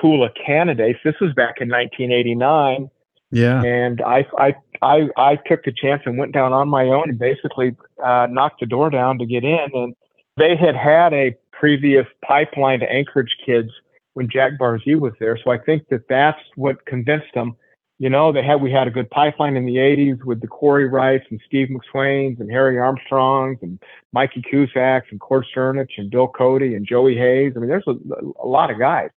pool 0.00 0.24
of 0.24 0.32
candidates. 0.44 0.98
This 1.04 1.14
was 1.20 1.32
back 1.34 1.60
in 1.60 1.68
1989, 1.68 2.90
Yeah. 3.30 3.62
and 3.62 4.02
I 4.02 4.26
I 4.36 4.54
I 4.82 5.08
I 5.16 5.36
took 5.46 5.62
the 5.64 5.72
chance 5.72 6.02
and 6.06 6.18
went 6.18 6.32
down 6.32 6.52
on 6.52 6.68
my 6.68 6.86
own 6.86 7.08
and 7.10 7.18
basically 7.18 7.76
uh, 8.02 8.26
knocked 8.30 8.60
the 8.60 8.66
door 8.66 8.90
down 8.90 9.18
to 9.18 9.26
get 9.26 9.44
in. 9.44 9.70
And 9.72 9.94
they 10.36 10.56
had 10.56 10.74
had 10.74 11.12
a 11.12 11.36
previous 11.52 12.06
pipeline 12.26 12.80
to 12.80 12.90
Anchorage 12.90 13.36
kids 13.46 13.70
when 14.14 14.28
Jack 14.30 14.52
Barzee 14.58 14.98
was 14.98 15.12
there, 15.20 15.38
so 15.42 15.50
I 15.50 15.58
think 15.58 15.88
that 15.90 16.08
that's 16.08 16.40
what 16.56 16.84
convinced 16.86 17.32
them. 17.34 17.56
You 17.98 18.10
know, 18.10 18.32
they 18.32 18.42
had 18.42 18.60
we 18.60 18.72
had 18.72 18.88
a 18.88 18.90
good 18.90 19.08
pipeline 19.10 19.56
in 19.56 19.66
the 19.66 19.76
80s 19.76 20.24
with 20.24 20.40
the 20.40 20.48
Corey 20.48 20.88
Wrights 20.88 21.26
and 21.30 21.40
Steve 21.46 21.68
McSwains 21.68 22.40
and 22.40 22.50
Harry 22.50 22.76
Armstrongs 22.76 23.58
and 23.62 23.78
Mikey 24.12 24.42
Cusacks 24.50 25.06
and 25.10 25.20
Cord 25.20 25.46
Cernich 25.54 25.90
and 25.96 26.10
Bill 26.10 26.26
Cody 26.26 26.74
and 26.74 26.84
Joey 26.84 27.16
Hayes. 27.16 27.52
I 27.54 27.60
mean, 27.60 27.68
there's 27.68 27.86
a, 27.86 27.94
a 28.42 28.46
lot 28.46 28.70
of 28.70 28.80
guys 28.80 29.10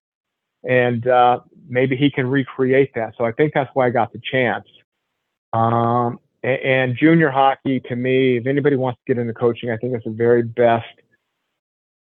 and 0.64 1.06
uh, 1.06 1.40
maybe 1.68 1.96
he 1.96 2.10
can 2.10 2.26
recreate 2.26 2.92
that. 2.94 3.14
So 3.16 3.24
I 3.24 3.32
think 3.32 3.52
that's 3.54 3.70
why 3.74 3.86
I 3.86 3.90
got 3.90 4.12
the 4.12 4.20
chance. 4.30 4.66
Um, 5.52 6.18
and, 6.42 6.60
and 6.60 6.96
junior 6.96 7.30
hockey, 7.30 7.80
to 7.88 7.96
me, 7.96 8.38
if 8.38 8.46
anybody 8.46 8.76
wants 8.76 9.00
to 9.00 9.14
get 9.14 9.20
into 9.20 9.34
coaching, 9.34 9.70
I 9.70 9.76
think 9.76 9.94
it's 9.94 10.04
the 10.04 10.10
very 10.10 10.42
best 10.42 10.86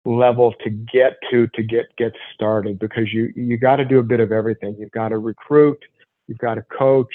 level 0.07 0.55
to 0.65 0.71
get 0.71 1.19
to 1.31 1.49
to 1.49 1.63
get 1.63 1.87
get 1.99 2.13
started 2.35 2.79
because 2.79 3.13
you 3.13 3.33
you 3.37 3.59
got 3.59 3.77
to 3.77 3.85
do 3.85 3.99
a 3.99 4.03
bit 4.03 4.21
of 4.21 4.33
everything. 4.33 4.77
You've 4.79 4.93
got 4.93 5.09
to 5.09 5.19
recruit, 5.19 5.79
you've 6.29 6.39
got 6.39 6.55
to 6.55 6.63
coach, 6.63 7.13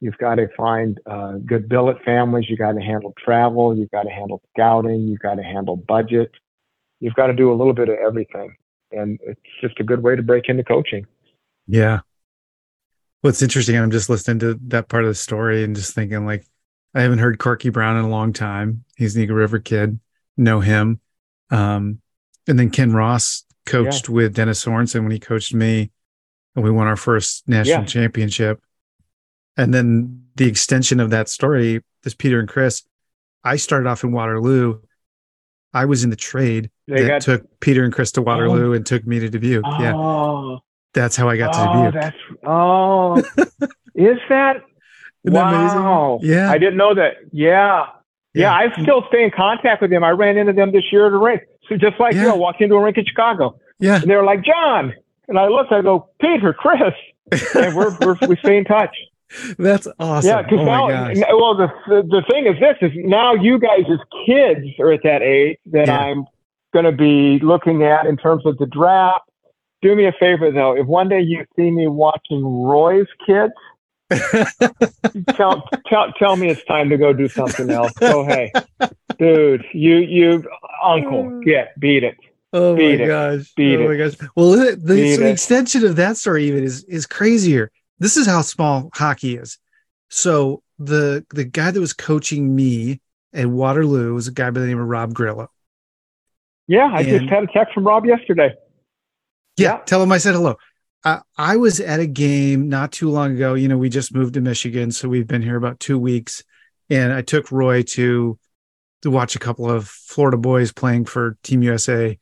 you've 0.00 0.18
got 0.18 0.36
to 0.36 0.48
find 0.56 0.98
uh, 1.06 1.32
good 1.44 1.68
billet 1.68 2.02
families, 2.04 2.46
you've 2.48 2.60
got 2.60 2.72
to 2.72 2.80
handle 2.80 3.12
travel, 3.18 3.76
you've 3.76 3.90
got 3.90 4.04
to 4.04 4.10
handle 4.10 4.40
scouting, 4.54 5.08
you've 5.08 5.20
got 5.20 5.34
to 5.34 5.42
handle 5.42 5.76
budget, 5.76 6.30
you've 7.00 7.14
got 7.14 7.26
to 7.26 7.34
do 7.34 7.52
a 7.52 7.54
little 7.54 7.74
bit 7.74 7.88
of 7.88 7.96
everything 7.98 8.54
and 8.92 9.18
it's 9.22 9.40
just 9.60 9.78
a 9.80 9.84
good 9.84 10.02
way 10.02 10.16
to 10.16 10.22
break 10.22 10.48
into 10.48 10.64
coaching. 10.64 11.06
Yeah. 11.66 12.00
What's 13.20 13.42
interesting, 13.42 13.76
I'm 13.76 13.90
just 13.90 14.08
listening 14.08 14.38
to 14.40 14.58
that 14.68 14.88
part 14.88 15.04
of 15.04 15.10
the 15.10 15.14
story 15.14 15.64
and 15.64 15.74
just 15.74 15.94
thinking 15.94 16.24
like, 16.24 16.46
I 16.94 17.02
haven't 17.02 17.18
heard 17.18 17.38
Corky 17.38 17.68
Brown 17.68 17.96
in 17.96 18.04
a 18.04 18.08
long 18.08 18.32
time. 18.32 18.84
He's 18.96 19.16
an 19.16 19.22
Eagle 19.22 19.36
River 19.36 19.58
kid, 19.58 19.98
know 20.36 20.60
him. 20.60 21.00
Um, 21.50 22.00
and 22.48 22.58
then 22.58 22.70
Ken 22.70 22.92
Ross 22.92 23.44
coached 23.66 24.08
with 24.08 24.34
Dennis 24.34 24.64
Sorensen 24.64 25.02
when 25.02 25.10
he 25.12 25.18
coached 25.18 25.54
me, 25.54 25.90
and 26.56 26.64
we 26.64 26.70
won 26.70 26.86
our 26.86 26.96
first 26.96 27.48
national 27.48 27.80
Yeah. 27.80 27.84
championship. 27.84 28.60
And 29.56 29.74
then 29.74 30.24
the 30.36 30.46
extension 30.48 31.00
of 31.00 31.10
that 31.10 31.28
story, 31.28 31.82
this 32.02 32.14
Peter 32.14 32.38
and 32.40 32.48
Chris, 32.48 32.82
I 33.44 33.56
started 33.56 33.88
off 33.88 34.04
in 34.04 34.12
Waterloo. 34.12 34.80
I 35.74 35.84
was 35.84 36.02
in 36.04 36.10
the 36.10 36.16
trade 36.16 36.70
They 36.86 37.02
that 37.02 37.08
got 37.08 37.20
took 37.22 37.60
Peter 37.60 37.84
and 37.84 37.92
Chris 37.92 38.10
to 38.12 38.20
oh. 38.20 38.24
Waterloo 38.24 38.72
and 38.72 38.86
took 38.86 39.06
me 39.06 39.18
to 39.18 39.28
Dubuque. 39.28 39.64
Yeah, 39.78 39.94
oh, 39.94 40.60
that's 40.94 41.16
how 41.16 41.28
I 41.28 41.36
got 41.36 41.52
to 41.52 41.60
oh, 41.60 41.84
Dubuque. 41.84 42.00
that's 42.00 42.16
oh, 42.46 43.16
is 43.94 44.18
that 44.28 44.62
Isn't 45.24 45.34
that 45.34 45.54
amazing? 45.54 45.82
wow. 45.82 46.18
Yeah. 46.22 46.50
I 46.50 46.58
didn't 46.58 46.78
know 46.78 46.94
that. 46.94 47.14
Yeah. 47.32 47.86
Yeah. 48.34 48.54
I 48.54 48.70
still 48.82 49.04
stay 49.08 49.24
in 49.24 49.30
contact 49.30 49.82
with 49.82 49.90
them. 49.90 50.04
I 50.04 50.10
ran 50.10 50.36
into 50.36 50.52
them 50.52 50.70
this 50.72 50.84
year 50.92 51.06
at 51.06 51.12
a 51.12 51.18
rink. 51.18 51.42
So 51.68 51.76
just 51.76 51.98
like 52.00 52.14
you, 52.14 52.22
know, 52.22 52.36
walked 52.36 52.60
into 52.60 52.74
a 52.76 52.82
rink 52.82 52.96
in 52.98 53.04
Chicago 53.04 53.58
Yeah. 53.78 54.00
and 54.00 54.10
they 54.10 54.16
were 54.16 54.24
like, 54.24 54.44
John. 54.44 54.94
And 55.28 55.38
I 55.38 55.48
looked, 55.48 55.72
I 55.72 55.82
go, 55.82 56.08
Peter, 56.20 56.52
Chris. 56.52 56.94
And 57.54 57.76
we're, 57.76 57.94
we're, 58.00 58.16
we 58.26 58.36
stay 58.36 58.56
in 58.56 58.64
touch. 58.64 58.96
That's 59.58 59.86
awesome. 60.00 60.28
Yeah, 60.30 60.40
because 60.42 60.60
oh 60.60 60.64
now, 60.64 60.88
well, 61.36 61.54
the, 61.54 61.68
the 61.86 62.02
the 62.08 62.22
thing 62.30 62.46
is, 62.46 62.54
this 62.58 62.76
is 62.80 62.90
now 63.04 63.34
you 63.34 63.58
guys 63.58 63.80
as 63.92 63.98
kids 64.24 64.66
are 64.80 64.90
at 64.92 65.02
that 65.02 65.20
age 65.20 65.58
that 65.66 65.88
Yeah. 65.88 65.98
I'm 65.98 66.24
going 66.72 66.86
to 66.86 66.92
be 66.92 67.38
looking 67.44 67.82
at 67.82 68.06
in 68.06 68.16
terms 68.16 68.46
of 68.46 68.56
the 68.56 68.64
draft. 68.64 69.28
Do 69.82 69.94
me 69.94 70.06
a 70.06 70.12
favor 70.18 70.50
though, 70.50 70.74
if 70.74 70.86
one 70.86 71.10
day 71.10 71.20
you 71.20 71.44
see 71.54 71.70
me 71.70 71.86
watching 71.86 72.42
Roy's 72.42 73.06
kids, 73.26 73.52
tell 75.34 75.68
tell 75.86 76.12
tell 76.18 76.36
me 76.36 76.48
it's 76.48 76.64
time 76.64 76.88
to 76.88 76.96
go 76.96 77.12
do 77.12 77.28
something 77.28 77.70
else. 77.70 77.92
Go 77.92 78.24
hey, 78.24 78.52
dude, 79.18 79.64
you 79.72 79.96
you 79.96 80.48
uncle, 80.82 81.42
yeah, 81.44 81.66
beat 81.78 82.04
it. 82.04 82.16
Oh 82.52 82.74
my 82.74 82.82
it. 82.82 83.06
gosh. 83.06 83.52
Beat 83.56 83.76
oh 83.76 83.88
my 83.88 83.94
it. 83.94 83.98
gosh. 84.18 84.28
Well, 84.34 84.52
the, 84.52 84.76
the, 84.76 85.14
so 85.16 85.22
the 85.22 85.30
extension 85.30 85.84
of 85.84 85.96
that 85.96 86.16
story 86.16 86.44
even 86.46 86.64
is 86.64 86.84
is 86.84 87.06
crazier. 87.06 87.70
This 87.98 88.16
is 88.16 88.26
how 88.26 88.40
small 88.42 88.90
hockey 88.94 89.36
is. 89.36 89.58
So 90.08 90.62
the 90.78 91.26
the 91.30 91.44
guy 91.44 91.70
that 91.70 91.80
was 91.80 91.92
coaching 91.92 92.54
me 92.56 93.00
at 93.34 93.46
Waterloo 93.46 94.14
was 94.14 94.28
a 94.28 94.32
guy 94.32 94.50
by 94.50 94.60
the 94.60 94.66
name 94.66 94.80
of 94.80 94.88
Rob 94.88 95.12
Grillo. 95.12 95.50
Yeah, 96.66 96.90
I 96.92 97.00
And- 97.00 97.08
just 97.08 97.30
had 97.30 97.44
a 97.44 97.46
text 97.48 97.74
from 97.74 97.86
Rob 97.86 98.06
yesterday. 98.06 98.54
Yeah, 99.58 99.72
Yeah. 99.72 99.78
tell 99.84 100.02
him 100.02 100.12
I 100.12 100.18
said 100.18 100.34
hello. 100.34 100.56
I, 101.04 101.20
I 101.36 101.56
was 101.56 101.80
at 101.80 102.00
a 102.00 102.06
game 102.06 102.68
not 102.68 102.92
too 102.92 103.10
long 103.10 103.32
ago. 103.32 103.54
You 103.54 103.68
know, 103.68 103.78
we 103.78 103.88
just 103.88 104.14
moved 104.14 104.34
to 104.34 104.40
Michigan, 104.40 104.90
so 104.90 105.08
we've 105.08 105.26
been 105.26 105.42
here 105.42 105.56
about 105.56 105.80
two 105.80 105.98
weeks, 105.98 106.42
and 106.90 107.12
I 107.12 107.22
took 107.22 107.52
Roy 107.52 107.82
to 107.82 108.38
to 109.02 109.10
watch 109.10 109.36
a 109.36 109.38
couple 109.38 109.70
of 109.70 109.86
Florida 109.88 110.36
boys 110.36 110.72
playing 110.72 111.04
for 111.04 111.36
Team 111.44 111.62
USA 111.62 112.18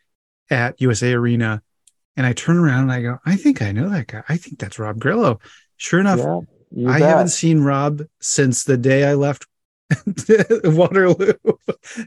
at 0.51 0.81
USA 0.81 1.15
Arena. 1.15 1.63
And 2.19 2.27
I 2.27 2.33
turn 2.35 2.57
around 2.59 2.83
and 2.85 2.93
I 2.93 3.03
go, 3.03 3.19
I 3.27 3.37
think 3.37 3.63
I 3.63 3.73
know 3.73 3.89
that 3.89 4.07
guy. 4.09 4.23
I 4.29 4.37
think 4.37 4.59
that's 4.59 4.79
Rob 4.79 4.99
Grillo. 4.99 5.39
Sure 5.77 6.01
enough, 6.01 6.19
Yeah, 6.71 6.91
I 6.91 6.99
bet. 7.01 7.09
haven't 7.09 7.29
seen 7.29 7.61
Rob 7.61 8.03
since 8.21 8.65
the 8.65 8.77
day 8.77 9.05
I 9.05 9.15
left 9.15 9.47
Waterloo. 10.65 11.33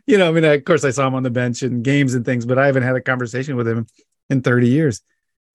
you 0.05 0.17
know, 0.17 0.27
I 0.29 0.31
mean, 0.31 0.43
of 0.45 0.63
course, 0.65 0.83
I 0.83 0.91
saw 0.91 1.07
him 1.07 1.15
on 1.15 1.23
the 1.23 1.29
bench 1.29 1.61
and 1.63 1.83
games 1.83 2.13
and 2.13 2.25
things, 2.25 2.45
but 2.45 2.57
I 2.57 2.65
haven't 2.65 2.83
had 2.83 2.95
a 2.95 3.01
conversation 3.01 3.55
with 3.55 3.67
him 3.67 3.87
in 4.29 4.41
30 4.41 4.67
years. 4.69 5.01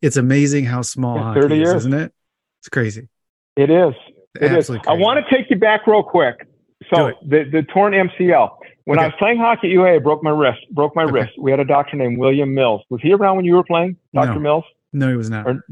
It's 0.05 0.17
amazing 0.19 0.65
how 0.67 0.83
small 0.83 1.17
Yeah, 1.17 1.23
hockey 1.23 1.41
30 1.41 1.55
is, 1.55 1.59
years. 1.61 1.75
isn't 1.77 1.95
it? 1.95 2.13
It's 2.61 2.69
crazy. 2.69 3.09
It 3.57 3.71
is. 3.71 3.95
It 4.41 4.53
is. 4.53 4.71
I 4.71 4.93
want 4.93 5.25
to 5.25 5.35
take 5.35 5.49
you 5.49 5.57
back 5.57 5.87
real 5.87 6.03
quick. 6.03 6.47
So 6.93 7.13
the 7.27 7.45
the 7.51 7.63
torn 7.73 7.93
MCL. 7.95 8.51
When 8.85 8.99
I 8.99 9.05
was 9.07 9.15
playing 9.19 9.39
hockey 9.39 9.69
at 9.69 9.73
UA, 9.73 9.95
I 9.95 9.99
broke 9.99 10.23
my 10.23 10.31
wrist. 10.31 10.61
Broke 10.73 10.95
my 10.95 11.05
Okay. 11.05 11.13
wrist. 11.13 11.33
We 11.39 11.51
had 11.51 11.59
a 11.61 11.65
doctor 11.65 11.97
named 11.97 12.19
William 12.19 12.53
Mills. 12.55 12.83
Was 12.91 13.01
he 13.01 13.15
around 13.15 13.37
when 13.37 13.47
you 13.47 13.55
were 13.55 13.65
playing, 13.65 13.97
Doctor 14.13 14.35
No. 14.35 14.41
Mills? 14.41 14.65
No, 14.93 15.09
he 15.09 15.17
was 15.17 15.31
not. 15.31 15.47
Or- 15.47 15.65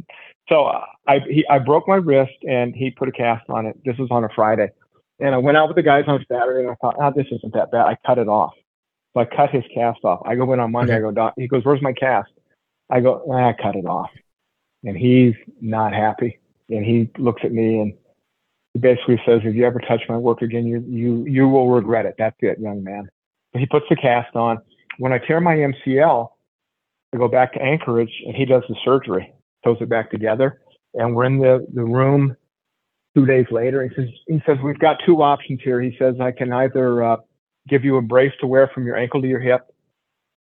So 0.49 0.65
uh, 0.65 0.85
I 1.07 1.19
he, 1.29 1.45
I 1.51 1.59
broke 1.59 1.87
my 1.87 1.97
wrist 1.97 2.33
and 2.49 2.75
he 2.75 2.91
put 2.91 3.09
a 3.09 3.13
cast 3.13 3.49
on 3.51 3.67
it. 3.67 3.77
This 3.85 3.99
was 3.99 4.09
on 4.11 4.25
a 4.25 4.29
Friday, 4.35 4.71
and 5.21 5.35
I 5.35 5.39
went 5.39 5.59
out 5.59 5.69
with 5.69 5.77
the 5.77 5.83
guys 5.83 6.05
on 6.07 6.25
Saturday 6.31 6.61
and 6.61 6.71
I 6.71 6.75
thought, 6.77 6.97
oh, 6.99 7.13
this 7.15 7.27
isn't 7.31 7.53
that 7.53 7.71
bad. 7.71 7.85
I 7.87 7.97
cut 8.07 8.17
it 8.19 8.29
off. 8.29 8.55
So 9.13 9.21
I 9.21 9.25
cut 9.27 9.51
his 9.51 9.65
cast 9.75 10.03
off. 10.05 10.23
I 10.25 10.35
go 10.37 10.51
in 10.55 10.61
on 10.61 10.73
Monday. 10.73 10.95
Okay. 10.95 10.99
I 11.01 11.03
go, 11.03 11.11
Doc. 11.11 11.35
He 11.37 11.47
goes, 11.49 11.65
where's 11.65 11.83
my 11.83 11.93
cast? 11.93 12.31
I 12.89 13.01
go, 13.01 13.23
ah, 13.31 13.49
I 13.51 13.53
cut 13.53 13.77
it 13.77 13.85
off, 13.87 14.11
and 14.85 14.97
he's 14.97 15.35
not 15.61 15.93
happy. 15.93 16.39
And 16.69 16.85
he 16.85 17.11
looks 17.19 17.43
at 17.45 17.53
me 17.53 17.81
and 17.81 17.95
he 18.73 18.81
basically 18.81 19.21
says, 19.27 19.41
if 19.45 19.55
you 19.55 19.67
ever 19.67 19.81
touch 19.81 20.03
my 20.09 20.17
work 20.17 20.43
again, 20.43 20.67
you 20.67 20.85
you 20.89 21.25
you 21.27 21.49
will 21.49 21.71
regret 21.71 22.07
it. 22.07 22.15
That's 22.19 22.37
it, 22.41 22.59
young 22.59 22.83
man. 22.83 23.09
He 23.53 23.67
puts 23.67 23.87
the 23.91 23.97
cast 23.97 24.35
on. 24.35 24.59
When 24.99 25.13
I 25.13 25.19
tear 25.19 25.41
my 25.41 25.55
MCL, 25.55 26.29
I 27.13 27.17
go 27.17 27.29
back 27.29 27.53
to 27.55 27.63
Anchorage 27.63 28.13
and 28.27 28.35
he 28.35 28.45
does 28.45 28.63
the 28.69 28.77
surgery 28.85 29.33
sews 29.65 29.79
it 29.81 29.89
back 29.89 30.11
together. 30.11 30.61
And 30.95 31.15
we're 31.15 31.25
in 31.25 31.39
the, 31.39 31.67
the 31.73 31.85
room 31.85 32.37
two 33.15 33.27
days 33.27 33.47
later. 33.51 33.89
He 33.89 33.95
says, 33.95 34.09
he 34.27 34.43
says, 34.47 34.59
we've 34.63 34.79
got 34.79 34.99
two 35.07 35.23
options 35.23 35.61
here. 35.63 35.81
He 35.81 35.97
says, 35.99 36.17
I 36.21 36.33
can 36.33 36.53
either 36.53 37.03
uh, 37.03 37.17
give 37.69 37.85
you 37.85 37.97
a 37.97 38.03
brace 38.03 38.33
to 38.41 38.47
wear 38.47 38.71
from 38.75 38.87
your 38.87 38.97
ankle 38.97 39.23
to 39.23 39.29
your 39.29 39.41
hip. 39.41 39.67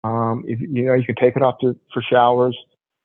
Um, 0.04 0.44
if, 0.48 0.60
you 0.62 0.86
know, 0.86 0.94
you 0.94 1.06
can 1.06 1.16
take 1.16 1.36
it 1.36 1.42
off 1.42 1.56
to, 1.62 1.78
for 1.94 2.02
showers. 2.02 2.58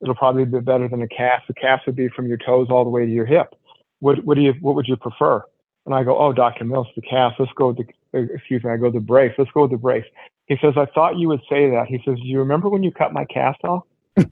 It'll 0.03 0.15
probably 0.15 0.45
be 0.45 0.61
better 0.61 0.89
than 0.89 1.03
a 1.03 1.09
cast. 1.09 1.47
The 1.49 1.55
cast 1.55 1.87
would 1.87 1.97
be 1.97 2.09
from 2.09 2.27
your 2.27 2.39
toes 2.39 2.69
all 2.71 2.85
the 2.85 2.91
way 2.91 3.07
to 3.07 3.13
your 3.13 3.27
hip. 3.27 3.55
What, 4.01 4.25
what 4.25 4.35
do 4.35 4.41
you, 4.43 4.53
what 4.61 4.75
would 4.75 4.89
you 4.89 4.97
prefer? 4.97 5.43
And 5.87 5.95
I 5.95 6.03
go, 6.05 6.19
oh, 6.19 6.33
Dr. 6.33 6.65
Mills, 6.65 6.89
the 6.97 7.03
cast. 7.03 7.37
Let's 7.39 7.53
go 7.55 7.69
with 7.69 7.79
the, 7.79 8.19
uh, 8.19 8.35
excuse 8.35 8.63
me, 8.65 8.71
I 8.71 8.77
go 8.77 8.91
the 8.91 9.01
brace. 9.01 9.33
Let's 9.39 9.51
go 9.53 9.63
with 9.63 9.71
the 9.71 9.77
brace. 9.77 10.05
He 10.47 10.57
says, 10.61 10.75
I 10.77 10.87
thought 10.87 11.17
you 11.17 11.29
would 11.29 11.43
say 11.49 11.71
that. 11.71 11.87
He 11.89 12.03
says, 12.05 12.17
do 12.17 12.27
you 12.27 12.41
remember 12.41 12.69
when 12.69 12.83
you 12.83 12.91
cut 12.91 13.13
my 13.13 13.25
cast 13.25 13.61
off? 13.65 13.85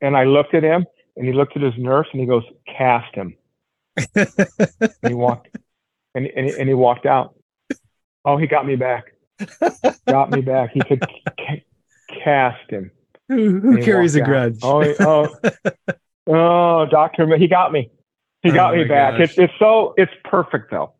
And 0.00 0.16
I 0.16 0.24
looked 0.24 0.54
at 0.54 0.62
him 0.62 0.86
and 1.16 1.26
he 1.26 1.32
looked 1.32 1.56
at 1.56 1.62
his 1.62 1.74
nurse 1.76 2.06
and 2.12 2.20
he 2.20 2.26
goes, 2.26 2.44
cast 2.66 3.14
him. 3.14 3.36
and 4.16 4.88
he 5.06 5.14
walked 5.14 5.48
and, 6.14 6.26
and, 6.26 6.46
he, 6.46 6.58
and 6.58 6.68
he 6.68 6.74
walked 6.74 7.06
out. 7.06 7.34
Oh, 8.24 8.36
he 8.36 8.46
got 8.46 8.66
me 8.66 8.76
back. 8.76 9.14
Got 10.06 10.30
me 10.30 10.42
back. 10.42 10.70
He 10.74 10.82
said, 10.88 11.00
"Ca- 11.38 11.64
cast 12.22 12.70
him. 12.70 12.90
Who, 13.30 13.60
who 13.60 13.82
carries 13.82 14.16
a 14.16 14.20
grudge? 14.20 14.58
Oh, 14.62 14.82
oh, 15.00 15.36
oh, 16.26 16.86
doctor, 16.90 17.36
he 17.36 17.46
got 17.46 17.70
me. 17.72 17.90
He 18.42 18.50
Oh 18.50 18.54
got 18.54 18.74
me 18.74 18.84
back. 18.84 19.12
gosh. 19.18 19.20
It's, 19.30 19.38
it's 19.38 19.52
so, 19.58 19.94
it's 19.96 20.12
perfect 20.24 20.70
though. 20.70 20.94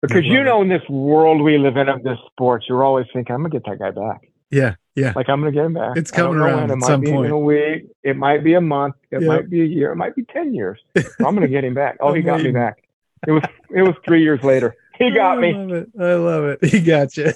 Because 0.00 0.24
you 0.24 0.42
know, 0.42 0.62
in 0.62 0.68
this 0.68 0.82
world 0.88 1.42
we 1.42 1.58
live 1.58 1.76
in 1.76 1.88
of 1.88 2.02
this 2.02 2.18
sports, 2.30 2.66
you're 2.68 2.82
always 2.82 3.06
thinking, 3.12 3.34
I'm 3.34 3.42
gonna 3.42 3.50
get 3.52 3.64
that 3.66 3.78
guy 3.78 3.90
back. 3.90 4.22
yeah, 4.50 4.74
yeah. 4.96 5.12
Like 5.14 5.28
I'm 5.28 5.40
gonna 5.40 5.52
get 5.52 5.64
him 5.66 5.74
back. 5.74 5.96
It's 5.96 6.10
coming 6.10 6.38
around. 6.40 6.70
It 6.70 6.72
at 6.72 6.78
might 6.78 6.86
some 6.86 7.00
be 7.02 7.10
point. 7.10 7.26
in 7.26 7.32
a 7.32 7.38
week. 7.38 7.86
It 8.02 8.16
might 8.16 8.42
be 8.42 8.54
a 8.54 8.60
month. 8.60 8.94
It 9.10 9.20
Yeah. 9.22 9.28
might 9.28 9.50
be 9.50 9.60
a 9.60 9.64
year. 9.66 9.92
It 9.92 9.96
might 9.96 10.16
be 10.16 10.24
ten 10.24 10.54
years. 10.54 10.80
I'm 10.96 11.34
gonna 11.34 11.46
get 11.48 11.64
him 11.64 11.74
back. 11.74 11.98
Oh, 12.00 12.14
he 12.14 12.22
got 12.22 12.42
me 12.42 12.50
back. 12.50 12.82
It 13.26 13.32
was 13.32 13.42
it 13.74 13.82
was 13.82 13.94
three 14.04 14.22
years 14.22 14.42
later. 14.42 14.74
He 14.98 15.10
got 15.14 15.38
I 15.38 15.40
me. 15.40 15.52
love 15.52 15.70
it. 15.70 15.88
I 16.00 16.14
love 16.14 16.44
it. 16.46 16.64
He 16.64 16.80
got 16.80 17.16
you. 17.16 17.32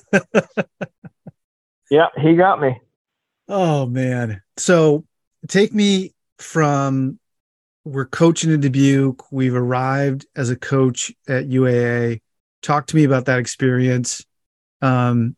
Yeah, 1.90 2.06
he 2.20 2.34
got 2.34 2.60
me. 2.60 2.80
Oh 3.48 3.86
man. 3.86 4.42
So 4.56 5.04
take 5.48 5.72
me 5.72 6.14
from 6.38 7.18
we're 7.84 8.06
coaching 8.06 8.50
in 8.50 8.60
Dubuque. 8.60 9.30
We've 9.30 9.54
arrived 9.54 10.26
as 10.34 10.50
a 10.50 10.56
coach 10.56 11.12
at 11.28 11.48
UAA. 11.48 12.20
Talk 12.62 12.86
to 12.88 12.96
me 12.96 13.04
about 13.04 13.26
that 13.26 13.38
experience. 13.38 14.24
Um, 14.82 15.36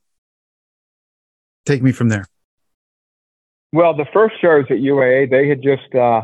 take 1.67 1.83
me 1.83 1.93
from 1.93 2.09
there. 2.09 2.25
Well, 3.73 3.95
the 3.95 4.07
first 4.15 4.37
was 4.43 4.65
at 4.71 4.79
UAA, 4.79 5.31
they 5.31 5.47
had 5.47 5.63
just 5.63 5.95
uh, 5.95 6.23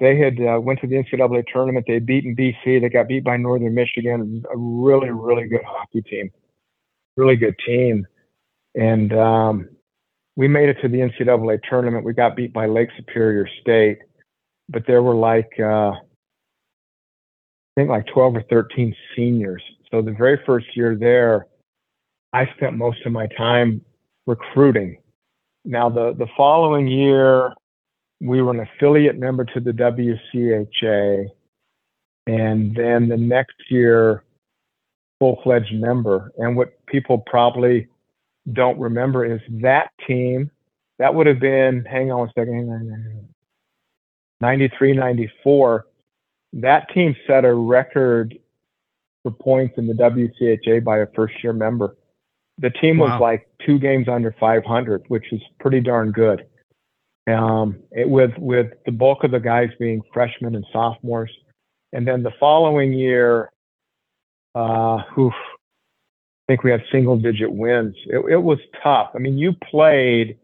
they 0.00 0.18
had 0.18 0.40
uh, 0.40 0.60
went 0.60 0.80
to 0.80 0.88
the 0.88 0.96
NCAA 0.96 1.44
tournament. 1.52 1.86
They 1.86 1.94
had 1.94 2.06
beaten 2.06 2.34
BC. 2.34 2.80
They 2.80 2.88
got 2.88 3.06
beat 3.06 3.22
by 3.22 3.36
Northern 3.36 3.74
Michigan. 3.74 4.42
A 4.52 4.56
really, 4.56 5.10
really 5.10 5.46
good 5.46 5.62
hockey 5.64 6.02
team. 6.02 6.30
Really 7.16 7.36
good 7.36 7.54
team. 7.64 8.06
And 8.74 9.12
um, 9.12 9.68
we 10.36 10.48
made 10.48 10.68
it 10.68 10.78
to 10.82 10.88
the 10.88 10.98
NCAA 10.98 11.60
tournament. 11.68 12.04
We 12.04 12.12
got 12.12 12.36
beat 12.36 12.52
by 12.52 12.66
Lake 12.66 12.88
Superior 12.96 13.48
State, 13.60 13.98
but 14.68 14.86
there 14.86 15.02
were 15.02 15.14
like 15.14 15.50
uh, 15.60 15.92
I 15.92 16.00
think 17.76 17.90
like 17.90 18.06
12 18.12 18.36
or 18.36 18.42
13 18.50 18.94
seniors. 19.16 19.62
So 19.90 20.02
the 20.02 20.12
very 20.12 20.40
first 20.44 20.66
year 20.76 20.96
there, 20.96 21.46
I 22.32 22.46
spent 22.56 22.76
most 22.76 23.04
of 23.06 23.12
my 23.12 23.26
time 23.36 23.80
recruiting. 24.26 24.98
Now 25.64 25.88
the 25.88 26.14
the 26.14 26.26
following 26.36 26.86
year, 26.88 27.52
we 28.20 28.42
were 28.42 28.52
an 28.52 28.60
affiliate 28.60 29.18
member 29.18 29.44
to 29.44 29.60
the 29.60 29.72
WCHA, 29.72 31.28
and 32.26 32.74
then 32.74 33.08
the 33.08 33.16
next 33.16 33.56
year, 33.70 34.24
full 35.20 35.40
fledged 35.44 35.74
member. 35.74 36.32
And 36.38 36.56
what 36.56 36.74
people 36.86 37.18
probably 37.18 37.86
don't 38.52 38.78
remember 38.78 39.24
is 39.24 39.40
that 39.62 39.90
team. 40.06 40.50
That 40.98 41.14
would 41.14 41.26
have 41.26 41.40
been, 41.40 41.84
hang 41.84 42.12
on 42.12 42.28
a 42.28 42.32
second, 42.38 42.54
hang 42.54 42.70
on, 42.70 42.78
hang 42.80 43.16
on. 43.18 43.28
93, 44.40 44.92
94. 44.92 45.86
That 46.54 46.88
team 46.92 47.16
set 47.26 47.44
a 47.44 47.52
record 47.54 48.38
for 49.22 49.32
points 49.32 49.78
in 49.78 49.86
the 49.86 49.94
WCHA 49.94 50.84
by 50.84 50.98
a 50.98 51.06
first 51.14 51.42
year 51.42 51.52
member. 51.52 51.96
The 52.58 52.70
team 52.70 52.98
was 52.98 53.10
Wow. 53.10 53.20
like 53.20 53.48
two 53.66 53.78
games 53.78 54.06
under 54.06 54.32
500, 54.38 55.04
which 55.08 55.32
is 55.32 55.40
pretty 55.58 55.80
darn 55.80 56.12
good. 56.12 56.46
Um, 57.26 57.82
it, 57.90 58.08
with 58.08 58.36
with 58.38 58.72
the 58.84 58.92
bulk 58.92 59.24
of 59.24 59.30
the 59.30 59.40
guys 59.40 59.70
being 59.80 60.02
freshmen 60.12 60.54
and 60.54 60.66
sophomores, 60.72 61.32
and 61.94 62.06
then 62.06 62.22
the 62.22 62.32
following 62.38 62.92
year, 62.92 63.50
uh, 64.54 65.02
oof, 65.18 65.32
think 66.48 66.62
we 66.62 66.70
had 66.70 66.82
single 66.92 67.16
digit 67.16 67.52
wins. 67.52 67.94
It, 68.06 68.24
it 68.32 68.42
was 68.42 68.58
tough. 68.82 69.10
I 69.14 69.18
mean, 69.18 69.38
you 69.38 69.54
played 69.70 70.38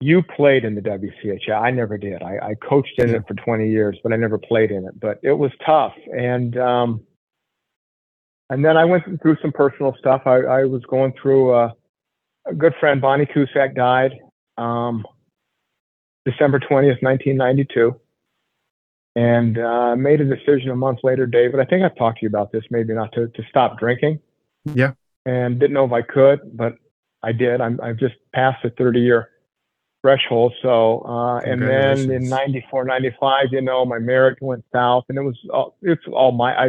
you 0.00 0.22
played 0.22 0.64
in 0.64 0.76
the 0.76 0.80
WCHA. 0.80 1.60
I 1.60 1.72
never 1.72 1.98
did. 1.98 2.22
I, 2.22 2.38
I 2.50 2.54
coached 2.54 2.98
in 2.98 3.12
it 3.12 3.24
for 3.26 3.34
20 3.34 3.68
years, 3.68 3.98
but 4.04 4.12
I 4.12 4.16
never 4.16 4.38
played 4.38 4.70
in 4.70 4.84
it. 4.84 5.00
But 5.00 5.18
it 5.24 5.32
was 5.32 5.50
tough, 5.66 5.94
and 6.16 6.56
um, 6.56 7.00
and 8.50 8.64
then 8.64 8.76
I 8.76 8.84
went 8.84 9.04
through 9.20 9.36
some 9.42 9.52
personal 9.52 9.94
stuff. 9.98 10.22
I, 10.24 10.36
I 10.36 10.64
was 10.64 10.82
going 10.88 11.12
through 11.20 11.52
uh, 11.52 11.70
a 12.46 12.54
good 12.54 12.74
friend, 12.80 13.00
Bonnie 13.00 13.26
Cusack, 13.26 13.74
died 13.74 14.12
um, 14.56 15.04
December 16.24 16.58
20th, 16.58 17.02
1992. 17.02 17.94
And 19.16 19.58
uh, 19.58 19.96
made 19.96 20.20
a 20.20 20.24
decision 20.24 20.70
a 20.70 20.76
month 20.76 21.00
later, 21.02 21.26
David. 21.26 21.58
I 21.58 21.64
think 21.64 21.82
I've 21.82 21.96
talked 21.96 22.20
to 22.20 22.22
you 22.22 22.28
about 22.28 22.52
this, 22.52 22.62
maybe 22.70 22.94
not 22.94 23.12
to, 23.14 23.26
to 23.26 23.42
stop 23.48 23.78
drinking. 23.78 24.20
Yeah. 24.64 24.92
And 25.26 25.58
didn't 25.58 25.74
know 25.74 25.84
if 25.84 25.92
I 25.92 26.02
could, 26.02 26.40
but 26.56 26.74
I 27.22 27.32
did. 27.32 27.60
I'm, 27.60 27.80
I've 27.82 27.98
just 27.98 28.14
passed 28.34 28.62
the 28.62 28.70
30 28.70 29.00
year 29.00 29.28
threshold. 30.02 30.54
So, 30.62 31.00
uh, 31.00 31.38
and 31.40 31.60
then 31.60 32.10
in 32.10 32.28
94, 32.28 32.84
95, 32.84 33.46
you 33.50 33.60
know, 33.60 33.84
my 33.84 33.98
marriage 33.98 34.38
went 34.40 34.64
south 34.72 35.04
and 35.08 35.18
it 35.18 35.22
was, 35.22 35.36
all, 35.52 35.76
it's 35.82 36.02
all 36.12 36.32
my, 36.32 36.54
I, 36.56 36.66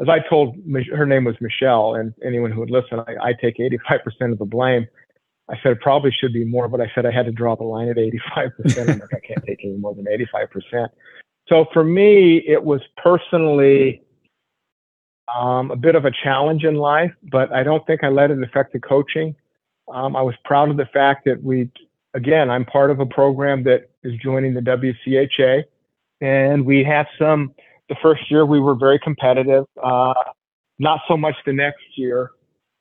as 0.00 0.08
I 0.08 0.18
told, 0.28 0.56
her 0.92 1.06
name 1.06 1.24
was 1.24 1.36
Michelle, 1.40 1.94
and 1.94 2.12
anyone 2.24 2.50
who 2.50 2.60
would 2.60 2.70
listen, 2.70 2.98
I, 3.00 3.28
I 3.28 3.32
take 3.40 3.58
85% 3.58 4.32
of 4.32 4.38
the 4.38 4.44
blame. 4.44 4.86
I 5.48 5.54
said 5.62 5.72
it 5.72 5.80
probably 5.80 6.10
should 6.18 6.32
be 6.32 6.44
more, 6.44 6.66
but 6.66 6.80
I 6.80 6.90
said 6.94 7.06
I 7.06 7.12
had 7.12 7.26
to 7.26 7.32
draw 7.32 7.54
the 7.54 7.64
line 7.64 7.88
at 7.88 7.96
85%. 7.96 8.78
I'm 8.78 8.98
like, 8.98 9.14
I 9.14 9.20
can't 9.20 9.44
take 9.46 9.60
any 9.62 9.76
more 9.76 9.94
than 9.94 10.06
85%. 10.06 10.88
So 11.48 11.66
for 11.72 11.84
me, 11.84 12.38
it 12.46 12.62
was 12.62 12.80
personally 12.96 14.02
um, 15.38 15.70
a 15.70 15.76
bit 15.76 15.94
of 15.94 16.04
a 16.04 16.10
challenge 16.10 16.64
in 16.64 16.74
life, 16.76 17.12
but 17.30 17.52
I 17.52 17.62
don't 17.62 17.86
think 17.86 18.04
I 18.04 18.08
let 18.08 18.30
it 18.30 18.42
affect 18.42 18.72
the 18.72 18.80
coaching. 18.80 19.34
Um, 19.92 20.16
I 20.16 20.22
was 20.22 20.34
proud 20.44 20.70
of 20.70 20.76
the 20.76 20.86
fact 20.86 21.24
that 21.26 21.42
we, 21.42 21.70
again, 22.14 22.50
I'm 22.50 22.64
part 22.64 22.90
of 22.90 23.00
a 23.00 23.06
program 23.06 23.64
that 23.64 23.90
is 24.02 24.14
joining 24.22 24.54
the 24.54 24.60
WCHA, 24.60 25.64
and 26.20 26.64
we 26.64 26.84
have 26.84 27.06
some 27.18 27.54
the 27.88 27.96
first 28.02 28.30
year 28.30 28.46
we 28.46 28.60
were 28.60 28.74
very 28.74 28.98
competitive. 28.98 29.64
Uh, 29.82 30.14
not 30.78 31.00
so 31.06 31.16
much 31.16 31.34
the 31.44 31.52
next 31.52 31.82
year, 31.96 32.30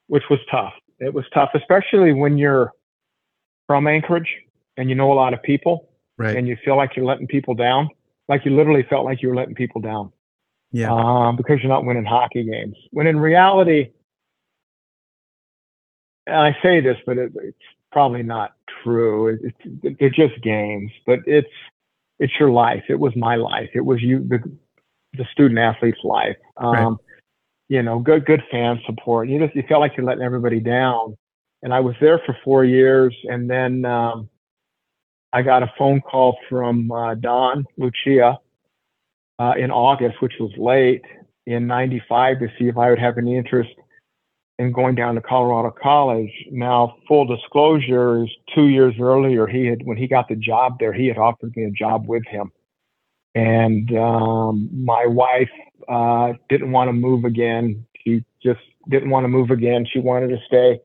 which 0.07 0.23
was 0.29 0.39
tough. 0.49 0.73
It 0.99 1.13
was 1.13 1.25
tough, 1.33 1.49
especially 1.53 2.13
when 2.13 2.37
you're 2.37 2.71
from 3.67 3.87
Anchorage 3.87 4.29
and 4.77 4.89
you 4.89 4.95
know 4.95 5.11
a 5.11 5.15
lot 5.15 5.33
of 5.33 5.41
people, 5.43 5.89
right. 6.17 6.35
and 6.35 6.47
you 6.47 6.57
feel 6.63 6.77
like 6.77 6.95
you're 6.95 7.05
letting 7.05 7.27
people 7.27 7.55
down. 7.55 7.89
Like 8.27 8.45
you 8.45 8.55
literally 8.55 8.85
felt 8.89 9.03
like 9.03 9.21
you 9.21 9.29
were 9.29 9.35
letting 9.35 9.55
people 9.55 9.81
down. 9.81 10.11
Yeah. 10.71 10.91
Um, 10.91 11.35
because 11.35 11.59
you're 11.61 11.69
not 11.69 11.85
winning 11.85 12.05
hockey 12.05 12.43
games. 12.43 12.75
When 12.91 13.07
in 13.07 13.19
reality, 13.19 13.91
and 16.27 16.37
I 16.37 16.55
say 16.63 16.79
this, 16.79 16.97
but 17.05 17.17
it, 17.17 17.31
it's 17.35 17.57
probably 17.91 18.23
not 18.23 18.53
true. 18.83 19.27
It, 19.27 19.39
it's 19.43 19.99
they're 19.99 20.09
just 20.09 20.41
games, 20.41 20.91
but 21.05 21.19
it's 21.25 21.49
it's 22.19 22.33
your 22.39 22.51
life. 22.51 22.83
It 22.87 22.99
was 22.99 23.15
my 23.15 23.35
life. 23.35 23.69
It 23.73 23.81
was 23.81 24.01
you. 24.01 24.25
The 24.27 24.39
the 25.17 25.25
student 25.33 25.59
athlete's 25.59 26.03
life. 26.03 26.37
Um, 26.57 26.73
right. 26.73 26.97
You 27.67 27.83
know, 27.83 27.99
good 27.99 28.25
good 28.25 28.43
fan 28.49 28.79
support. 28.85 29.27
You 29.27 29.39
just 29.39 29.55
you 29.55 29.63
felt 29.67 29.81
like 29.81 29.97
you're 29.97 30.05
letting 30.05 30.23
everybody 30.23 30.59
down. 30.59 31.17
And 31.63 31.73
I 31.73 31.79
was 31.79 31.95
there 32.01 32.19
for 32.25 32.35
four 32.43 32.65
years, 32.65 33.15
and 33.25 33.49
then 33.49 33.85
um, 33.85 34.29
I 35.31 35.41
got 35.41 35.63
a 35.63 35.71
phone 35.77 36.01
call 36.01 36.37
from 36.49 36.91
uh, 36.91 37.15
Don 37.15 37.65
Lucia 37.77 38.39
uh, 39.41 39.53
in 39.57 39.71
August, 39.71 40.21
which 40.21 40.33
was 40.39 40.51
late 40.57 41.03
in 41.45 41.67
'95, 41.67 42.39
to 42.39 42.47
see 42.57 42.67
if 42.67 42.77
I 42.77 42.89
would 42.89 42.99
have 42.99 43.17
any 43.17 43.37
interest 43.37 43.71
in 44.59 44.71
going 44.71 44.95
down 44.95 45.15
to 45.15 45.21
Colorado 45.21 45.75
College. 45.81 46.31
Now, 46.51 46.95
full 47.07 47.25
disclosure 47.25 48.23
is 48.23 48.29
two 48.53 48.67
years 48.67 48.93
earlier, 48.99 49.47
he 49.47 49.65
had 49.65 49.79
when 49.83 49.97
he 49.97 50.07
got 50.07 50.27
the 50.27 50.35
job 50.35 50.77
there, 50.79 50.93
he 50.93 51.07
had 51.07 51.17
offered 51.17 51.55
me 51.55 51.63
a 51.63 51.71
job 51.71 52.07
with 52.07 52.23
him 52.27 52.51
and 53.35 53.95
um, 53.97 54.69
my 54.73 55.05
wife 55.05 55.49
uh, 55.87 56.33
didn't 56.49 56.71
want 56.71 56.89
to 56.89 56.93
move 56.93 57.23
again. 57.23 57.85
She 58.03 58.23
just 58.43 58.59
didn't 58.89 59.09
want 59.09 59.23
to 59.23 59.29
move 59.29 59.51
again. 59.51 59.85
She 59.91 59.99
wanted 59.99 60.29
to 60.29 60.37
stay 60.47 60.79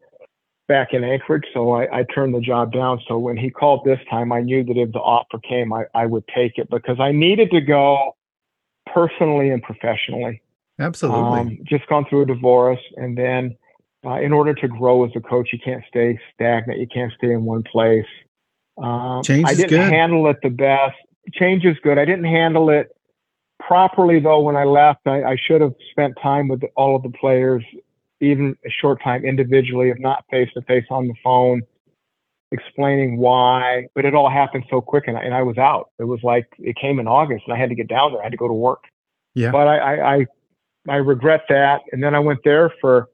back 0.69 0.89
in 0.93 1.05
Anchorage, 1.05 1.45
so 1.55 1.73
I, 1.73 2.01
I 2.01 2.05
turned 2.15 2.35
the 2.35 2.41
job 2.41 2.73
down. 2.73 3.01
So 3.09 3.19
when 3.19 3.37
he 3.37 3.51
called 3.51 3.85
this 3.85 4.01
time, 4.11 4.33
I 4.33 4.41
knew 4.41 4.65
that 4.65 4.77
if 4.77 4.93
the 4.93 4.99
offer 4.99 5.39
came, 5.39 5.73
I, 5.73 5.85
I 5.95 6.07
would 6.07 6.25
take 6.35 6.59
it 6.59 6.69
because 6.71 6.99
I 7.01 7.13
needed 7.13 7.51
to 7.53 7.61
go 7.61 8.16
personally 8.97 9.51
and 9.51 9.63
professionally. 9.63 10.43
Absolutely. 10.79 11.41
Um, 11.41 11.59
just 11.65 11.87
gone 11.89 12.07
through 12.09 12.23
a 12.23 12.27
divorce, 12.27 12.81
and 12.97 13.17
then 13.17 13.57
uh, 14.05 14.21
in 14.21 14.33
order 14.33 14.55
to 14.55 14.69
grow 14.69 15.05
as 15.05 15.11
a 15.15 15.21
coach, 15.21 15.51
you 15.53 15.59
can't 15.59 15.85
stay 15.89 16.19
stagnant. 16.35 16.81
You 16.81 16.87
can't 16.87 17.13
stay 17.17 17.33
in 17.33 17.45
one 17.45 17.63
place. 17.63 18.07
Um, 18.79 19.23
Change 19.23 19.49
I 19.49 19.55
didn't 19.55 19.71
good. 19.71 19.93
handle 19.93 20.29
it 20.29 20.37
the 20.43 20.51
best 20.51 20.97
change 21.33 21.65
is 21.65 21.77
good. 21.83 21.99
I 21.99 22.05
didn't 22.05 22.25
handle 22.25 22.71
it 22.71 22.89
properly 23.59 24.21
though 24.21 24.41
when 24.41 24.57
I 24.57 24.65
left. 24.65 25.07
I, 25.07 25.23
I 25.23 25.37
should 25.37 25.61
have 25.61 25.75
spent 25.91 26.15
time 26.23 26.49
with 26.49 26.63
all 26.77 26.97
of 26.97 27.03
the 27.03 27.11
players, 27.11 27.65
even 28.21 28.57
a 28.65 28.71
short 28.71 29.03
time 29.03 29.25
individually, 29.25 29.91
if 29.91 29.99
not 29.99 30.25
face 30.31 30.49
to 30.55 30.63
face 30.63 30.85
on 30.91 31.09
the 31.09 31.15
phone, 31.23 31.63
explaining 32.53 33.19
why. 33.19 33.87
But 33.95 34.05
it 34.05 34.15
all 34.15 34.31
happened 34.31 34.65
so 34.71 34.81
quick, 34.81 35.05
and 35.07 35.17
I, 35.17 35.23
and 35.23 35.35
I 35.35 35.43
was 35.43 35.59
out. 35.59 35.91
It 35.99 36.05
was 36.05 36.21
like 36.23 36.47
it 36.59 36.77
came 36.77 36.99
in 36.99 37.09
August, 37.09 37.45
and 37.47 37.57
I 37.57 37.59
had 37.59 37.69
to 37.71 37.75
get 37.75 37.89
down 37.89 38.13
there. 38.13 38.21
I 38.21 38.25
had 38.25 38.33
to 38.33 38.39
go 38.39 38.49
to 38.49 38.55
work. 38.55 38.85
Yeah. 39.35 39.51
But 39.51 39.69
I 39.69 39.77
I, 39.79 40.15
I, 40.15 40.27
I 40.89 40.97
regret 40.97 41.43
that. 41.49 41.81
And 41.93 42.03
then 42.03 42.15
I 42.15 42.21
went 42.21 42.41
there 42.45 42.73
for 42.81 43.09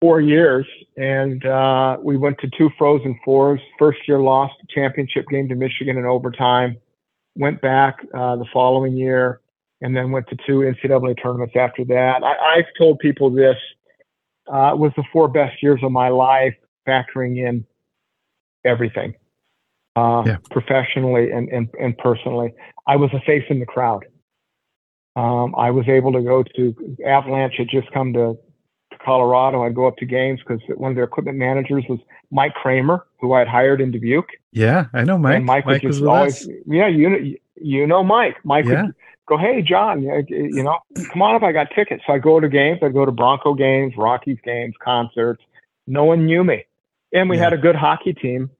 four 0.00 0.20
years, 0.20 0.66
and 0.96 1.44
uh, 1.46 1.96
we 2.02 2.16
went 2.16 2.38
to 2.40 2.50
two 2.56 2.70
Frozen 2.78 3.18
Fours. 3.24 3.60
First 3.78 3.98
year 4.06 4.20
lost 4.20 4.54
the 4.60 4.66
championship 4.74 5.26
game 5.30 5.48
to 5.48 5.54
Michigan 5.54 5.96
in 5.96 6.04
overtime 6.04 6.76
went 7.36 7.60
back 7.60 7.98
uh, 8.14 8.36
the 8.36 8.46
following 8.52 8.96
year, 8.96 9.40
and 9.80 9.94
then 9.96 10.10
went 10.10 10.26
to 10.28 10.36
two 10.46 10.60
NCAA 10.60 11.22
tournaments 11.22 11.54
after 11.56 11.84
that. 11.84 12.22
I, 12.24 12.56
have 12.56 12.66
told 12.78 12.98
people 12.98 13.30
this 13.30 13.56
uh, 14.48 14.72
was 14.74 14.92
the 14.96 15.04
four 15.12 15.28
best 15.28 15.62
years 15.62 15.80
of 15.82 15.92
my 15.92 16.08
life, 16.08 16.54
factoring 16.88 17.36
in 17.46 17.66
everything, 18.66 19.14
uh, 19.96 20.22
yeah. 20.26 20.36
professionally 20.50 21.30
and, 21.30 21.48
and, 21.48 21.68
and 21.80 21.96
personally. 21.98 22.52
I 22.86 22.96
was 22.96 23.10
a 23.12 23.20
face 23.20 23.44
in 23.48 23.60
the 23.60 23.66
crowd. 23.66 24.04
Um, 25.16 25.54
I 25.56 25.70
was 25.70 25.88
able 25.88 26.12
to 26.12 26.22
go 26.22 26.42
to 26.42 26.96
Avalanche 27.06 27.54
had 27.56 27.68
just 27.70 27.90
come 27.92 28.12
to 28.12 28.36
Colorado, 29.06 29.62
I'd 29.62 29.74
go 29.74 29.86
up 29.86 29.96
to 29.98 30.04
games 30.04 30.40
because 30.40 30.60
one 30.76 30.90
of 30.90 30.96
their 30.96 31.04
equipment 31.04 31.38
managers 31.38 31.84
was 31.88 32.00
Mike 32.30 32.54
Kramer, 32.54 33.06
who 33.20 33.32
I 33.32 33.40
had 33.40 33.48
hired 33.48 33.80
in 33.80 33.92
Dubuque. 33.92 34.30
Yeah, 34.52 34.86
I 34.92 35.04
know 35.04 35.16
Mike. 35.16 35.36
And 35.36 35.46
Mike, 35.46 35.64
Mike 35.64 35.82
was 35.82 35.96
just 35.96 36.04
always, 36.04 36.48
us. 36.48 36.54
yeah, 36.66 36.88
you 36.88 37.36
you 37.54 37.86
know 37.86 38.02
Mike. 38.02 38.36
Mike 38.44 38.64
yeah. 38.64 38.82
would 38.82 38.94
go, 39.28 39.38
hey 39.38 39.62
John, 39.62 40.02
you 40.02 40.62
know, 40.62 40.78
come 41.12 41.22
on 41.22 41.36
up. 41.36 41.42
I 41.42 41.52
got 41.52 41.68
tickets. 41.74 42.02
So 42.06 42.14
I 42.14 42.18
go 42.18 42.40
to 42.40 42.48
games. 42.48 42.80
I 42.82 42.88
go 42.88 43.04
to 43.04 43.12
Bronco 43.12 43.54
games, 43.54 43.94
Rockies 43.96 44.38
games, 44.44 44.74
concerts. 44.82 45.42
No 45.86 46.04
one 46.04 46.26
knew 46.26 46.42
me, 46.42 46.64
and 47.12 47.30
we 47.30 47.36
yeah. 47.36 47.44
had 47.44 47.52
a 47.52 47.58
good 47.58 47.76
hockey 47.76 48.12
team. 48.12 48.50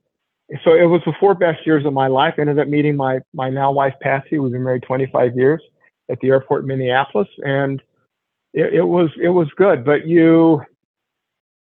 So 0.62 0.74
it 0.74 0.84
was 0.84 1.01
the 1.05 1.12
four 1.18 1.34
best 1.34 1.66
years 1.66 1.84
of 1.84 1.92
my 1.92 2.07
life. 2.07 2.34
I 2.38 2.42
ended 2.42 2.59
up 2.59 2.68
meeting 2.68 2.97
my 2.97 3.20
my 3.34 3.51
now 3.51 3.72
wife 3.72 3.94
Patsy. 4.01 4.38
We've 4.38 4.53
been 4.53 4.62
married 4.62 4.84
25 4.84 5.36
years 5.36 5.62
at 6.09 6.20
the 6.20 6.28
airport 6.28 6.62
in 6.62 6.68
Minneapolis, 6.68 7.28
and 7.38 7.82
it, 8.55 8.74
it 8.74 8.84
was 8.84 9.11
it 9.20 9.30
was 9.30 9.49
good. 9.57 9.84
But 9.84 10.07
you, 10.07 10.62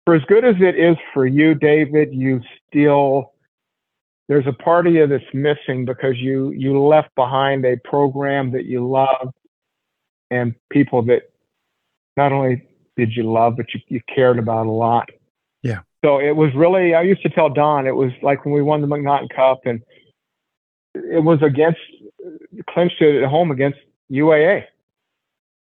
for 0.05 0.15
as 0.15 0.21
good 0.27 0.43
as 0.43 0.55
it 0.59 0.77
is 0.77 0.97
for 1.13 1.25
you, 1.25 1.55
David, 1.55 2.13
you 2.13 2.41
still 2.67 3.31
there's 4.27 4.47
a 4.47 4.53
part 4.53 4.87
of 4.87 4.93
you 4.93 5.07
that's 5.07 5.23
missing 5.33 5.85
because 5.85 6.17
you 6.17 6.51
you 6.51 6.81
left 6.81 7.13
behind 7.15 7.65
a 7.65 7.77
program 7.85 8.51
that 8.51 8.65
you 8.65 8.87
love 8.87 9.33
and 10.29 10.53
people 10.69 11.01
that 11.03 11.23
not 12.17 12.33
only 12.33 12.67
did 12.97 13.15
you 13.15 13.31
love 13.31 13.55
but 13.55 13.67
you, 13.73 13.79
you 13.87 14.01
cared 14.13 14.39
about 14.39 14.65
a 14.65 14.71
lot. 14.71 15.09
So 16.03 16.19
it 16.19 16.35
was 16.35 16.53
really 16.55 16.93
I 16.93 17.01
used 17.01 17.23
to 17.23 17.29
tell 17.29 17.49
Don 17.49 17.87
it 17.87 17.95
was 17.95 18.11
like 18.21 18.45
when 18.45 18.53
we 18.53 18.61
won 18.61 18.81
the 18.81 18.87
MacNaughton 18.87 19.29
Cup 19.35 19.61
and 19.65 19.81
it 20.93 21.23
was 21.23 21.41
against 21.41 21.79
clinched 22.69 23.01
it 23.01 23.23
at 23.23 23.29
home 23.29 23.51
against 23.51 23.79
UAA. 24.11 24.63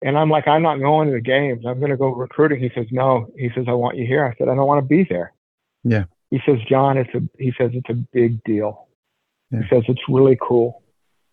And 0.02 0.16
I'm 0.16 0.30
like, 0.30 0.46
I'm 0.46 0.62
not 0.62 0.78
going 0.78 1.08
to 1.08 1.14
the 1.14 1.20
games. 1.20 1.64
I'm 1.66 1.80
going 1.80 1.90
to 1.90 1.96
go 1.96 2.14
recruiting. 2.14 2.60
He 2.60 2.70
says, 2.74 2.86
no. 2.92 3.26
He 3.36 3.50
says, 3.54 3.64
I 3.68 3.72
want 3.72 3.96
you 3.96 4.06
here. 4.06 4.24
I 4.24 4.36
said, 4.38 4.48
I 4.48 4.54
don't 4.54 4.66
want 4.66 4.82
to 4.82 4.88
be 4.88 5.04
there. 5.08 5.32
Yeah. 5.82 6.04
He 6.30 6.40
says, 6.46 6.58
John, 6.68 6.96
it's 6.98 7.12
a, 7.14 7.20
he 7.38 7.52
says, 7.58 7.70
it's 7.74 7.90
a 7.90 7.94
big 7.94 8.42
deal. 8.44 8.88
Yeah. 9.50 9.62
He 9.62 9.68
says, 9.68 9.82
it's 9.88 10.00
really 10.08 10.38
cool. 10.40 10.82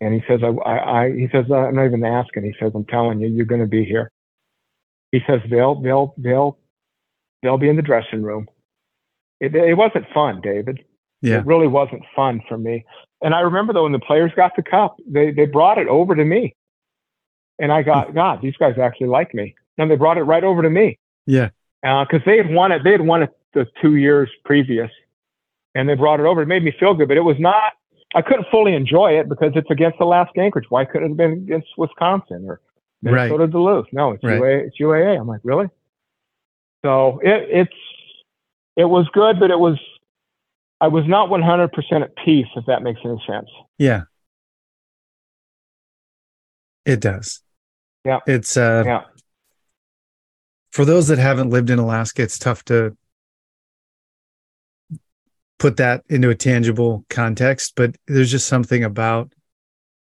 And 0.01 0.13
he 0.13 0.23
says, 0.27 0.39
I, 0.43 0.47
I, 0.47 1.03
I, 1.03 1.11
he 1.11 1.27
says, 1.31 1.45
I'm 1.51 1.75
not 1.75 1.85
even 1.85 2.03
asking. 2.03 2.43
He 2.43 2.55
says, 2.59 2.71
I'm 2.73 2.85
telling 2.85 3.19
you, 3.19 3.27
you're 3.27 3.45
going 3.45 3.61
to 3.61 3.67
be 3.67 3.85
here. 3.85 4.11
He 5.11 5.19
says, 5.27 5.41
they'll, 5.49 5.75
they'll, 5.81 6.15
they'll, 6.17 6.57
they'll 7.43 7.57
be 7.57 7.69
in 7.69 7.75
the 7.75 7.81
dressing 7.81 8.23
room. 8.23 8.47
It, 9.39 9.55
it 9.55 9.75
wasn't 9.75 10.05
fun, 10.13 10.41
David. 10.41 10.83
Yeah. 11.21 11.39
It 11.39 11.45
really 11.45 11.67
wasn't 11.67 12.03
fun 12.15 12.41
for 12.47 12.57
me. 12.57 12.85
And 13.21 13.33
I 13.33 13.39
remember 13.41 13.73
though, 13.73 13.83
when 13.83 13.91
the 13.91 13.99
players 13.99 14.31
got 14.35 14.51
the 14.55 14.63
cup, 14.63 14.97
they, 15.07 15.31
they 15.31 15.45
brought 15.45 15.77
it 15.77 15.87
over 15.87 16.15
to 16.15 16.23
me. 16.25 16.55
And 17.59 17.71
I 17.71 17.81
got, 17.83 18.13
God, 18.13 18.41
these 18.41 18.55
guys 18.57 18.77
actually 18.77 19.07
like 19.07 19.33
me. 19.33 19.55
And 19.77 19.89
they 19.89 19.95
brought 19.95 20.17
it 20.17 20.23
right 20.23 20.43
over 20.43 20.61
to 20.61 20.69
me. 20.69 20.99
Yeah. 21.25 21.49
Because 21.81 22.21
uh, 22.21 22.25
they 22.25 22.37
had 22.37 22.49
won 22.53 22.71
it. 22.71 22.83
They 22.83 22.91
had 22.91 23.01
won 23.01 23.23
it 23.23 23.31
the 23.53 23.65
two 23.81 23.95
years 23.95 24.29
previous. 24.43 24.91
and 25.73 25.87
they 25.89 25.95
brought 25.95 26.19
it 26.19 26.25
over. 26.25 26.41
It 26.41 26.47
made 26.47 26.63
me 26.63 26.73
feel 26.79 26.93
good, 26.93 27.07
but 27.07 27.17
it 27.17 27.21
was 27.21 27.37
not. 27.39 27.73
I 28.13 28.21
couldn't 28.21 28.47
fully 28.49 28.73
enjoy 28.75 29.19
it 29.19 29.27
because 29.27 29.51
it's 29.55 29.69
against 29.69 29.99
Alaska 29.99 30.39
Anchorage. 30.39 30.65
Why 30.69 30.85
couldn't 30.85 31.05
it 31.05 31.09
have 31.09 31.17
been 31.17 31.31
against 31.33 31.67
Wisconsin 31.77 32.45
or 32.47 32.61
Minnesota 33.01 33.43
Right. 33.43 33.51
Duluth? 33.51 33.87
No, 33.91 34.11
it's 34.11 34.23
Right. 34.23 34.39
UAA. 34.39 34.67
It's 34.67 34.79
UAA. 34.79 35.19
I'm 35.19 35.27
like, 35.27 35.41
really? 35.43 35.67
So 36.85 37.19
it 37.23 37.47
it's 37.49 37.73
it 38.75 38.85
was 38.85 39.07
good, 39.13 39.39
but 39.39 39.51
it 39.51 39.59
was 39.59 39.77
I 40.81 40.87
was 40.87 41.05
not 41.07 41.29
100% 41.29 42.01
at 42.03 42.15
peace, 42.23 42.47
if 42.55 42.65
that 42.65 42.83
makes 42.83 42.99
any 43.05 43.21
sense. 43.27 43.49
Yeah. 43.77 44.03
It 46.85 46.99
does. 46.99 47.41
Yeah. 48.03 48.19
It's 48.27 48.57
uh 48.57 48.83
Yeah. 48.85 49.03
for 50.71 50.85
those 50.85 51.07
that 51.07 51.17
haven't 51.17 51.49
lived 51.49 51.69
in 51.69 51.79
Alaska, 51.79 52.21
it's 52.21 52.37
tough 52.37 52.63
to 52.65 52.95
put 55.57 55.77
that 55.77 56.03
into 56.09 56.29
a 56.29 56.35
tangible 56.35 57.05
context, 57.09 57.73
but 57.75 57.95
there's 58.07 58.29
just 58.29 58.47
something 58.47 58.83
about 58.83 59.31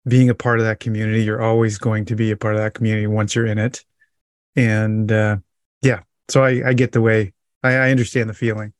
being 0.06 0.28
a 0.28 0.34
part 0.34 0.58
of 0.58 0.66
that 0.66 0.80
community. 0.80 1.22
You're 1.22 1.40
always 1.40 1.78
going 1.78 2.04
to 2.06 2.16
be 2.16 2.30
a 2.32 2.36
part 2.36 2.56
of 2.56 2.60
that 2.60 2.74
community 2.74 3.06
once 3.06 3.34
you're 3.34 3.46
in 3.46 3.58
it. 3.58 3.84
And 4.56 5.10
uh 5.10 5.36
yeah, 5.82 6.00
so 6.28 6.42
I, 6.44 6.68
I 6.68 6.72
get 6.74 6.92
the 6.92 7.00
way 7.00 7.32
I, 7.64 7.72
I 7.72 7.90
understand 7.90 8.30
the 8.30 8.34
feeling. 8.34 8.72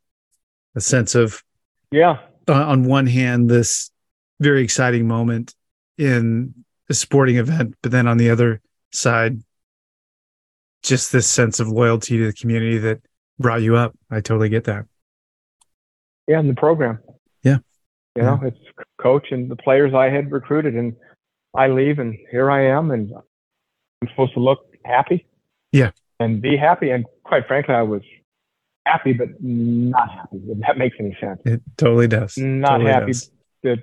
A 0.77 0.81
sense 0.81 1.15
of 1.15 1.43
Yeah. 1.91 2.19
on- 2.49 2.63
on 2.63 2.85
one 2.85 3.07
hand 3.07 3.49
this 3.49 3.91
very 4.41 4.63
exciting 4.63 5.09
moment 5.09 5.55
in 5.99 6.53
a 6.91 6.95
sporting 6.95 7.37
event 7.37 7.75
but 7.83 7.91
then 7.93 8.07
on 8.07 8.19
the 8.19 8.29
other 8.31 8.61
side 8.93 9.41
just 10.83 11.13
this 11.13 11.27
sense 11.27 11.61
of 11.61 11.69
loyalty 11.69 12.19
to 12.19 12.27
the 12.27 12.33
community 12.33 12.77
that 12.79 13.01
brought 13.39 13.63
you 13.63 13.77
up 13.77 13.95
i 14.11 14.21
totally 14.21 14.49
get 14.49 14.65
that 14.65 14.85
Yeah, 16.29 16.41
in 16.41 16.49
the 16.49 16.55
program. 16.55 16.99
Yeah. 17.43 17.59
You 18.17 18.23
know, 18.23 18.41
it's 18.43 18.59
coach 18.99 19.27
and 19.31 19.51
the 19.51 19.57
players 19.57 19.93
I 19.95 20.09
had 20.09 20.31
recruited, 20.33 20.75
and 20.77 20.95
I 21.55 21.67
leave, 21.69 21.99
and 21.99 22.15
here 22.31 22.51
I 22.51 22.67
am, 22.67 22.91
and 22.91 23.13
I'm 24.01 24.09
supposed 24.09 24.35
to 24.35 24.41
look 24.41 24.61
happy. 24.85 25.27
Yeah. 25.73 25.91
And 26.21 26.41
be 26.41 26.57
happy, 26.57 26.91
and 26.91 27.05
quite 27.25 27.47
frankly, 27.49 27.75
I 27.75 27.83
was 27.83 28.03
happy, 28.87 29.13
but 29.13 29.29
not 29.41 30.11
happy. 30.11 30.39
If 30.49 30.59
that 30.67 30.79
makes 30.79 30.97
any 31.01 31.17
sense. 31.21 31.41
it 31.45 31.61
totally 31.77 32.07
does 32.09 32.37
Not 32.37 32.79
Totally 32.79 32.93
happy. 32.93 33.13
does. 33.63 33.79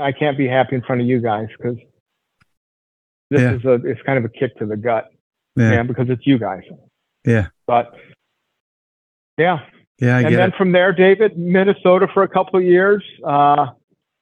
I 0.00 0.12
can't 0.12 0.38
be 0.38 0.46
happy 0.48 0.76
in 0.76 0.82
front 0.82 1.00
of 1.02 1.06
you 1.06 1.20
guys 1.20 1.46
because 1.56 1.76
this 3.30 3.40
Yeah. 3.40 3.54
is 3.54 3.64
a 3.64 3.74
it's 3.86 4.00
kind 4.02 4.18
of 4.18 4.24
a 4.24 4.28
kick 4.28 4.56
to 4.58 4.66
the 4.66 4.76
gut, 4.76 5.10
yeah 5.56 5.70
man, 5.70 5.86
because 5.86 6.08
it's 6.08 6.26
you 6.26 6.38
guys. 6.38 6.62
Yeah. 7.26 7.48
But 7.66 7.94
yeah, 9.38 9.60
yeah 9.98 10.16
i 10.18 10.20
and 10.20 10.34
then 10.34 10.48
it 10.50 10.56
from 10.56 10.72
there, 10.72 10.92
David, 10.92 11.36
Minnesota 11.36 12.06
for 12.14 12.22
a 12.22 12.28
couple 12.28 12.58
of 12.58 12.64
years. 12.64 13.02
Uh, 13.26 13.66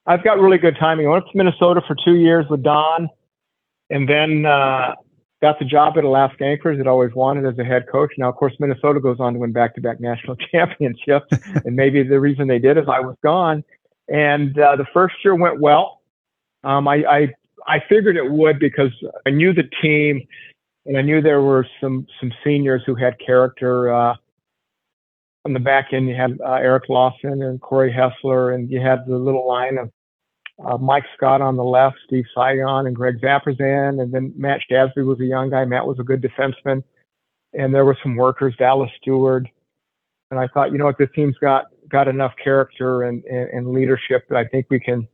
I've 0.06 0.24
got 0.24 0.40
really 0.40 0.58
good 0.58 0.76
timing. 0.80 1.06
I 1.06 1.10
went 1.10 1.26
to 1.30 1.36
Minnesota 1.36 1.80
for 1.86 1.94
two 2.04 2.14
years 2.16 2.46
with 2.50 2.62
Don, 2.62 3.08
and 3.90 4.08
then 4.08 4.46
uh, 4.46 4.94
got 5.42 5.58
the 5.58 5.64
job 5.64 5.98
at 5.98 6.04
Alaska 6.04 6.44
Anchorage 6.44 6.78
that 6.78 6.86
I 6.86 6.90
always 6.90 7.12
wanted 7.14 7.44
as 7.44 7.58
a 7.58 7.64
head 7.64 7.86
coach. 7.90 8.12
Now, 8.16 8.28
of 8.28 8.36
course, 8.36 8.54
Minnesota 8.60 9.00
goes 9.00 9.18
on 9.18 9.34
to 9.34 9.40
win 9.40 9.52
back-to-back 9.52 10.00
national 10.00 10.36
championships, 10.52 11.26
and 11.64 11.76
maybe 11.76 12.02
the 12.02 12.20
reason 12.20 12.46
they 12.46 12.60
did 12.60 12.78
is 12.78 12.84
I 12.88 13.00
was 13.00 13.16
gone. 13.22 13.64
And 14.08 14.58
uh, 14.58 14.76
the 14.76 14.86
first 14.94 15.16
year 15.24 15.34
went 15.34 15.60
well. 15.60 16.00
Um, 16.64 16.86
I, 16.86 17.04
I 17.04 17.34
I 17.66 17.82
figured 17.88 18.16
it 18.16 18.30
would 18.30 18.58
because 18.58 18.92
I 19.26 19.30
knew 19.30 19.52
the 19.52 19.68
team, 19.80 20.26
and 20.86 20.96
I 20.96 21.02
knew 21.02 21.20
there 21.20 21.42
were 21.42 21.66
some 21.80 22.06
some 22.20 22.32
seniors 22.44 22.82
who 22.86 22.94
had 22.94 23.18
character. 23.18 23.92
Uh, 23.92 24.14
on 25.44 25.52
the 25.52 25.60
back 25.60 25.92
end, 25.92 26.08
you 26.08 26.14
had 26.14 26.38
uh, 26.40 26.52
Eric 26.52 26.88
Lawson 26.88 27.42
and 27.42 27.60
Corey 27.60 27.92
Hessler, 27.92 28.54
and 28.54 28.70
you 28.70 28.80
had 28.80 29.06
the 29.06 29.16
little 29.16 29.46
line 29.46 29.76
of 29.76 29.90
uh, 30.64 30.76
Mike 30.78 31.04
Scott 31.16 31.40
on 31.40 31.56
the 31.56 31.64
left, 31.64 31.96
Steve 32.06 32.24
Cygan, 32.36 32.86
and 32.86 32.94
Greg 32.94 33.20
Zapperzan, 33.20 34.02
and 34.02 34.12
then 34.12 34.32
Matt 34.36 34.60
Shasby 34.70 35.04
was 35.04 35.20
a 35.20 35.24
young 35.24 35.50
guy. 35.50 35.64
Matt 35.64 35.86
was 35.86 35.98
a 35.98 36.04
good 36.04 36.22
defenseman, 36.22 36.82
and 37.52 37.74
there 37.74 37.84
were 37.84 37.98
some 38.02 38.16
workers, 38.16 38.54
Dallas 38.58 38.90
Stewart, 39.00 39.46
and 40.30 40.40
I 40.40 40.48
thought, 40.48 40.72
you 40.72 40.78
know 40.78 40.86
what, 40.86 40.98
this 40.98 41.10
team's 41.14 41.36
got 41.38 41.66
got 41.88 42.08
enough 42.08 42.32
character 42.42 43.02
and, 43.02 43.22
and, 43.24 43.50
and 43.50 43.72
leadership 43.72 44.26
that 44.30 44.38
I 44.38 44.46
think 44.46 44.66
we 44.70 44.80
can 44.80 45.06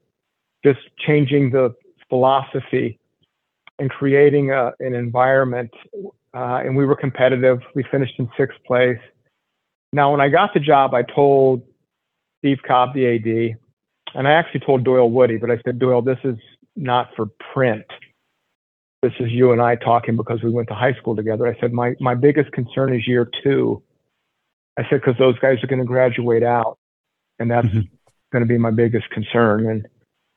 just 0.64 0.78
changing 1.05 1.51
the 1.51 1.74
philosophy 2.09 3.01
and 3.80 3.91
creating 3.91 4.53
a, 4.53 4.72
an 4.78 4.95
environment. 4.95 5.70
Uh, 6.34 6.61
and 6.64 6.76
we 6.76 6.84
were 6.84 6.95
competitive. 6.95 7.59
We 7.74 7.84
finished 7.91 8.14
in 8.18 8.28
sixth 8.36 8.59
place. 8.64 8.99
Now, 9.93 10.12
when 10.12 10.20
I 10.20 10.28
got 10.28 10.55
the 10.55 10.61
job, 10.61 10.95
I 10.95 11.03
told 11.03 11.62
Steve 12.39 12.59
Cobb, 12.66 12.95
the 12.95 13.16
AD, 13.16 13.59
and 14.14 14.26
I 14.28 14.32
actually 14.32 14.61
told 14.61 14.84
Doyle 14.84 15.11
Woody, 15.11 15.36
but 15.36 15.50
I 15.50 15.59
said, 15.64 15.78
Doyle, 15.78 16.02
this 16.02 16.18
is 16.24 16.36
not 16.76 17.11
for 17.16 17.26
print. 17.52 17.84
This 19.02 19.12
is 19.20 19.30
you 19.30 19.52
and 19.52 19.62
I 19.62 19.76
talking 19.76 20.16
because 20.16 20.42
we 20.42 20.50
went 20.50 20.68
to 20.68 20.74
high 20.74 20.94
school 20.94 21.14
together. 21.14 21.46
I 21.46 21.59
said, 21.61 21.72
my, 21.72 21.94
my 22.00 22.14
biggest 22.14 22.50
concern 22.52 22.94
is 22.94 23.06
year 23.06 23.30
two. 23.44 23.82
I 24.76 24.82
said, 24.84 25.00
because 25.00 25.16
those 25.18 25.38
guys 25.38 25.62
are 25.62 25.66
going 25.68 25.78
to 25.80 25.84
graduate 25.84 26.42
out, 26.42 26.78
and 27.38 27.50
that's 27.50 27.68
Mhm. 27.68 27.88
going 28.32 28.42
to 28.42 28.46
be 28.48 28.59
my 28.59 28.70
biggest 28.70 29.09
concern. 29.11 29.66
And 29.68 29.86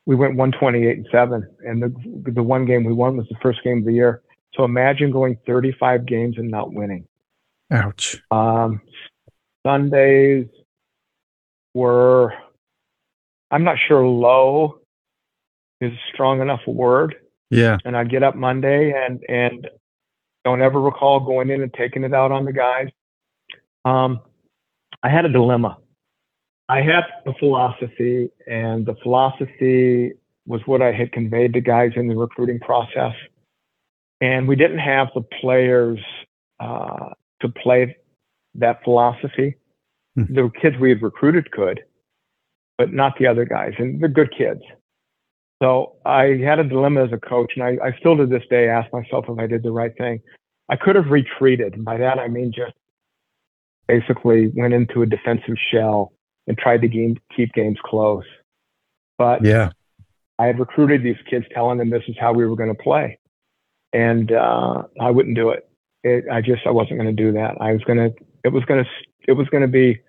we 0.06 0.14
went 0.16 0.36
128 0.36 0.96
and 0.96 1.08
seven, 1.12 1.48
and 1.64 1.82
the 1.82 2.30
the 2.32 2.42
one 2.42 2.64
game 2.64 2.84
we 2.84 2.92
won 2.92 3.16
was 3.16 3.28
the 3.28 3.36
first 3.42 3.62
game 3.62 3.78
of 3.78 3.84
the 3.84 3.92
year. 3.92 4.22
So 4.54 4.64
imagine 4.64 5.10
going 5.12 5.38
35 5.46 6.06
games 6.06 6.38
and 6.38 6.50
not 6.50 6.72
winning. 6.72 7.06
ouch 7.70 8.20
Um, 8.30 8.82
Sundays 9.64 10.46
were, 11.74 12.34
I'm 13.52 13.64
not 13.64 13.76
sure 13.86 14.04
low 14.04 14.80
is 15.80 15.92
a 15.92 16.12
strong 16.12 16.40
enough 16.40 16.60
word. 16.66 17.14
yeah 17.50 17.76
And 17.84 17.96
I'd 17.96 18.10
get 18.10 18.22
up 18.22 18.34
Monday 18.34 18.92
and, 18.92 19.22
and 19.28 19.68
don't 20.44 20.62
ever 20.62 20.80
recall 20.80 21.20
going 21.20 21.50
in 21.50 21.62
and 21.62 21.72
taking 21.74 22.02
it 22.02 22.14
out 22.14 22.32
on 22.32 22.44
the 22.44 22.52
guys. 22.52 22.88
Um, 23.84 24.20
I 25.02 25.08
had 25.08 25.24
a 25.24 25.28
dilemma. 25.28 25.78
I 26.68 26.80
had 26.80 27.04
a 27.26 27.34
philosophy, 27.34 28.30
and 28.46 28.86
the 28.86 28.94
philosophy 29.02 30.12
was 30.46 30.60
what 30.66 30.80
I 30.80 30.92
had 30.92 31.12
conveyed 31.12 31.52
to 31.54 31.60
guys 31.60 31.92
in 31.96 32.08
the 32.08 32.16
recruiting 32.16 32.60
process. 32.60 33.12
And 34.20 34.48
we 34.48 34.56
didn't 34.56 34.78
have 34.78 35.08
the 35.14 35.22
players 35.40 35.98
uh, 36.60 37.10
to 37.40 37.48
play 37.48 37.96
that 38.54 38.82
philosophy. 38.84 39.56
Hmm. 40.14 40.32
The 40.32 40.50
kids 40.60 40.76
we 40.78 40.90
had 40.90 41.02
recruited 41.02 41.50
could, 41.50 41.82
but 42.82 42.92
not 42.92 43.16
the 43.16 43.28
other 43.28 43.44
guys, 43.44 43.74
and 43.78 44.00
they're 44.00 44.08
good 44.08 44.34
kids. 44.36 44.60
So 45.62 45.94
I 46.04 46.40
had 46.44 46.58
a 46.58 46.64
dilemma 46.64 47.04
as 47.04 47.12
a 47.12 47.18
coach, 47.18 47.52
and 47.54 47.62
I, 47.62 47.78
I 47.80 47.96
still 48.00 48.16
to 48.16 48.26
this 48.26 48.42
day 48.50 48.68
ask 48.68 48.92
myself 48.92 49.26
if 49.28 49.38
I 49.38 49.46
did 49.46 49.62
the 49.62 49.70
right 49.70 49.96
thing. 49.96 50.18
I 50.68 50.74
could 50.74 50.96
have 50.96 51.06
retreated. 51.06 51.74
And 51.74 51.84
by 51.84 51.98
that, 51.98 52.18
I 52.18 52.26
mean 52.26 52.52
just 52.52 52.72
basically 53.86 54.48
went 54.56 54.74
into 54.74 55.02
a 55.02 55.06
defensive 55.06 55.54
shell 55.70 56.12
and 56.48 56.58
tried 56.58 56.80
to 56.80 56.88
game, 56.88 57.16
keep 57.36 57.52
games 57.52 57.78
close. 57.84 58.24
But 59.16 59.44
yeah 59.44 59.70
I 60.40 60.46
had 60.46 60.58
recruited 60.58 61.04
these 61.04 61.22
kids 61.30 61.46
telling 61.54 61.78
them 61.78 61.90
this 61.90 62.02
is 62.08 62.16
how 62.18 62.32
we 62.32 62.44
were 62.44 62.56
going 62.56 62.74
to 62.74 62.82
play. 62.82 63.20
And 63.92 64.32
uh, 64.32 64.82
I 65.00 65.12
wouldn't 65.12 65.36
do 65.36 65.50
it. 65.50 65.68
it. 66.02 66.24
I 66.32 66.40
just, 66.40 66.66
I 66.66 66.70
wasn't 66.70 66.98
going 66.98 67.14
to 67.14 67.22
do 67.22 67.30
that. 67.34 67.60
I 67.60 67.74
was 67.74 67.84
going 67.84 67.98
to, 67.98 68.12
it 68.42 68.48
was 68.48 68.64
going 68.64 68.82
to, 68.82 68.90
it 69.28 69.34
was 69.34 69.46
going 69.50 69.60
to 69.60 69.68
be 69.68 70.00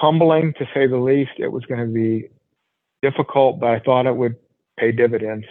humbling 0.00 0.54
to 0.58 0.66
say 0.74 0.86
the 0.86 0.96
least. 0.96 1.32
It 1.38 1.52
was 1.52 1.64
going 1.66 1.80
to 1.80 1.92
be 1.92 2.28
difficult, 3.02 3.60
but 3.60 3.70
I 3.70 3.80
thought 3.80 4.06
it 4.06 4.16
would 4.16 4.36
pay 4.78 4.92
dividends. 4.92 5.44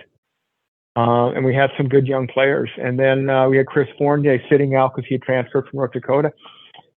Uh, 0.95 1.30
and 1.30 1.45
we 1.45 1.54
had 1.56 1.70
some 1.78 1.88
good 1.88 2.08
young 2.08 2.28
players. 2.28 2.70
And 2.78 3.00
then 3.00 3.30
uh, 3.30 3.47
we 3.47 3.58
had 3.58 3.68
Chris 3.68 3.88
Fournier 3.97 4.41
sitting 4.50 4.76
out 4.76 4.95
because 4.95 5.08
he 5.08 5.18
transferred 5.20 5.68
from 5.68 5.78
North 5.78 5.91
Dakota. 5.91 6.34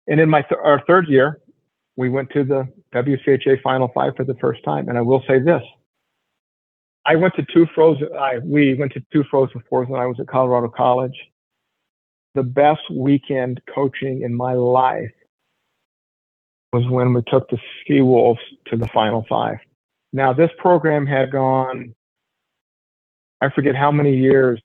And 0.09 0.19
in 0.19 0.29
my 0.29 0.43
th- 0.43 0.61
our 0.65 0.83
third 0.87 1.09
year, 1.09 1.41
we 1.97 2.09
went 2.09 2.31
to 2.31 2.43
the 2.43 2.67
WCHA 2.95 3.63
Final 3.63 3.91
Five 3.95 4.15
for 4.17 4.25
the 4.25 4.35
first 4.41 4.65
time. 4.65 4.89
And 4.89 4.97
I 4.97 5.03
will 5.03 5.23
say 5.29 5.39
this: 5.39 5.63
I 7.05 7.17
went 7.17 7.35
to 7.35 7.45
two 7.55 7.67
frozen. 7.75 8.09
I 8.19 8.39
we 8.39 8.75
went 8.75 8.93
to 8.95 9.03
two 9.13 9.25
frozen 9.31 9.63
fours 9.69 9.89
when 9.89 10.01
I 10.01 10.07
was 10.07 10.19
at 10.19 10.27
Colorado 10.27 10.69
College. 10.69 11.17
The 12.35 12.43
best 12.43 12.81
weekend 12.91 13.61
coaching 13.73 14.23
in 14.23 14.35
my 14.35 14.55
life 14.55 15.13
was 16.73 16.89
when 16.89 17.15
we 17.15 17.23
took 17.29 17.49
the 17.51 17.59
Seawolves 17.89 18.39
to 18.69 18.77
the 18.77 18.89
Final 18.89 19.27
Five. 19.29 19.59
Now 20.13 20.33
this 20.33 20.51
program 20.59 21.07
had 21.07 21.33
gone, 21.33 21.95
I 23.41 23.51
forget 23.51 23.77
how 23.77 23.93
many 23.93 24.17
years, 24.17 24.61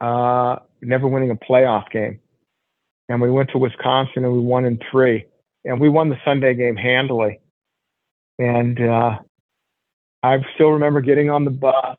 uh, 0.00 0.56
never 0.82 1.08
winning 1.08 1.30
a 1.30 1.36
playoff 1.36 1.90
game, 1.90 2.20
and 3.08 3.20
we 3.20 3.30
went 3.30 3.50
to 3.52 3.58
Wisconsin 3.58 4.24
and 4.24 4.32
we 4.32 4.40
won 4.40 4.64
in 4.64 4.80
three, 4.90 5.26
and 5.64 5.80
we 5.80 5.88
won 5.88 6.10
the 6.10 6.18
Sunday 6.24 6.54
game 6.54 6.76
handily, 6.76 7.40
and. 8.38 8.80
uh 8.80 9.18
I 10.24 10.38
still 10.56 10.70
remember 10.72 11.02
getting 11.02 11.30
on 11.30 11.46
the 11.46 11.52
bus 11.52 11.96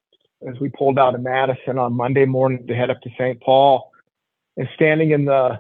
as 0.48 0.60
we 0.62 0.70
pulled 0.70 1.00
out 1.00 1.16
of 1.16 1.24
Madison 1.24 1.80
on 1.80 1.94
Monday 1.96 2.26
morning 2.26 2.68
to 2.68 2.76
head 2.76 2.92
up 2.92 3.02
to 3.04 3.12
St. 3.20 3.42
Paul, 3.42 3.92
and 4.58 4.70
standing 4.76 5.12
in 5.12 5.26
the 5.26 5.60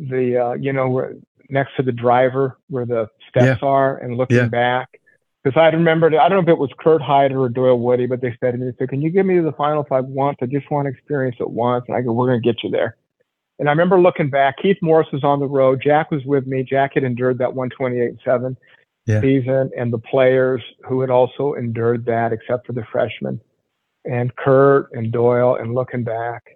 the 0.00 0.38
uh, 0.38 0.54
you 0.54 0.74
know 0.74 1.14
next 1.50 1.76
to 1.76 1.82
the 1.82 1.92
driver 1.92 2.58
where 2.68 2.86
the 2.86 3.08
steps 3.28 3.62
are, 3.62 3.98
and 3.98 4.16
looking 4.16 4.36
Yeah. 4.36 4.48
back, 4.48 5.00
because 5.42 5.58
I 5.60 5.68
remembered, 5.68 6.14
I 6.14 6.28
don't 6.28 6.44
know 6.44 6.52
if 6.52 6.56
it 6.56 6.60
was 6.60 6.70
Kurt 6.78 7.00
Hyder 7.00 7.40
or 7.40 7.48
Doyle 7.48 7.78
Woody, 7.78 8.06
but 8.06 8.20
they 8.20 8.36
said 8.40 8.52
to 8.52 8.58
me, 8.58 8.72
said, 8.78 8.88
can 8.88 9.00
you 9.00 9.10
give 9.10 9.26
me 9.26 9.38
the 9.38 9.52
final 9.52 9.84
five 9.84 10.04
once? 10.04 10.38
I 10.42 10.46
just 10.46 10.70
want 10.70 10.86
to 10.86 10.90
experience 10.90 11.36
it 11.38 11.48
once. 11.48 11.84
And 11.88 11.96
I 11.96 12.02
go, 12.02 12.12
we're 12.12 12.26
going 12.26 12.42
to 12.42 12.52
get 12.52 12.64
you 12.64 12.70
there. 12.70 12.96
And 13.58 13.68
I 13.68 13.72
remember 13.72 13.98
looking 14.00 14.28
back, 14.28 14.56
Keith 14.60 14.76
Morris 14.82 15.08
was 15.12 15.24
on 15.24 15.40
the 15.40 15.46
road. 15.46 15.80
Jack 15.82 16.10
was 16.10 16.24
with 16.24 16.46
me. 16.46 16.62
Jack 16.62 16.92
had 16.94 17.04
endured 17.04 17.38
that 17.38 17.54
128 17.54 18.18
7 18.24 18.56
yeah. 19.06 19.20
season 19.20 19.70
and 19.76 19.92
the 19.92 19.98
players 19.98 20.62
who 20.86 21.00
had 21.00 21.10
also 21.10 21.54
endured 21.54 22.04
that, 22.06 22.32
except 22.32 22.66
for 22.66 22.72
the 22.72 22.84
freshmen 22.90 23.40
and 24.04 24.34
Kurt 24.36 24.90
and 24.92 25.12
Doyle 25.12 25.56
and 25.56 25.74
looking 25.74 26.04
back 26.04 26.55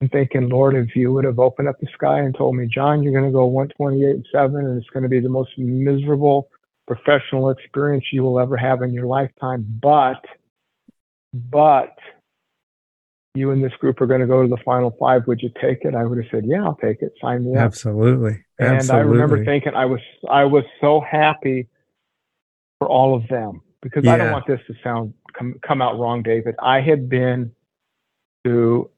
and 0.00 0.10
thinking, 0.10 0.48
Lord, 0.48 0.74
if 0.74 0.96
you 0.96 1.12
would 1.12 1.24
have 1.24 1.38
opened 1.38 1.68
up 1.68 1.78
the 1.78 1.86
sky 1.92 2.20
and 2.20 2.34
told 2.34 2.56
me, 2.56 2.66
John, 2.66 3.02
you're 3.02 3.12
going 3.12 3.26
to 3.26 3.30
go 3.30 3.44
128 3.44 4.24
7 4.32 4.56
and 4.56 4.80
it's 4.80 4.90
going 4.90 5.02
to 5.02 5.08
be 5.08 5.20
the 5.20 5.28
most 5.28 5.50
miserable 5.58 6.48
professional 6.86 7.50
experience 7.50 8.04
you 8.10 8.22
will 8.22 8.40
ever 8.40 8.56
have 8.56 8.82
in 8.82 8.92
your 8.92 9.06
lifetime. 9.06 9.64
But, 9.80 10.24
but 11.34 11.96
you 13.34 13.50
and 13.50 13.62
this 13.62 13.72
group 13.74 14.00
are 14.00 14.06
going 14.06 14.22
to 14.22 14.26
go 14.26 14.42
to 14.42 14.48
the 14.48 14.56
final 14.64 14.96
five. 14.98 15.26
Would 15.26 15.42
you 15.42 15.50
take 15.60 15.84
it? 15.84 15.94
I 15.94 16.04
would 16.04 16.18
have 16.18 16.26
said, 16.30 16.44
yeah, 16.46 16.64
I'll 16.64 16.78
take 16.82 17.02
it. 17.02 17.12
Sign 17.20 17.44
me 17.44 17.56
up. 17.56 17.64
Absolutely. 17.64 18.42
And 18.58 18.76
Absolutely. 18.76 18.98
I 18.98 19.10
remember 19.12 19.44
thinking 19.44 19.74
I 19.74 19.84
was, 19.84 20.00
I 20.28 20.44
was 20.44 20.64
so 20.80 21.00
happy 21.00 21.68
for 22.78 22.88
all 22.88 23.14
of 23.14 23.28
them 23.28 23.60
because 23.82 24.04
yeah. 24.04 24.14
I 24.14 24.16
don't 24.16 24.32
want 24.32 24.46
this 24.46 24.60
to 24.66 24.74
sound, 24.82 25.12
come, 25.38 25.56
come 25.66 25.82
out 25.82 25.98
wrong, 25.98 26.22
David. 26.22 26.54
I 26.60 26.80
had 26.80 27.08
been 27.08 27.52
to 28.44 28.90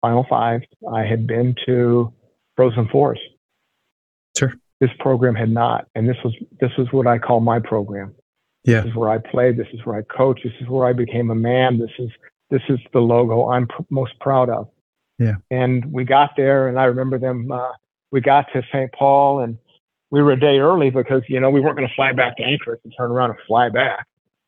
final 0.00 0.26
five. 0.28 0.62
I 0.92 1.04
had 1.04 1.26
been 1.26 1.54
to 1.66 2.12
frozen 2.56 2.88
fours. 2.88 3.18
Sure. 4.36 4.52
This 4.80 4.90
program 4.98 5.34
had 5.34 5.50
not. 5.50 5.86
And 5.94 6.08
this 6.08 6.16
was, 6.24 6.34
this 6.60 6.70
was 6.78 6.88
what 6.92 7.06
I 7.06 7.18
call 7.18 7.40
my 7.40 7.58
program. 7.58 8.14
Yeah. 8.64 8.80
This 8.80 8.90
is 8.90 8.96
where 8.96 9.10
I 9.10 9.18
played. 9.18 9.56
This 9.56 9.66
is 9.72 9.80
where 9.84 9.96
I 9.96 10.02
coached. 10.02 10.42
This 10.44 10.52
is 10.60 10.68
where 10.68 10.86
I 10.86 10.92
became 10.92 11.30
a 11.30 11.34
man. 11.34 11.78
This 11.78 11.90
is 11.98 12.10
this 12.50 12.62
is 12.68 12.78
the 12.92 13.00
logo 13.00 13.48
I'm 13.48 13.68
pr- 13.68 13.82
most 13.90 14.18
proud 14.20 14.50
of. 14.50 14.68
Yeah. 15.18 15.36
And 15.50 15.92
we 15.92 16.04
got 16.04 16.30
there, 16.36 16.68
and 16.68 16.78
I 16.78 16.84
remember 16.84 17.18
them. 17.18 17.50
Uh, 17.52 17.72
we 18.10 18.20
got 18.20 18.46
to 18.52 18.62
St. 18.72 18.92
Paul, 18.92 19.40
and 19.40 19.56
we 20.10 20.22
were 20.22 20.32
a 20.32 20.40
day 20.40 20.58
early 20.58 20.90
because 20.90 21.22
you 21.28 21.40
know 21.40 21.50
we 21.50 21.60
weren't 21.60 21.76
going 21.76 21.88
to 21.88 21.94
fly 21.94 22.12
back 22.12 22.36
to 22.36 22.42
Anchorage 22.42 22.80
and 22.84 22.92
turn 22.96 23.10
around 23.10 23.30
and 23.30 23.38
fly 23.46 23.68
back. 23.68 24.06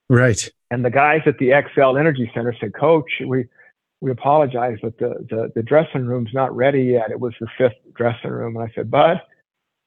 Right. 0.08 0.50
And 0.70 0.84
the 0.84 0.90
guys 0.90 1.22
at 1.26 1.38
the 1.38 1.50
Xcel 1.50 1.98
Energy 1.98 2.30
Center 2.34 2.54
said, 2.60 2.74
"Coach, 2.74 3.10
we 3.26 3.46
we 4.02 4.10
apologize, 4.10 4.78
but 4.82 4.98
the 4.98 5.26
the, 5.30 5.52
the 5.54 5.62
dressing 5.62 6.06
room's 6.06 6.34
not 6.34 6.54
ready 6.54 6.82
yet. 6.82 7.10
It 7.10 7.20
was 7.20 7.32
the 7.40 7.46
fifth 7.56 7.78
dressing 7.94 8.30
room." 8.30 8.56
And 8.56 8.68
I 8.68 8.72
said, 8.74 8.90
"Bud." 8.90 9.20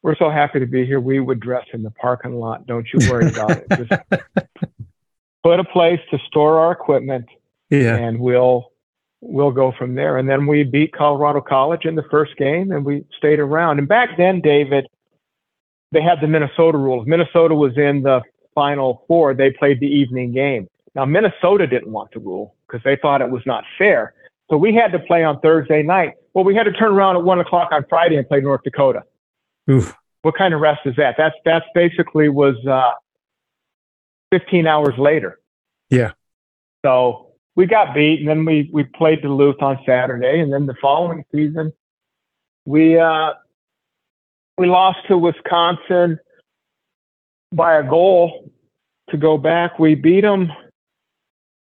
We're 0.02 0.16
so 0.18 0.30
happy 0.30 0.60
to 0.60 0.68
be 0.68 0.86
here. 0.86 1.00
We 1.00 1.20
would 1.20 1.40
dress 1.40 1.66
in 1.74 1.82
the 1.82 1.90
parking 1.90 2.36
lot. 2.36 2.68
Don't 2.68 2.88
you 2.94 3.10
worry 3.10 3.28
about 3.28 3.50
it. 3.50 3.66
Just 3.72 3.90
put 5.44 5.60
a 5.60 5.64
place 5.64 6.00
to 6.12 6.20
store 6.28 6.60
our 6.60 6.74
equipment 6.74 7.26
yeah. 7.70 7.96
And 7.96 8.20
we'll 8.20 8.72
we'll 9.22 9.52
go 9.52 9.74
from 9.78 9.96
there. 9.96 10.18
And 10.18 10.30
then 10.30 10.46
we 10.46 10.64
beat 10.64 10.94
Colorado 10.94 11.42
College 11.42 11.86
in 11.86 11.96
the 11.96 12.06
first 12.12 12.36
game 12.38 12.72
and 12.72 12.86
we 12.86 13.06
stayed 13.18 13.40
around. 13.40 13.80
And 13.80 13.88
back 13.88 14.18
then, 14.18 14.42
David, 14.42 14.88
they 15.92 16.02
had 16.02 16.20
the 16.22 16.28
Minnesota 16.28 16.78
rules. 16.78 17.08
Minnesota 17.08 17.56
was 17.56 17.78
in 17.78 18.04
the 18.04 18.22
final 18.54 19.04
four. 19.08 19.34
They 19.34 19.52
played 19.52 19.80
the 19.80 19.88
evening 19.88 20.32
game. 20.32 20.68
Now 20.94 21.06
Minnesota 21.06 21.68
didn't 21.68 21.92
want 21.92 22.12
the 22.14 22.20
rule 22.20 22.55
because 22.68 22.84
they 22.84 22.98
thought 23.02 23.22
it 23.22 23.30
was 23.30 23.44
not 23.46 23.64
fair. 23.78 24.14
So 24.50 24.58
we 24.58 24.74
had 24.74 24.92
to 24.92 25.00
play 25.00 25.24
on 25.24 25.40
Thursday 25.40 25.84
night. 25.84 26.14
Well, 26.34 26.44
we 26.44 26.56
had 26.56 26.64
to 26.64 26.72
turn 26.72 26.92
around 26.92 27.18
at 27.18 27.24
one 27.24 27.40
o'clock 27.40 27.70
on 27.72 27.86
Friday 27.90 28.18
and 28.18 28.28
play 28.28 28.42
North 28.42 28.62
Dakota. 28.64 29.04
Oof. 29.70 29.96
What 30.22 30.36
kind 30.36 30.54
of 30.54 30.60
rest 30.60 30.82
is 30.86 30.96
that? 30.98 31.16
That's 31.18 31.36
that's 31.46 31.66
basically 31.74 32.30
was 32.30 32.56
uh, 32.66 32.92
15 34.32 34.68
hours 34.68 34.98
later. 34.98 35.40
Yeah. 35.90 36.12
So 36.84 37.34
we 37.56 37.66
got 37.66 37.94
beat, 37.96 38.20
and 38.20 38.28
then 38.28 38.46
we 38.46 38.70
we 38.74 38.84
played 38.84 39.22
Duluth 39.22 39.62
on 39.62 39.80
Saturday, 39.86 40.40
and 40.40 40.52
then 40.52 40.66
the 40.66 40.76
following 40.82 41.24
season 41.32 41.72
we 42.66 43.00
uh, 43.00 43.34
we 44.58 44.68
lost 44.68 45.00
to 45.08 45.18
Wisconsin 45.18 46.20
by 47.52 47.76
a 47.76 47.84
goal 47.84 48.52
to 49.10 49.18
go 49.18 49.38
back. 49.38 49.80
We 49.80 49.96
beat 49.96 50.22
them. 50.22 50.52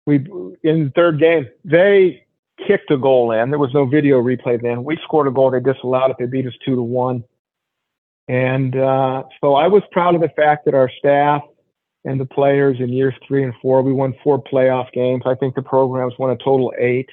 We 0.06 0.16
in 0.62 0.84
the 0.84 0.92
third 0.94 1.18
game 1.18 1.48
they 1.64 2.24
kicked 2.66 2.90
a 2.90 2.98
goal 2.98 3.32
in. 3.32 3.50
There 3.50 3.58
was 3.58 3.74
no 3.74 3.86
video 3.86 4.22
replay 4.22 4.60
then. 4.60 4.84
We 4.84 4.98
scored 5.02 5.26
a 5.26 5.30
goal. 5.30 5.50
They 5.50 5.60
disallowed 5.60 6.10
it. 6.10 6.16
They 6.18 6.26
beat 6.26 6.46
us 6.46 6.52
two 6.64 6.74
to 6.74 6.82
one. 6.82 7.24
And 8.28 8.76
uh, 8.76 9.24
so 9.40 9.54
I 9.54 9.66
was 9.68 9.82
proud 9.92 10.14
of 10.14 10.20
the 10.20 10.30
fact 10.30 10.64
that 10.64 10.74
our 10.74 10.90
staff 10.98 11.42
and 12.04 12.20
the 12.20 12.26
players 12.26 12.76
in 12.80 12.90
years 12.90 13.14
three 13.26 13.42
and 13.44 13.54
four. 13.60 13.82
We 13.82 13.92
won 13.92 14.14
four 14.22 14.42
playoff 14.42 14.92
games. 14.92 15.22
I 15.26 15.34
think 15.34 15.54
the 15.54 15.62
program's 15.62 16.14
won 16.18 16.30
a 16.30 16.36
total 16.36 16.72
eight 16.78 17.08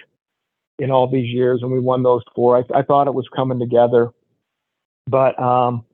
in 0.80 0.92
all 0.92 1.08
these 1.08 1.34
years, 1.34 1.62
and 1.62 1.72
we 1.72 1.80
won 1.80 2.04
those 2.04 2.24
four. 2.36 2.58
I, 2.58 2.80
I 2.80 2.82
thought 2.82 3.08
it 3.08 3.14
was 3.14 3.28
coming 3.36 3.60
together, 3.60 4.12
but 5.08 5.42
um, 5.42 5.86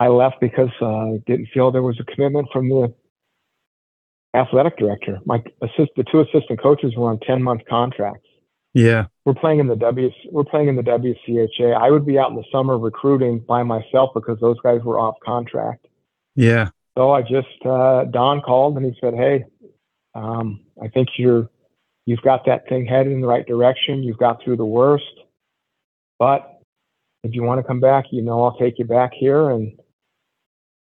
I 0.00 0.08
left 0.08 0.40
because 0.40 0.70
uh, 0.80 1.12
I 1.12 1.22
didn't 1.26 1.48
feel 1.54 1.70
there 1.70 1.82
was 1.82 2.00
a 2.00 2.04
commitment 2.04 2.48
from 2.52 2.68
the 2.68 2.92
athletic 4.34 4.78
director. 4.78 5.18
My 5.24 5.42
assist, 5.60 5.90
the 5.96 6.04
two 6.10 6.20
assistant 6.20 6.60
coaches 6.62 6.94
were 6.96 7.10
on 7.10 7.18
ten 7.20 7.42
month 7.42 7.62
contracts. 7.68 8.28
Yeah, 8.74 9.06
we're 9.24 9.34
playing 9.34 9.60
in 9.60 9.66
the 9.66 9.76
W. 9.76 10.10
We're 10.30 10.44
playing 10.44 10.68
in 10.68 10.76
the 10.76 10.82
WCHA. 10.82 11.76
I 11.76 11.90
would 11.90 12.06
be 12.06 12.18
out 12.18 12.30
in 12.30 12.36
the 12.36 12.44
summer 12.50 12.78
recruiting 12.78 13.40
by 13.40 13.62
myself 13.62 14.10
because 14.14 14.38
those 14.40 14.58
guys 14.60 14.80
were 14.82 14.98
off 14.98 15.16
contract. 15.24 15.86
Yeah, 16.34 16.70
so 16.96 17.12
I 17.12 17.22
just 17.22 17.66
uh, 17.66 18.04
Don 18.04 18.40
called 18.40 18.76
and 18.76 18.86
he 18.86 18.96
said, 19.00 19.14
"Hey, 19.14 19.44
um, 20.14 20.60
I 20.82 20.88
think 20.88 21.08
you're 21.18 21.48
you've 22.06 22.22
got 22.22 22.46
that 22.46 22.68
thing 22.68 22.86
headed 22.86 23.12
in 23.12 23.20
the 23.20 23.26
right 23.26 23.46
direction. 23.46 24.02
You've 24.02 24.18
got 24.18 24.42
through 24.42 24.56
the 24.56 24.64
worst, 24.64 25.04
but 26.18 26.60
if 27.24 27.34
you 27.34 27.42
want 27.42 27.60
to 27.60 27.66
come 27.66 27.80
back, 27.80 28.06
you 28.10 28.22
know 28.22 28.42
I'll 28.42 28.56
take 28.56 28.78
you 28.78 28.84
back 28.84 29.12
here." 29.14 29.50
And 29.50 29.78